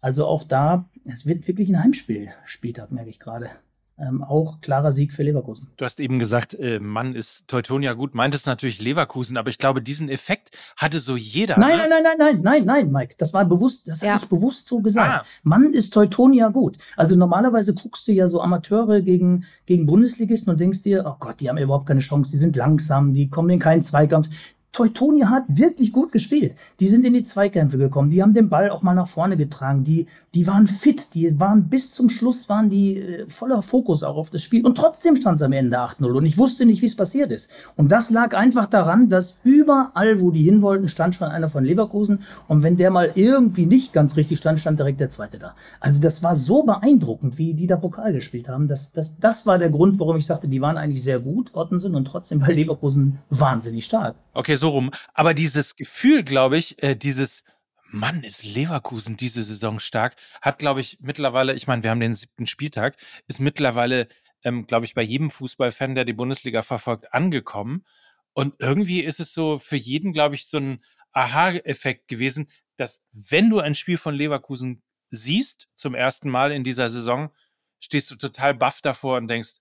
Also 0.00 0.26
auch 0.26 0.44
da, 0.44 0.88
es 1.04 1.26
wird 1.26 1.46
wirklich 1.48 1.68
ein 1.68 1.82
Heimspiel, 1.82 2.30
Spieltag, 2.46 2.92
merke 2.92 3.10
ich 3.10 3.20
gerade 3.20 3.50
ähm, 3.98 4.22
auch 4.22 4.60
klarer 4.60 4.92
Sieg 4.92 5.12
für 5.14 5.22
Leverkusen. 5.22 5.68
Du 5.76 5.84
hast 5.84 6.00
eben 6.00 6.18
gesagt, 6.18 6.54
äh, 6.54 6.78
Mann 6.78 7.14
ist 7.14 7.48
Teutonia 7.48 7.94
gut, 7.94 8.14
meintest 8.14 8.46
natürlich 8.46 8.80
Leverkusen, 8.80 9.36
aber 9.36 9.48
ich 9.48 9.58
glaube, 9.58 9.80
diesen 9.80 10.08
Effekt 10.08 10.50
hatte 10.76 11.00
so 11.00 11.16
jeder. 11.16 11.58
Nein, 11.58 11.78
ne? 11.78 11.88
nein, 11.88 12.02
nein, 12.02 12.02
nein, 12.02 12.18
nein, 12.18 12.42
nein, 12.42 12.64
nein, 12.64 12.92
Mike, 12.92 13.14
das 13.18 13.32
war 13.32 13.44
bewusst, 13.44 13.88
das 13.88 14.02
ja. 14.02 14.14
habe 14.14 14.24
ich 14.24 14.28
bewusst 14.28 14.68
so 14.68 14.80
gesagt. 14.80 15.22
Ah. 15.22 15.26
Mann 15.44 15.72
ist 15.72 15.94
Teutonia 15.94 16.48
gut. 16.48 16.76
Also 16.96 17.16
normalerweise 17.16 17.74
guckst 17.74 18.06
du 18.06 18.12
ja 18.12 18.26
so 18.26 18.40
Amateure 18.40 19.00
gegen, 19.00 19.44
gegen 19.64 19.86
Bundesligisten 19.86 20.52
und 20.52 20.60
denkst 20.60 20.82
dir, 20.82 21.04
oh 21.06 21.16
Gott, 21.18 21.40
die 21.40 21.48
haben 21.48 21.58
überhaupt 21.58 21.86
keine 21.86 22.00
Chance, 22.00 22.30
die 22.32 22.38
sind 22.38 22.56
langsam, 22.56 23.14
die 23.14 23.30
kommen 23.30 23.50
in 23.50 23.58
keinen 23.58 23.82
Zweikampf. 23.82 24.28
Teutonia 24.76 25.30
hat 25.30 25.44
wirklich 25.48 25.90
gut 25.90 26.12
gespielt. 26.12 26.54
Die 26.80 26.88
sind 26.88 27.06
in 27.06 27.14
die 27.14 27.24
Zweikämpfe 27.24 27.78
gekommen, 27.78 28.10
die 28.10 28.20
haben 28.20 28.34
den 28.34 28.50
Ball 28.50 28.68
auch 28.68 28.82
mal 28.82 28.92
nach 28.92 29.08
vorne 29.08 29.38
getragen, 29.38 29.84
die, 29.84 30.06
die 30.34 30.46
waren 30.46 30.66
fit, 30.66 31.14
die 31.14 31.40
waren 31.40 31.70
bis 31.70 31.94
zum 31.94 32.10
Schluss, 32.10 32.50
waren 32.50 32.68
die 32.68 32.98
äh, 32.98 33.24
voller 33.26 33.62
Fokus 33.62 34.02
auch 34.02 34.16
auf 34.16 34.28
das 34.28 34.42
Spiel 34.42 34.66
und 34.66 34.76
trotzdem 34.76 35.16
stand 35.16 35.36
es 35.36 35.42
am 35.42 35.52
Ende 35.52 35.78
8-0 35.78 36.12
und 36.12 36.26
ich 36.26 36.36
wusste 36.36 36.66
nicht, 36.66 36.82
wie 36.82 36.86
es 36.86 36.94
passiert 36.94 37.32
ist. 37.32 37.50
Und 37.76 37.90
das 37.90 38.10
lag 38.10 38.36
einfach 38.36 38.66
daran, 38.66 39.08
dass 39.08 39.40
überall, 39.44 40.20
wo 40.20 40.30
die 40.30 40.42
hin 40.42 40.60
wollten, 40.60 40.90
stand 40.90 41.14
schon 41.14 41.28
einer 41.28 41.48
von 41.48 41.64
Leverkusen 41.64 42.24
und 42.46 42.62
wenn 42.62 42.76
der 42.76 42.90
mal 42.90 43.12
irgendwie 43.14 43.64
nicht 43.64 43.94
ganz 43.94 44.18
richtig 44.18 44.36
stand, 44.36 44.60
stand 44.60 44.78
direkt 44.78 45.00
der 45.00 45.08
zweite 45.08 45.38
da. 45.38 45.54
Also 45.80 46.02
das 46.02 46.22
war 46.22 46.36
so 46.36 46.64
beeindruckend, 46.64 47.38
wie 47.38 47.54
die 47.54 47.66
da 47.66 47.76
Pokal 47.76 48.12
gespielt 48.12 48.50
haben. 48.50 48.68
Das, 48.68 48.92
das, 48.92 49.18
das 49.18 49.46
war 49.46 49.56
der 49.56 49.70
Grund, 49.70 49.98
warum 49.98 50.18
ich 50.18 50.26
sagte, 50.26 50.48
die 50.48 50.60
waren 50.60 50.76
eigentlich 50.76 51.02
sehr 51.02 51.18
gut, 51.18 51.54
Ottensen, 51.54 51.94
und 51.94 52.04
trotzdem 52.04 52.42
war 52.42 52.52
Leverkusen 52.52 53.20
wahnsinnig 53.30 53.86
stark. 53.86 54.16
Okay, 54.34 54.54
so 54.54 54.65
rum. 54.68 54.90
Aber 55.14 55.34
dieses 55.34 55.76
Gefühl, 55.76 56.22
glaube 56.24 56.58
ich, 56.58 56.82
äh, 56.82 56.94
dieses 56.96 57.42
Mann, 57.90 58.22
ist 58.22 58.42
Leverkusen 58.42 59.16
diese 59.16 59.42
Saison 59.44 59.78
stark, 59.78 60.16
hat, 60.40 60.58
glaube 60.58 60.80
ich, 60.80 60.98
mittlerweile, 61.00 61.54
ich 61.54 61.66
meine, 61.66 61.82
wir 61.82 61.90
haben 61.90 62.00
den 62.00 62.14
siebten 62.14 62.46
Spieltag, 62.46 62.96
ist 63.28 63.40
mittlerweile, 63.40 64.08
ähm, 64.42 64.66
glaube 64.66 64.86
ich, 64.86 64.94
bei 64.94 65.02
jedem 65.02 65.30
Fußballfan, 65.30 65.94
der 65.94 66.04
die 66.04 66.12
Bundesliga 66.12 66.62
verfolgt, 66.62 67.12
angekommen. 67.14 67.84
Und 68.32 68.54
irgendwie 68.58 69.00
ist 69.00 69.20
es 69.20 69.32
so 69.32 69.58
für 69.58 69.76
jeden, 69.76 70.12
glaube 70.12 70.34
ich, 70.34 70.46
so 70.46 70.58
ein 70.58 70.82
Aha-Effekt 71.12 72.08
gewesen, 72.08 72.50
dass 72.76 73.00
wenn 73.12 73.48
du 73.50 73.60
ein 73.60 73.74
Spiel 73.74 73.98
von 73.98 74.14
Leverkusen 74.14 74.82
siehst, 75.10 75.68
zum 75.74 75.94
ersten 75.94 76.28
Mal 76.28 76.52
in 76.52 76.64
dieser 76.64 76.90
Saison, 76.90 77.30
stehst 77.80 78.10
du 78.10 78.16
total 78.16 78.54
baff 78.54 78.80
davor 78.80 79.16
und 79.16 79.28
denkst, 79.28 79.54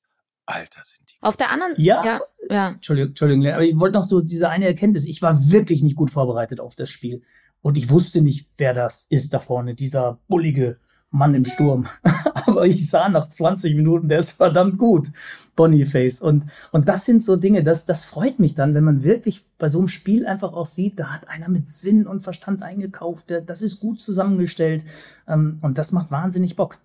Alter, 0.45 0.81
sind 0.83 1.09
die. 1.09 1.15
Auf 1.21 1.37
der 1.37 1.49
anderen, 1.51 1.73
ja, 1.77 2.05
ja, 2.05 2.21
ja. 2.49 2.69
Entschuldigung, 2.69 3.09
Entschuldigung, 3.09 3.47
aber 3.47 3.63
ich 3.63 3.79
wollte 3.79 3.97
noch 3.97 4.07
so 4.07 4.21
diese 4.21 4.49
eine 4.49 4.67
Erkenntnis. 4.67 5.05
Ich 5.05 5.21
war 5.21 5.49
wirklich 5.49 5.81
nicht 5.81 5.95
gut 5.95 6.11
vorbereitet 6.11 6.59
auf 6.59 6.75
das 6.75 6.89
Spiel. 6.89 7.23
Und 7.61 7.77
ich 7.77 7.89
wusste 7.89 8.21
nicht, 8.21 8.47
wer 8.57 8.73
das 8.73 9.07
ist 9.09 9.33
da 9.33 9.39
vorne, 9.39 9.73
dieser 9.73 10.19
bullige 10.27 10.77
Mann 11.09 11.33
im 11.33 11.45
Sturm. 11.45 11.87
aber 12.45 12.65
ich 12.65 12.89
sah 12.89 13.09
nach 13.09 13.29
20 13.29 13.75
Minuten, 13.75 14.07
der 14.07 14.19
ist 14.19 14.31
verdammt 14.31 14.77
gut. 14.77 15.07
Boniface. 15.55 16.21
Und, 16.21 16.43
und 16.71 16.87
das 16.87 17.05
sind 17.05 17.23
so 17.23 17.37
Dinge, 17.37 17.63
das, 17.63 17.85
das 17.85 18.03
freut 18.03 18.39
mich 18.39 18.55
dann, 18.55 18.73
wenn 18.73 18.83
man 18.83 19.03
wirklich 19.03 19.45
bei 19.57 19.67
so 19.67 19.79
einem 19.79 19.87
Spiel 19.87 20.27
einfach 20.27 20.53
auch 20.53 20.65
sieht, 20.65 20.99
da 20.99 21.13
hat 21.13 21.29
einer 21.29 21.49
mit 21.49 21.69
Sinn 21.69 22.05
und 22.05 22.21
Verstand 22.21 22.61
eingekauft, 22.61 23.29
der, 23.29 23.41
das 23.41 23.61
ist 23.61 23.79
gut 23.79 24.01
zusammengestellt. 24.01 24.85
Ähm, 25.27 25.59
und 25.61 25.77
das 25.77 25.91
macht 25.91 26.11
wahnsinnig 26.11 26.55
Bock. 26.55 26.77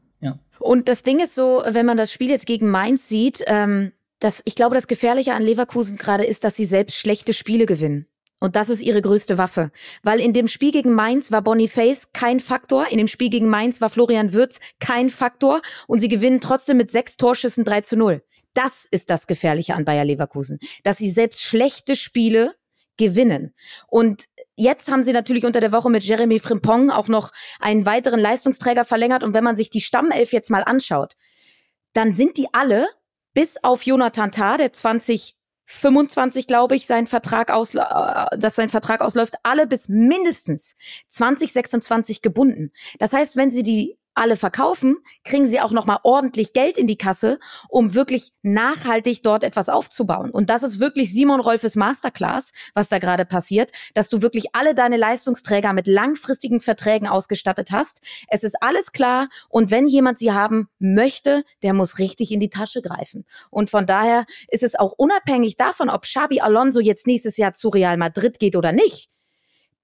Und 0.61 0.88
das 0.88 1.03
Ding 1.03 1.20
ist 1.20 1.35
so, 1.35 1.62
wenn 1.66 1.87
man 1.87 1.96
das 1.96 2.12
Spiel 2.12 2.31
jetzt 2.31 2.46
gegen 2.46 2.70
Mainz 2.70 3.09
sieht, 3.09 3.42
ähm, 3.46 3.92
das, 4.18 4.42
ich 4.44 4.55
glaube, 4.55 4.75
das 4.75 4.87
Gefährliche 4.87 5.35
an 5.35 5.42
Leverkusen 5.42 5.96
gerade 5.96 6.25
ist, 6.25 6.44
dass 6.44 6.55
sie 6.55 6.66
selbst 6.66 6.96
schlechte 6.96 7.33
Spiele 7.33 7.66
gewinnen. 7.66 8.07
Und 8.38 8.57
das 8.57 8.68
ist 8.68 8.81
ihre 8.81 9.03
größte 9.03 9.38
Waffe. 9.38 9.70
Weil 10.03 10.20
in 10.20 10.33
dem 10.33 10.49
Spiel 10.49 10.73
gegen 10.73 10.94
Mainz 10.94 11.31
war 11.31 11.42
Boniface 11.42 12.12
kein 12.12 12.40
Faktor. 12.40 12.90
In 12.90 12.99
dem 12.99 13.09
Spiel 13.09 13.29
gegen 13.29 13.49
Mainz 13.49 13.81
war 13.81 13.90
Florian 13.90 14.33
Würz 14.33 14.61
kein 14.79 15.11
Faktor. 15.11 15.61
Und 15.87 16.01
sie 16.01 16.09
gewinnen 16.09 16.40
trotzdem 16.40 16.79
mit 16.79 16.90
sechs 16.90 17.16
Torschüssen 17.16 17.64
3 17.64 17.83
zu 17.83 17.96
0. 17.96 18.23
Das 18.55 18.87
ist 18.90 19.11
das 19.11 19.27
Gefährliche 19.27 19.75
an 19.75 19.85
Bayer 19.85 20.05
Leverkusen. 20.05 20.59
Dass 20.85 20.99
sie 20.99 21.11
selbst 21.11 21.42
schlechte 21.42 21.96
Spiele 21.96 22.55
gewinnen. 22.96 23.55
Und 23.88 24.25
Jetzt 24.61 24.90
haben 24.90 25.05
sie 25.05 25.14
natürlich 25.14 25.46
unter 25.46 25.61
der 25.61 25.73
Woche 25.73 25.88
mit 25.88 26.03
Jeremy 26.03 26.38
Frimpong 26.38 26.90
auch 26.90 27.09
noch 27.09 27.33
einen 27.61 27.87
weiteren 27.87 28.20
Leistungsträger 28.20 28.85
verlängert. 28.85 29.23
Und 29.23 29.33
wenn 29.33 29.42
man 29.42 29.57
sich 29.57 29.70
die 29.70 29.81
Stammelf 29.81 30.35
jetzt 30.35 30.51
mal 30.51 30.64
anschaut, 30.64 31.16
dann 31.94 32.12
sind 32.12 32.37
die 32.37 32.49
alle, 32.53 32.87
bis 33.33 33.57
auf 33.64 33.85
Jonathan 33.85 34.33
Tah, 34.33 34.59
der 34.59 34.75
2025, 34.75 36.46
glaube 36.46 36.77
ich, 36.77 36.87
sein 36.87 37.07
Vertrag 37.07 37.51
aus, 37.51 37.75
äh, 37.75 37.81
dass 38.37 38.55
sein 38.55 38.68
Vertrag 38.68 39.01
ausläuft, 39.01 39.37
alle 39.44 39.66
bis 39.66 39.88
mindestens 39.88 40.77
2026 41.09 42.20
gebunden. 42.20 42.70
Das 42.99 43.14
heißt, 43.14 43.37
wenn 43.37 43.53
sie 43.53 43.62
die 43.62 43.96
alle 44.14 44.37
verkaufen, 44.37 44.96
kriegen 45.25 45.46
sie 45.46 45.61
auch 45.61 45.70
nochmal 45.70 45.99
ordentlich 46.03 46.53
Geld 46.53 46.79
in 46.79 46.87
die 46.87 46.96
Kasse, 46.96 47.38
um 47.68 47.94
wirklich 47.94 48.33
nachhaltig 48.42 49.23
dort 49.23 49.44
etwas 49.44 49.68
aufzubauen. 49.68 50.31
Und 50.31 50.51
das 50.51 50.62
ist 50.62 50.81
wirklich 50.81 51.12
Simon 51.12 51.40
Rolfes 51.40 51.77
Masterclass, 51.77 52.51
was 52.75 52.88
da 52.88 52.99
gerade 52.99 53.25
passiert, 53.25 53.73
dass 53.94 54.09
du 54.09 54.23
wirklich 54.23 54.55
alle 54.55 54.75
deine 54.75 54.96
Leistungsträger 54.96 55.73
mit 55.73 55.87
langfristigen 55.87 56.61
Verträgen 56.61 57.09
ausgestattet 57.09 57.70
hast. 57.70 58.01
Es 58.29 58.42
ist 58.42 58.62
alles 58.62 58.92
klar. 58.92 59.29
Und 59.49 59.70
wenn 59.70 59.87
jemand 59.87 60.18
sie 60.18 60.33
haben 60.33 60.68
möchte, 60.79 61.44
der 61.62 61.75
muss 61.75 61.99
richtig 61.99 62.33
in 62.33 62.40
die 62.40 62.51
Tasche 62.51 62.83
greifen. 62.83 63.25
Und 63.51 63.70
von 63.70 63.87
daher 63.87 64.27
ist 64.49 64.62
es 64.62 64.75
auch 64.75 64.92
unabhängig 64.96 65.57
davon, 65.57 65.88
ob 65.88 66.03
Xabi 66.03 66.40
Alonso 66.40 66.81
jetzt 66.81 67.07
nächstes 67.07 67.37
Jahr 67.37 67.53
zu 67.53 67.68
Real 67.68 67.96
Madrid 67.96 68.38
geht 68.38 68.57
oder 68.57 68.73
nicht. 68.73 69.11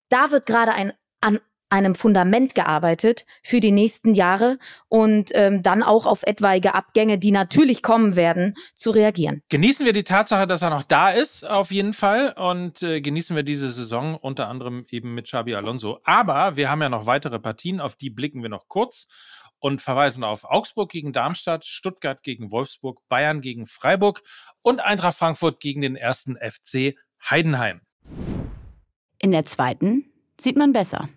Da 0.08 0.30
wird 0.30 0.46
gerade 0.46 0.72
ein 0.72 0.92
an 1.20 1.40
einem 1.68 1.94
Fundament 1.94 2.54
gearbeitet 2.54 3.26
für 3.42 3.60
die 3.60 3.72
nächsten 3.72 4.14
Jahre 4.14 4.58
und 4.88 5.30
ähm, 5.34 5.62
dann 5.62 5.82
auch 5.82 6.06
auf 6.06 6.22
etwaige 6.22 6.74
Abgänge, 6.74 7.18
die 7.18 7.32
natürlich 7.32 7.82
kommen 7.82 8.16
werden, 8.16 8.54
zu 8.74 8.90
reagieren. 8.90 9.42
Genießen 9.48 9.84
wir 9.84 9.92
die 9.92 10.04
Tatsache, 10.04 10.46
dass 10.46 10.62
er 10.62 10.70
noch 10.70 10.84
da 10.84 11.10
ist, 11.10 11.44
auf 11.44 11.70
jeden 11.70 11.92
Fall. 11.92 12.32
Und 12.36 12.82
äh, 12.82 13.00
genießen 13.00 13.34
wir 13.34 13.42
diese 13.42 13.70
Saison 13.70 14.16
unter 14.16 14.48
anderem 14.48 14.86
eben 14.90 15.14
mit 15.14 15.26
Xabi 15.26 15.54
Alonso. 15.54 15.98
Aber 16.04 16.56
wir 16.56 16.70
haben 16.70 16.82
ja 16.82 16.88
noch 16.88 17.06
weitere 17.06 17.38
Partien, 17.38 17.80
auf 17.80 17.96
die 17.96 18.10
blicken 18.10 18.42
wir 18.42 18.48
noch 18.48 18.68
kurz 18.68 19.06
und 19.58 19.82
verweisen 19.82 20.22
auf 20.22 20.44
Augsburg 20.44 20.90
gegen 20.90 21.12
Darmstadt, 21.12 21.64
Stuttgart 21.64 22.22
gegen 22.22 22.50
Wolfsburg, 22.50 23.00
Bayern 23.08 23.40
gegen 23.40 23.66
Freiburg 23.66 24.22
und 24.62 24.80
Eintracht 24.80 25.16
Frankfurt 25.16 25.60
gegen 25.60 25.80
den 25.80 25.96
ersten 25.96 26.36
FC 26.36 26.94
Heidenheim. 27.28 27.80
In 29.18 29.30
der 29.32 29.44
zweiten 29.44 30.04
sieht 30.40 30.56
man 30.56 30.72
besser. 30.72 31.08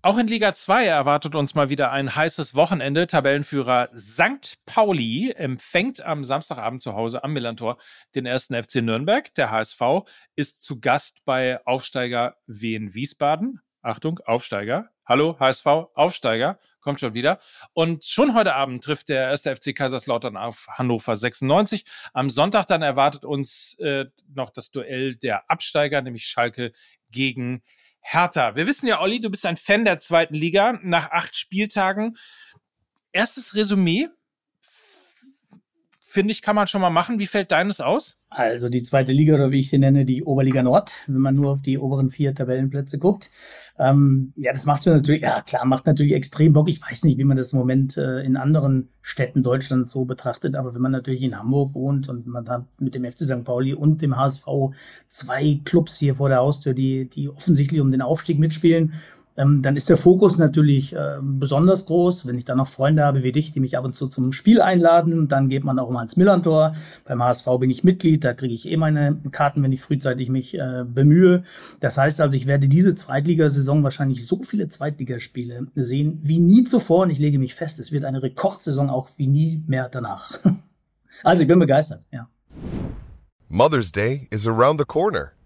Auch 0.00 0.16
in 0.16 0.28
Liga 0.28 0.54
2 0.54 0.86
erwartet 0.86 1.34
uns 1.34 1.56
mal 1.56 1.70
wieder 1.70 1.90
ein 1.90 2.14
heißes 2.14 2.54
Wochenende. 2.54 3.08
Tabellenführer 3.08 3.90
St. 3.96 4.54
Pauli 4.64 5.32
empfängt 5.32 6.00
am 6.00 6.24
Samstagabend 6.24 6.82
zu 6.82 6.94
Hause 6.94 7.24
am 7.24 7.32
Millantor 7.32 7.78
den 8.14 8.24
ersten 8.24 8.54
FC 8.54 8.76
Nürnberg. 8.76 9.34
Der 9.34 9.50
HSV 9.50 9.80
ist 10.36 10.62
zu 10.62 10.80
Gast 10.80 11.24
bei 11.24 11.60
Aufsteiger 11.66 12.36
Wien 12.46 12.94
Wiesbaden. 12.94 13.60
Achtung, 13.88 14.20
Aufsteiger. 14.26 14.90
Hallo, 15.06 15.38
HSV, 15.40 15.66
Aufsteiger. 15.94 16.58
Kommt 16.82 17.00
schon 17.00 17.14
wieder. 17.14 17.38
Und 17.72 18.04
schon 18.04 18.34
heute 18.34 18.54
Abend 18.54 18.84
trifft 18.84 19.08
der 19.08 19.30
erste 19.30 19.56
FC 19.56 19.74
Kaiserslautern 19.74 20.36
auf 20.36 20.66
Hannover 20.68 21.16
96. 21.16 21.86
Am 22.12 22.28
Sonntag 22.28 22.66
dann 22.66 22.82
erwartet 22.82 23.24
uns 23.24 23.78
äh, 23.78 24.04
noch 24.34 24.50
das 24.50 24.70
Duell 24.70 25.16
der 25.16 25.50
Absteiger, 25.50 26.02
nämlich 26.02 26.26
Schalke 26.26 26.72
gegen 27.10 27.62
Hertha. 28.00 28.56
Wir 28.56 28.66
wissen 28.66 28.86
ja, 28.86 29.00
Olli, 29.00 29.22
du 29.22 29.30
bist 29.30 29.46
ein 29.46 29.56
Fan 29.56 29.86
der 29.86 29.98
zweiten 29.98 30.34
Liga 30.34 30.78
nach 30.82 31.10
acht 31.10 31.34
Spieltagen. 31.34 32.18
Erstes 33.12 33.54
Resümee, 33.54 34.08
finde 36.10 36.32
ich, 36.32 36.40
kann 36.40 36.56
man 36.56 36.66
schon 36.66 36.80
mal 36.80 36.88
machen. 36.88 37.18
Wie 37.18 37.26
fällt 37.26 37.52
deines 37.52 37.82
aus? 37.82 38.16
Also 38.30 38.70
die 38.70 38.82
zweite 38.82 39.12
Liga, 39.12 39.34
oder 39.34 39.50
wie 39.50 39.58
ich 39.58 39.68
sie 39.68 39.78
nenne, 39.78 40.06
die 40.06 40.24
Oberliga 40.24 40.62
Nord, 40.62 40.94
wenn 41.06 41.20
man 41.20 41.34
nur 41.34 41.52
auf 41.52 41.60
die 41.60 41.78
oberen 41.78 42.08
vier 42.08 42.34
Tabellenplätze 42.34 42.98
guckt. 42.98 43.30
Ähm, 43.78 44.32
ja, 44.34 44.52
das 44.52 44.64
macht 44.64 44.86
natürlich, 44.86 45.20
ja 45.20 45.42
klar, 45.42 45.66
macht 45.66 45.84
natürlich 45.84 46.14
extrem 46.14 46.54
Bock. 46.54 46.70
Ich 46.70 46.80
weiß 46.80 47.04
nicht, 47.04 47.18
wie 47.18 47.24
man 47.24 47.36
das 47.36 47.52
im 47.52 47.58
Moment 47.58 47.98
äh, 47.98 48.20
in 48.20 48.38
anderen 48.38 48.88
Städten 49.02 49.42
Deutschlands 49.42 49.90
so 49.90 50.06
betrachtet, 50.06 50.56
aber 50.56 50.74
wenn 50.74 50.80
man 50.80 50.92
natürlich 50.92 51.22
in 51.22 51.38
Hamburg 51.38 51.74
wohnt 51.74 52.08
und 52.08 52.26
man 52.26 52.44
da 52.46 52.66
mit 52.78 52.94
dem 52.94 53.04
FC 53.04 53.20
St. 53.20 53.44
Pauli 53.44 53.74
und 53.74 54.00
dem 54.00 54.16
HSV 54.16 54.46
zwei 55.08 55.60
Clubs 55.66 55.98
hier 55.98 56.14
vor 56.14 56.30
der 56.30 56.38
Haustür, 56.38 56.72
die, 56.72 57.10
die 57.10 57.28
offensichtlich 57.28 57.82
um 57.82 57.92
den 57.92 58.02
Aufstieg 58.02 58.38
mitspielen 58.38 58.94
ähm, 59.38 59.62
dann 59.62 59.76
ist 59.76 59.88
der 59.88 59.96
Fokus 59.96 60.36
natürlich 60.36 60.94
äh, 60.94 61.18
besonders 61.22 61.86
groß. 61.86 62.26
Wenn 62.26 62.38
ich 62.38 62.44
dann 62.44 62.58
noch 62.58 62.66
Freunde 62.66 63.04
habe 63.04 63.22
wie 63.22 63.30
dich, 63.30 63.52
die 63.52 63.60
mich 63.60 63.78
ab 63.78 63.84
und 63.84 63.96
zu 63.96 64.08
zum 64.08 64.32
Spiel 64.32 64.60
einladen, 64.60 65.28
dann 65.28 65.48
geht 65.48 65.62
man 65.62 65.78
auch 65.78 65.90
mal 65.90 66.02
ins 66.02 66.16
Millantor. 66.16 66.74
Beim 67.04 67.22
HSV 67.22 67.46
bin 67.60 67.70
ich 67.70 67.84
Mitglied, 67.84 68.24
da 68.24 68.34
kriege 68.34 68.52
ich 68.52 68.68
eh 68.68 68.76
meine 68.76 69.16
Karten, 69.30 69.62
wenn 69.62 69.70
ich 69.70 69.80
frühzeitig 69.80 70.28
mich 70.28 70.58
äh, 70.58 70.84
bemühe. 70.84 71.44
Das 71.78 71.96
heißt 71.96 72.20
also, 72.20 72.36
ich 72.36 72.46
werde 72.46 72.68
diese 72.68 72.96
Zweitligasaison 72.96 73.84
wahrscheinlich 73.84 74.26
so 74.26 74.42
viele 74.42 74.68
Zweitligaspiele 74.68 75.68
sehen 75.76 76.18
wie 76.22 76.40
nie 76.40 76.64
zuvor 76.64 77.04
und 77.04 77.10
ich 77.10 77.18
lege 77.20 77.38
mich 77.38 77.54
fest, 77.54 77.78
es 77.78 77.92
wird 77.92 78.04
eine 78.04 78.22
Rekordsaison 78.22 78.90
auch 78.90 79.08
wie 79.16 79.28
nie 79.28 79.62
mehr 79.68 79.88
danach. 79.88 80.40
also 81.22 81.42
ich 81.42 81.48
bin 81.48 81.60
begeistert, 81.60 82.02
ja. 82.10 82.28
Mother's 83.48 83.92
Day 83.92 84.26
is 84.30 84.48
around 84.48 84.80
the 84.80 84.84
corner. 84.84 85.32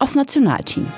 aufs 0.00 0.16
Nationalteam. 0.16 0.90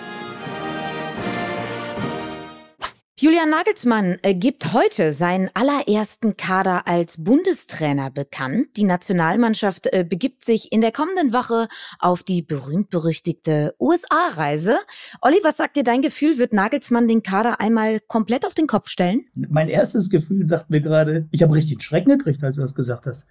Julian 3.22 3.50
Nagelsmann 3.50 4.16
äh, 4.22 4.34
gibt 4.34 4.72
heute 4.72 5.12
seinen 5.12 5.48
allerersten 5.55 6.36
Kader 6.36 6.88
als 6.88 7.22
Bundestrainer 7.22 8.11
bekannt. 8.11 8.76
Die 8.76 8.82
Nationalmannschaft 8.82 9.86
äh, 9.92 10.05
begibt 10.05 10.44
sich 10.44 10.72
in 10.72 10.80
der 10.80 10.90
kommenden 10.90 11.32
Woche 11.32 11.68
auf 12.00 12.24
die 12.24 12.42
berühmt-berüchtigte 12.42 13.76
USA-Reise. 13.78 14.78
Olli, 15.20 15.36
was 15.44 15.59
sagt 15.59 15.76
dir 15.76 15.84
dein 15.84 16.03
Gefühl? 16.03 16.38
Wird 16.38 16.53
Nagelsmann 16.53 17.07
den 17.07 17.22
Kader 17.22 17.61
einmal 17.61 18.00
komplett 18.00 18.44
auf 18.44 18.55
den 18.55 18.66
Kopf 18.66 18.88
stellen? 18.88 19.24
Mein 19.36 19.68
erstes 19.68 20.11
Gefühl 20.11 20.44
sagt 20.46 20.70
mir 20.70 20.80
gerade, 20.80 21.28
ich 21.30 21.44
habe 21.44 21.55
richtig 21.55 21.80
Schrecken 21.84 22.18
gekriegt, 22.18 22.42
als 22.42 22.57
du 22.57 22.62
das 22.62 22.74
gesagt 22.74 23.07
hast 23.07 23.28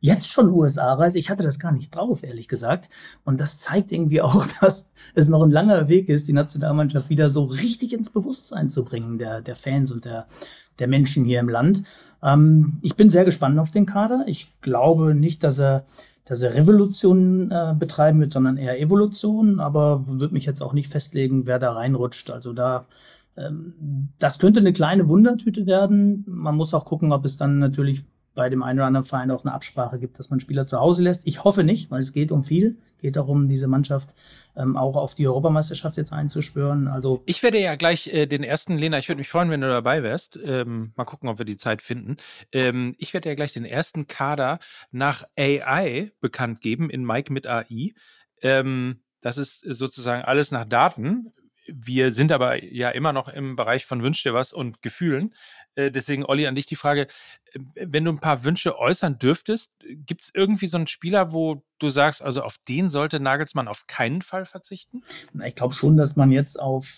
jetzt 0.00 0.28
schon 0.28 0.50
USA-Reise. 0.50 1.18
Ich 1.18 1.30
hatte 1.30 1.42
das 1.42 1.58
gar 1.58 1.72
nicht 1.72 1.94
drauf, 1.94 2.22
ehrlich 2.22 2.48
gesagt. 2.48 2.88
Und 3.24 3.40
das 3.40 3.60
zeigt 3.60 3.92
irgendwie 3.92 4.20
auch, 4.20 4.46
dass 4.60 4.92
es 5.14 5.28
noch 5.28 5.42
ein 5.42 5.50
langer 5.50 5.88
Weg 5.88 6.08
ist, 6.08 6.28
die 6.28 6.32
Nationalmannschaft 6.32 7.08
wieder 7.08 7.30
so 7.30 7.44
richtig 7.44 7.92
ins 7.92 8.10
Bewusstsein 8.10 8.70
zu 8.70 8.84
bringen, 8.84 9.18
der, 9.18 9.40
der 9.40 9.56
Fans 9.56 9.90
und 9.92 10.04
der, 10.04 10.26
der 10.78 10.88
Menschen 10.88 11.24
hier 11.24 11.40
im 11.40 11.48
Land. 11.48 11.84
Ähm, 12.22 12.78
ich 12.82 12.96
bin 12.96 13.10
sehr 13.10 13.24
gespannt 13.24 13.58
auf 13.58 13.70
den 13.70 13.86
Kader. 13.86 14.24
Ich 14.26 14.60
glaube 14.60 15.14
nicht, 15.14 15.42
dass 15.42 15.58
er, 15.58 15.86
dass 16.24 16.42
er 16.42 16.54
Revolution 16.54 17.50
äh, 17.50 17.74
betreiben 17.78 18.20
wird, 18.20 18.32
sondern 18.32 18.56
eher 18.56 18.80
Evolution. 18.80 19.60
Aber 19.60 20.06
würde 20.06 20.34
mich 20.34 20.44
jetzt 20.44 20.62
auch 20.62 20.72
nicht 20.72 20.90
festlegen, 20.90 21.46
wer 21.46 21.58
da 21.58 21.72
reinrutscht. 21.72 22.30
Also 22.30 22.52
da 22.52 22.86
ähm, 23.36 24.08
das 24.18 24.38
könnte 24.38 24.60
eine 24.60 24.72
kleine 24.72 25.08
Wundertüte 25.08 25.66
werden. 25.66 26.24
Man 26.26 26.56
muss 26.56 26.74
auch 26.74 26.84
gucken, 26.84 27.12
ob 27.12 27.24
es 27.24 27.36
dann 27.36 27.58
natürlich 27.58 28.04
bei 28.36 28.48
dem 28.50 28.62
einen 28.62 28.78
oder 28.78 28.86
anderen 28.86 29.06
Verein 29.06 29.30
auch 29.32 29.44
eine 29.44 29.54
Absprache 29.54 29.98
gibt, 29.98 30.18
dass 30.18 30.30
man 30.30 30.38
Spieler 30.38 30.66
zu 30.66 30.78
Hause 30.78 31.02
lässt. 31.02 31.26
Ich 31.26 31.42
hoffe 31.42 31.64
nicht, 31.64 31.90
weil 31.90 32.00
es 32.00 32.12
geht 32.12 32.30
um 32.30 32.44
viel. 32.44 32.76
Geht 33.00 33.16
darum, 33.16 33.48
diese 33.48 33.66
Mannschaft 33.66 34.14
ähm, 34.56 34.76
auch 34.76 34.94
auf 34.94 35.14
die 35.14 35.26
Europameisterschaft 35.26 35.96
jetzt 35.96 36.12
einzuschwören. 36.12 36.86
Also 36.86 37.22
ich 37.26 37.42
werde 37.42 37.58
ja 37.58 37.76
gleich 37.76 38.08
äh, 38.08 38.26
den 38.26 38.44
ersten, 38.44 38.76
Lena, 38.76 38.98
ich 38.98 39.08
würde 39.08 39.18
mich 39.18 39.28
freuen, 39.28 39.50
wenn 39.50 39.62
du 39.62 39.68
dabei 39.68 40.02
wärst. 40.02 40.38
Ähm, 40.44 40.92
mal 40.96 41.04
gucken, 41.04 41.28
ob 41.28 41.38
wir 41.38 41.46
die 41.46 41.56
Zeit 41.56 41.82
finden. 41.82 42.18
Ähm, 42.52 42.94
ich 42.98 43.14
werde 43.14 43.28
ja 43.28 43.34
gleich 43.34 43.52
den 43.52 43.64
ersten 43.64 44.06
Kader 44.06 44.58
nach 44.90 45.24
AI 45.38 46.12
bekannt 46.20 46.60
geben 46.60 46.90
in 46.90 47.04
Mike 47.04 47.32
mit 47.32 47.46
AI. 47.46 47.94
Ähm, 48.42 49.00
das 49.22 49.38
ist 49.38 49.60
sozusagen 49.62 50.24
alles 50.24 50.52
nach 50.52 50.64
Daten. 50.64 51.32
Wir 51.68 52.12
sind 52.12 52.32
aber 52.32 52.62
ja 52.62 52.90
immer 52.90 53.12
noch 53.12 53.28
im 53.28 53.56
Bereich 53.56 53.86
von 53.86 54.02
Wünsch 54.02 54.22
dir 54.22 54.34
was 54.34 54.52
und 54.52 54.82
Gefühlen. 54.82 55.34
Äh, 55.76 55.90
deswegen, 55.90 56.24
Olli, 56.24 56.46
an 56.46 56.54
dich 56.54 56.66
die 56.66 56.76
Frage, 56.76 57.02
äh, 57.52 57.58
wenn 57.86 58.04
du 58.04 58.10
ein 58.10 58.18
paar 58.18 58.44
Wünsche 58.44 58.78
äußern 58.78 59.18
dürftest, 59.18 59.76
gibt 59.88 60.22
es 60.22 60.30
irgendwie 60.34 60.66
so 60.66 60.78
einen 60.78 60.88
Spieler, 60.88 61.32
wo 61.32 61.62
du 61.78 61.90
sagst, 61.90 62.22
also 62.22 62.42
auf 62.42 62.56
den 62.68 62.90
sollte 62.90 63.20
Nagelsmann 63.20 63.68
auf 63.68 63.86
keinen 63.86 64.22
Fall 64.22 64.46
verzichten? 64.46 65.02
Ich 65.44 65.54
glaube 65.54 65.74
schon, 65.74 65.96
dass 65.96 66.16
man 66.16 66.32
jetzt 66.32 66.58
auf, 66.58 66.88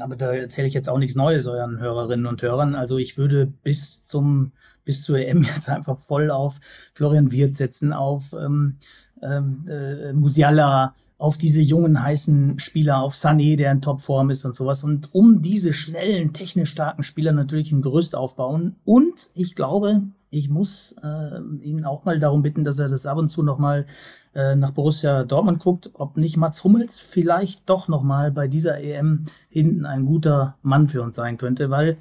aber 0.00 0.16
da 0.16 0.32
erzähle 0.32 0.68
ich 0.68 0.74
jetzt 0.74 0.88
auch 0.88 0.98
nichts 0.98 1.16
Neues 1.16 1.46
euren 1.46 1.78
Hörerinnen 1.78 2.26
und 2.26 2.42
Hörern. 2.42 2.74
Also 2.74 2.98
ich 2.98 3.16
würde 3.16 3.46
bis 3.46 4.06
zum 4.06 4.52
bis 4.84 5.02
zur 5.02 5.18
EM 5.18 5.42
jetzt 5.54 5.68
einfach 5.68 5.98
voll 5.98 6.30
auf 6.30 6.60
Florian 6.94 7.30
Wirth 7.30 7.56
setzen, 7.56 7.92
auf 7.92 8.32
ähm, 8.32 8.78
ähm, 9.22 9.68
äh, 9.68 10.12
Musiala, 10.14 10.94
auf 11.18 11.36
diese 11.36 11.60
jungen, 11.60 12.00
heißen 12.00 12.60
Spieler, 12.60 13.02
auf 13.02 13.14
Sané, 13.14 13.56
der 13.56 13.72
in 13.72 13.82
Topform 13.82 14.30
ist 14.30 14.44
und 14.44 14.54
sowas. 14.54 14.84
Und 14.84 15.12
um 15.12 15.42
diese 15.42 15.72
schnellen, 15.72 16.32
technisch 16.32 16.70
starken 16.70 17.02
Spieler 17.02 17.32
natürlich 17.32 17.72
ein 17.72 17.82
Gerüst 17.82 18.14
aufbauen. 18.14 18.76
Und 18.84 19.28
ich 19.34 19.56
glaube, 19.56 20.02
ich 20.30 20.48
muss 20.48 20.94
äh, 21.02 21.40
ihn 21.62 21.84
auch 21.84 22.04
mal 22.04 22.20
darum 22.20 22.42
bitten, 22.42 22.64
dass 22.64 22.78
er 22.78 22.88
das 22.88 23.04
ab 23.04 23.18
und 23.18 23.30
zu 23.30 23.42
nochmal 23.42 23.86
äh, 24.34 24.54
nach 24.54 24.70
Borussia 24.70 25.24
Dortmund 25.24 25.58
guckt, 25.58 25.90
ob 25.94 26.16
nicht 26.16 26.36
Mats 26.36 26.62
Hummels 26.62 27.00
vielleicht 27.00 27.68
doch 27.68 27.88
nochmal 27.88 28.30
bei 28.30 28.46
dieser 28.46 28.78
EM 28.80 29.24
hinten 29.48 29.86
ein 29.86 30.06
guter 30.06 30.56
Mann 30.62 30.86
für 30.86 31.02
uns 31.02 31.16
sein 31.16 31.36
könnte, 31.36 31.70
weil 31.70 31.96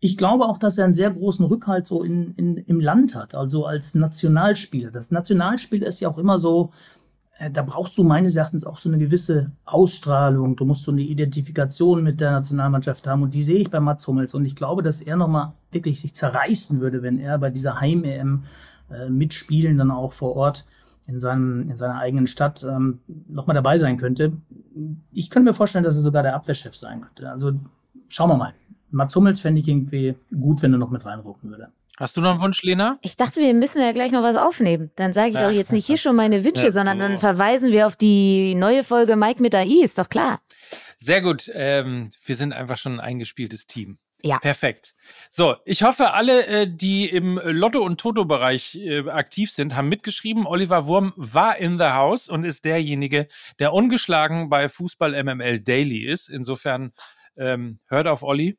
ich 0.00 0.16
glaube 0.16 0.44
auch, 0.44 0.58
dass 0.58 0.78
er 0.78 0.84
einen 0.84 0.94
sehr 0.94 1.10
großen 1.10 1.44
Rückhalt 1.44 1.86
so 1.86 2.02
in, 2.02 2.34
in, 2.34 2.56
im 2.56 2.80
Land 2.80 3.14
hat, 3.14 3.34
also 3.34 3.64
als 3.64 3.94
Nationalspieler. 3.94 4.90
Das 4.90 5.10
Nationalspiel 5.10 5.82
ist 5.82 6.00
ja 6.00 6.08
auch 6.08 6.18
immer 6.18 6.38
so, 6.38 6.72
da 7.52 7.62
brauchst 7.62 7.96
du 7.96 8.02
meines 8.02 8.34
Erachtens 8.34 8.64
auch 8.64 8.78
so 8.78 8.88
eine 8.88 8.98
gewisse 8.98 9.52
Ausstrahlung. 9.64 10.56
Du 10.56 10.64
musst 10.64 10.84
so 10.84 10.90
eine 10.90 11.02
Identifikation 11.02 12.02
mit 12.02 12.20
der 12.20 12.32
Nationalmannschaft 12.32 13.06
haben. 13.06 13.22
Und 13.22 13.34
die 13.34 13.44
sehe 13.44 13.60
ich 13.60 13.70
bei 13.70 13.78
Mats 13.78 14.06
Hummels. 14.08 14.34
Und 14.34 14.44
ich 14.44 14.56
glaube, 14.56 14.82
dass 14.82 15.00
er 15.00 15.16
nochmal 15.16 15.52
wirklich 15.70 16.00
sich 16.00 16.16
zerreißen 16.16 16.80
würde, 16.80 17.02
wenn 17.02 17.20
er 17.20 17.38
bei 17.38 17.50
dieser 17.50 17.80
Heim-EM 17.80 18.42
äh, 18.90 19.08
mitspielen, 19.08 19.78
dann 19.78 19.92
auch 19.92 20.14
vor 20.14 20.34
Ort 20.34 20.66
in, 21.06 21.20
seinem, 21.20 21.70
in 21.70 21.76
seiner 21.76 21.98
eigenen 21.98 22.26
Stadt 22.26 22.64
ähm, 22.68 22.98
nochmal 23.28 23.54
dabei 23.54 23.78
sein 23.78 23.98
könnte. 23.98 24.32
Ich 25.12 25.30
könnte 25.30 25.50
mir 25.50 25.54
vorstellen, 25.54 25.84
dass 25.84 25.94
er 25.94 26.02
sogar 26.02 26.24
der 26.24 26.34
Abwehrchef 26.34 26.74
sein 26.76 27.02
könnte. 27.02 27.30
Also 27.30 27.52
schauen 28.08 28.30
wir 28.30 28.36
mal. 28.36 28.54
Mats 28.90 29.14
Hummels 29.14 29.40
fände 29.40 29.60
ich 29.60 29.68
irgendwie 29.68 30.16
gut, 30.30 30.62
wenn 30.62 30.72
er 30.72 30.78
noch 30.78 30.90
mit 30.90 31.04
reinrucken 31.04 31.50
würde. 31.50 31.68
Hast 31.98 32.16
du 32.16 32.20
noch 32.20 32.30
einen 32.30 32.40
Wunsch, 32.40 32.62
Lena? 32.62 32.96
Ich 33.02 33.16
dachte, 33.16 33.40
wir 33.40 33.52
müssen 33.54 33.82
ja 33.82 33.90
gleich 33.90 34.12
noch 34.12 34.22
was 34.22 34.36
aufnehmen. 34.36 34.92
Dann 34.94 35.12
sage 35.12 35.30
ich 35.30 35.34
ja. 35.34 35.48
doch 35.48 35.50
jetzt 35.50 35.72
nicht 35.72 35.84
hier 35.84 35.96
schon 35.96 36.14
meine 36.14 36.44
Wünsche, 36.44 36.66
ja, 36.66 36.72
sondern 36.72 36.98
so. 37.00 37.08
dann 37.08 37.18
verweisen 37.18 37.72
wir 37.72 37.88
auf 37.88 37.96
die 37.96 38.54
neue 38.54 38.84
Folge 38.84 39.16
Mike 39.16 39.42
mit 39.42 39.52
AI, 39.52 39.82
ist 39.82 39.98
doch 39.98 40.08
klar. 40.08 40.40
Sehr 40.98 41.22
gut. 41.22 41.50
Ähm, 41.52 42.10
wir 42.24 42.36
sind 42.36 42.52
einfach 42.52 42.76
schon 42.76 42.94
ein 42.94 43.00
eingespieltes 43.00 43.66
Team. 43.66 43.98
Ja. 44.22 44.38
Perfekt. 44.38 44.94
So, 45.28 45.56
ich 45.64 45.82
hoffe, 45.82 46.12
alle, 46.12 46.46
äh, 46.46 46.66
die 46.72 47.08
im 47.08 47.40
Lotto- 47.42 47.82
und 47.82 48.00
Toto-Bereich 48.00 48.76
äh, 48.76 49.08
aktiv 49.08 49.50
sind, 49.50 49.74
haben 49.74 49.88
mitgeschrieben. 49.88 50.46
Oliver 50.46 50.86
Wurm 50.86 51.12
war 51.16 51.56
in 51.56 51.78
the 51.78 51.86
house 51.86 52.28
und 52.28 52.44
ist 52.44 52.64
derjenige, 52.64 53.26
der 53.58 53.72
ungeschlagen 53.72 54.48
bei 54.48 54.68
Fußball 54.68 55.20
MML 55.22 55.60
Daily 55.60 56.04
ist. 56.04 56.28
Insofern 56.28 56.92
ähm, 57.36 57.80
hört 57.86 58.06
auf 58.06 58.22
Olli. 58.22 58.56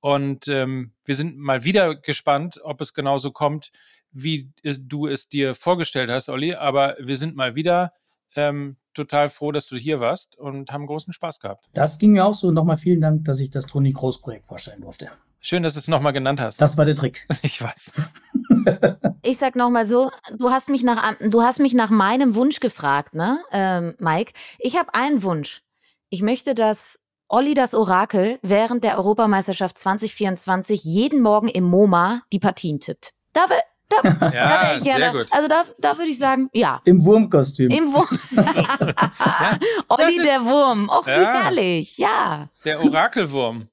Und 0.00 0.48
ähm, 0.48 0.92
wir 1.04 1.14
sind 1.14 1.36
mal 1.38 1.64
wieder 1.64 1.94
gespannt, 1.94 2.60
ob 2.62 2.80
es 2.80 2.94
genauso 2.94 3.32
kommt, 3.32 3.70
wie 4.12 4.52
du 4.62 5.06
es 5.06 5.28
dir 5.28 5.54
vorgestellt 5.54 6.10
hast, 6.10 6.28
Olli. 6.28 6.54
Aber 6.54 6.96
wir 6.98 7.16
sind 7.16 7.36
mal 7.36 7.54
wieder 7.54 7.92
ähm, 8.34 8.76
total 8.94 9.28
froh, 9.28 9.52
dass 9.52 9.66
du 9.66 9.76
hier 9.76 10.00
warst 10.00 10.36
und 10.36 10.72
haben 10.72 10.86
großen 10.86 11.12
Spaß 11.12 11.40
gehabt. 11.40 11.66
Das 11.74 11.98
ging 11.98 12.12
mir 12.12 12.24
auch 12.24 12.34
so. 12.34 12.50
Nochmal 12.50 12.78
vielen 12.78 13.00
Dank, 13.00 13.24
dass 13.24 13.40
ich 13.40 13.50
das 13.50 13.66
Toni 13.66 13.92
Groß 13.92 14.20
Projekt 14.20 14.46
vorstellen 14.46 14.80
durfte. 14.80 15.10
Schön, 15.40 15.62
dass 15.62 15.72
du 15.74 15.80
es 15.80 15.88
nochmal 15.88 16.12
genannt 16.12 16.40
hast. 16.40 16.60
Das 16.60 16.76
war 16.76 16.84
der 16.84 16.96
Trick. 16.96 17.26
Ich 17.42 17.62
weiß. 17.62 17.92
ich 19.22 19.38
sag 19.38 19.56
nochmal 19.56 19.86
so, 19.86 20.10
du 20.36 20.50
hast 20.50 20.68
mich 20.68 20.82
nach, 20.82 21.16
du 21.18 21.42
hast 21.42 21.60
mich 21.60 21.74
nach 21.74 21.90
meinem 21.90 22.34
Wunsch 22.34 22.60
gefragt, 22.60 23.14
ne, 23.14 23.38
ähm, 23.52 23.94
Mike? 23.98 24.32
Ich 24.58 24.78
habe 24.78 24.94
einen 24.94 25.22
Wunsch. 25.22 25.62
Ich 26.10 26.22
möchte, 26.22 26.54
dass 26.54 26.98
Olli 27.30 27.54
das 27.54 27.74
Orakel 27.74 28.40
während 28.42 28.82
der 28.82 28.98
Europameisterschaft 28.98 29.78
2024 29.78 30.82
jeden 30.82 31.22
Morgen 31.22 31.46
im 31.48 31.62
MoMA 31.62 32.22
die 32.32 32.40
Partien 32.40 32.80
tippt. 32.80 33.12
Da, 33.32 33.46
da, 33.88 33.96
ja, 34.30 34.62
da 34.64 34.74
ich 34.74 34.82
gerne. 34.82 34.98
Sehr 34.98 35.12
gut. 35.12 35.26
Also 35.30 35.46
da, 35.46 35.64
da 35.78 35.96
würde 35.96 36.10
ich 36.10 36.18
sagen, 36.18 36.50
ja. 36.52 36.80
Im 36.84 37.04
Wurmkostüm. 37.04 37.70
Im 37.70 37.92
Wurm. 37.92 38.18
ja, 38.32 39.58
Olli 39.88 40.16
ist, 40.16 40.26
der 40.26 40.44
Wurm. 40.44 40.88
Och, 40.88 41.06
ja, 41.06 41.20
wie 41.20 41.24
herrlich. 41.24 41.98
Ja. 41.98 42.48
Der 42.64 42.82
Orakelwurm. 42.82 43.68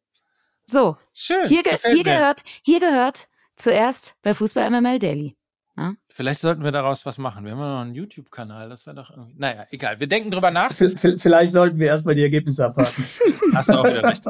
So. 0.67 0.97
Schön. 1.13 1.47
Hier, 1.47 1.63
ge 1.63 1.77
hier 1.83 2.03
gehört, 2.03 2.43
hier 2.63 2.79
gehört 2.79 3.27
zuerst 3.55 4.15
bei 4.21 4.33
Fußball 4.33 4.69
MML 4.69 4.99
Daily. 4.99 5.36
Ja? 5.77 5.93
Vielleicht 6.09 6.41
sollten 6.41 6.63
wir 6.63 6.71
daraus 6.71 7.05
was 7.05 7.19
machen. 7.19 7.45
Wir 7.45 7.51
haben 7.51 7.59
ja 7.59 7.73
noch 7.75 7.81
einen 7.81 7.93
YouTube-Kanal. 7.93 8.67
Das 8.67 8.87
wäre 8.87 8.95
doch 8.95 9.11
irgendwie. 9.11 9.35
Naja, 9.37 9.65
egal. 9.69 9.99
Wir 9.99 10.07
denken 10.07 10.31
drüber 10.31 10.49
nach. 10.49 10.71
V 10.71 10.89
vielleicht 10.95 11.51
sollten 11.51 11.77
wir 11.77 11.87
erstmal 11.87 12.15
die 12.15 12.23
Ergebnisse 12.23 12.65
abwarten. 12.65 13.05
Hast 13.53 13.69
du 13.69 13.75
auch 13.75 13.85
wieder 13.85 14.03
recht. 14.03 14.23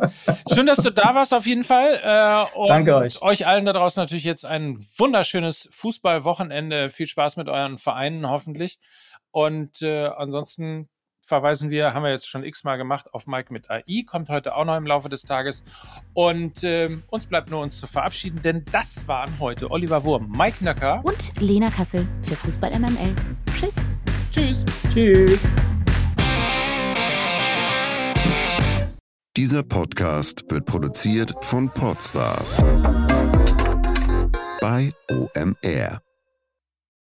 Schön, 0.53 0.65
dass 0.65 0.79
du 0.79 0.91
da 0.91 1.15
warst, 1.15 1.33
auf 1.33 1.47
jeden 1.47 1.63
Fall. 1.63 2.01
Äh, 2.03 2.57
und 2.57 2.67
Danke 2.67 2.95
euch. 2.95 3.21
Euch 3.21 3.47
allen 3.47 3.65
da 3.65 3.71
draußen 3.71 4.01
natürlich 4.01 4.25
jetzt 4.25 4.45
ein 4.45 4.85
wunderschönes 4.97 5.69
Fußballwochenende. 5.71 6.89
Viel 6.89 7.07
Spaß 7.07 7.37
mit 7.37 7.47
euren 7.47 7.77
Vereinen, 7.77 8.29
hoffentlich. 8.29 8.79
Und 9.31 9.81
äh, 9.81 10.07
ansonsten 10.07 10.89
verweisen 11.27 11.69
wir, 11.69 11.93
haben 11.93 12.03
wir 12.03 12.11
jetzt 12.11 12.27
schon 12.27 12.43
x-mal 12.43 12.77
gemacht, 12.77 13.13
auf 13.13 13.27
Mike 13.27 13.51
mit 13.51 13.69
AI, 13.69 14.03
kommt 14.05 14.29
heute 14.29 14.55
auch 14.55 14.65
noch 14.65 14.77
im 14.77 14.87
Laufe 14.87 15.09
des 15.09 15.23
Tages. 15.23 15.63
Und 16.13 16.63
äh, 16.63 16.97
uns 17.09 17.25
bleibt 17.25 17.51
nur 17.51 17.61
uns 17.61 17.77
zu 17.77 17.85
verabschieden, 17.85 18.41
denn 18.41 18.63
das 18.71 19.07
waren 19.07 19.37
heute 19.39 19.69
Oliver 19.69 20.03
Wurm, 20.03 20.31
Mike 20.31 20.63
Nöcker 20.63 21.01
und 21.03 21.33
Lena 21.39 21.69
Kassel 21.69 22.07
für 22.21 22.35
Fußball 22.35 22.71
MML. 22.79 23.13
Tschüss. 23.59 23.75
Tschüss. 24.31 24.65
Tschüss. 24.93 25.39
Dieser 29.35 29.61
Podcast 29.61 30.43
wird 30.49 30.65
produziert 30.65 31.33
von 31.41 31.69
Podstars 31.69 32.57
bei 34.59 34.91
OMR. 35.11 36.06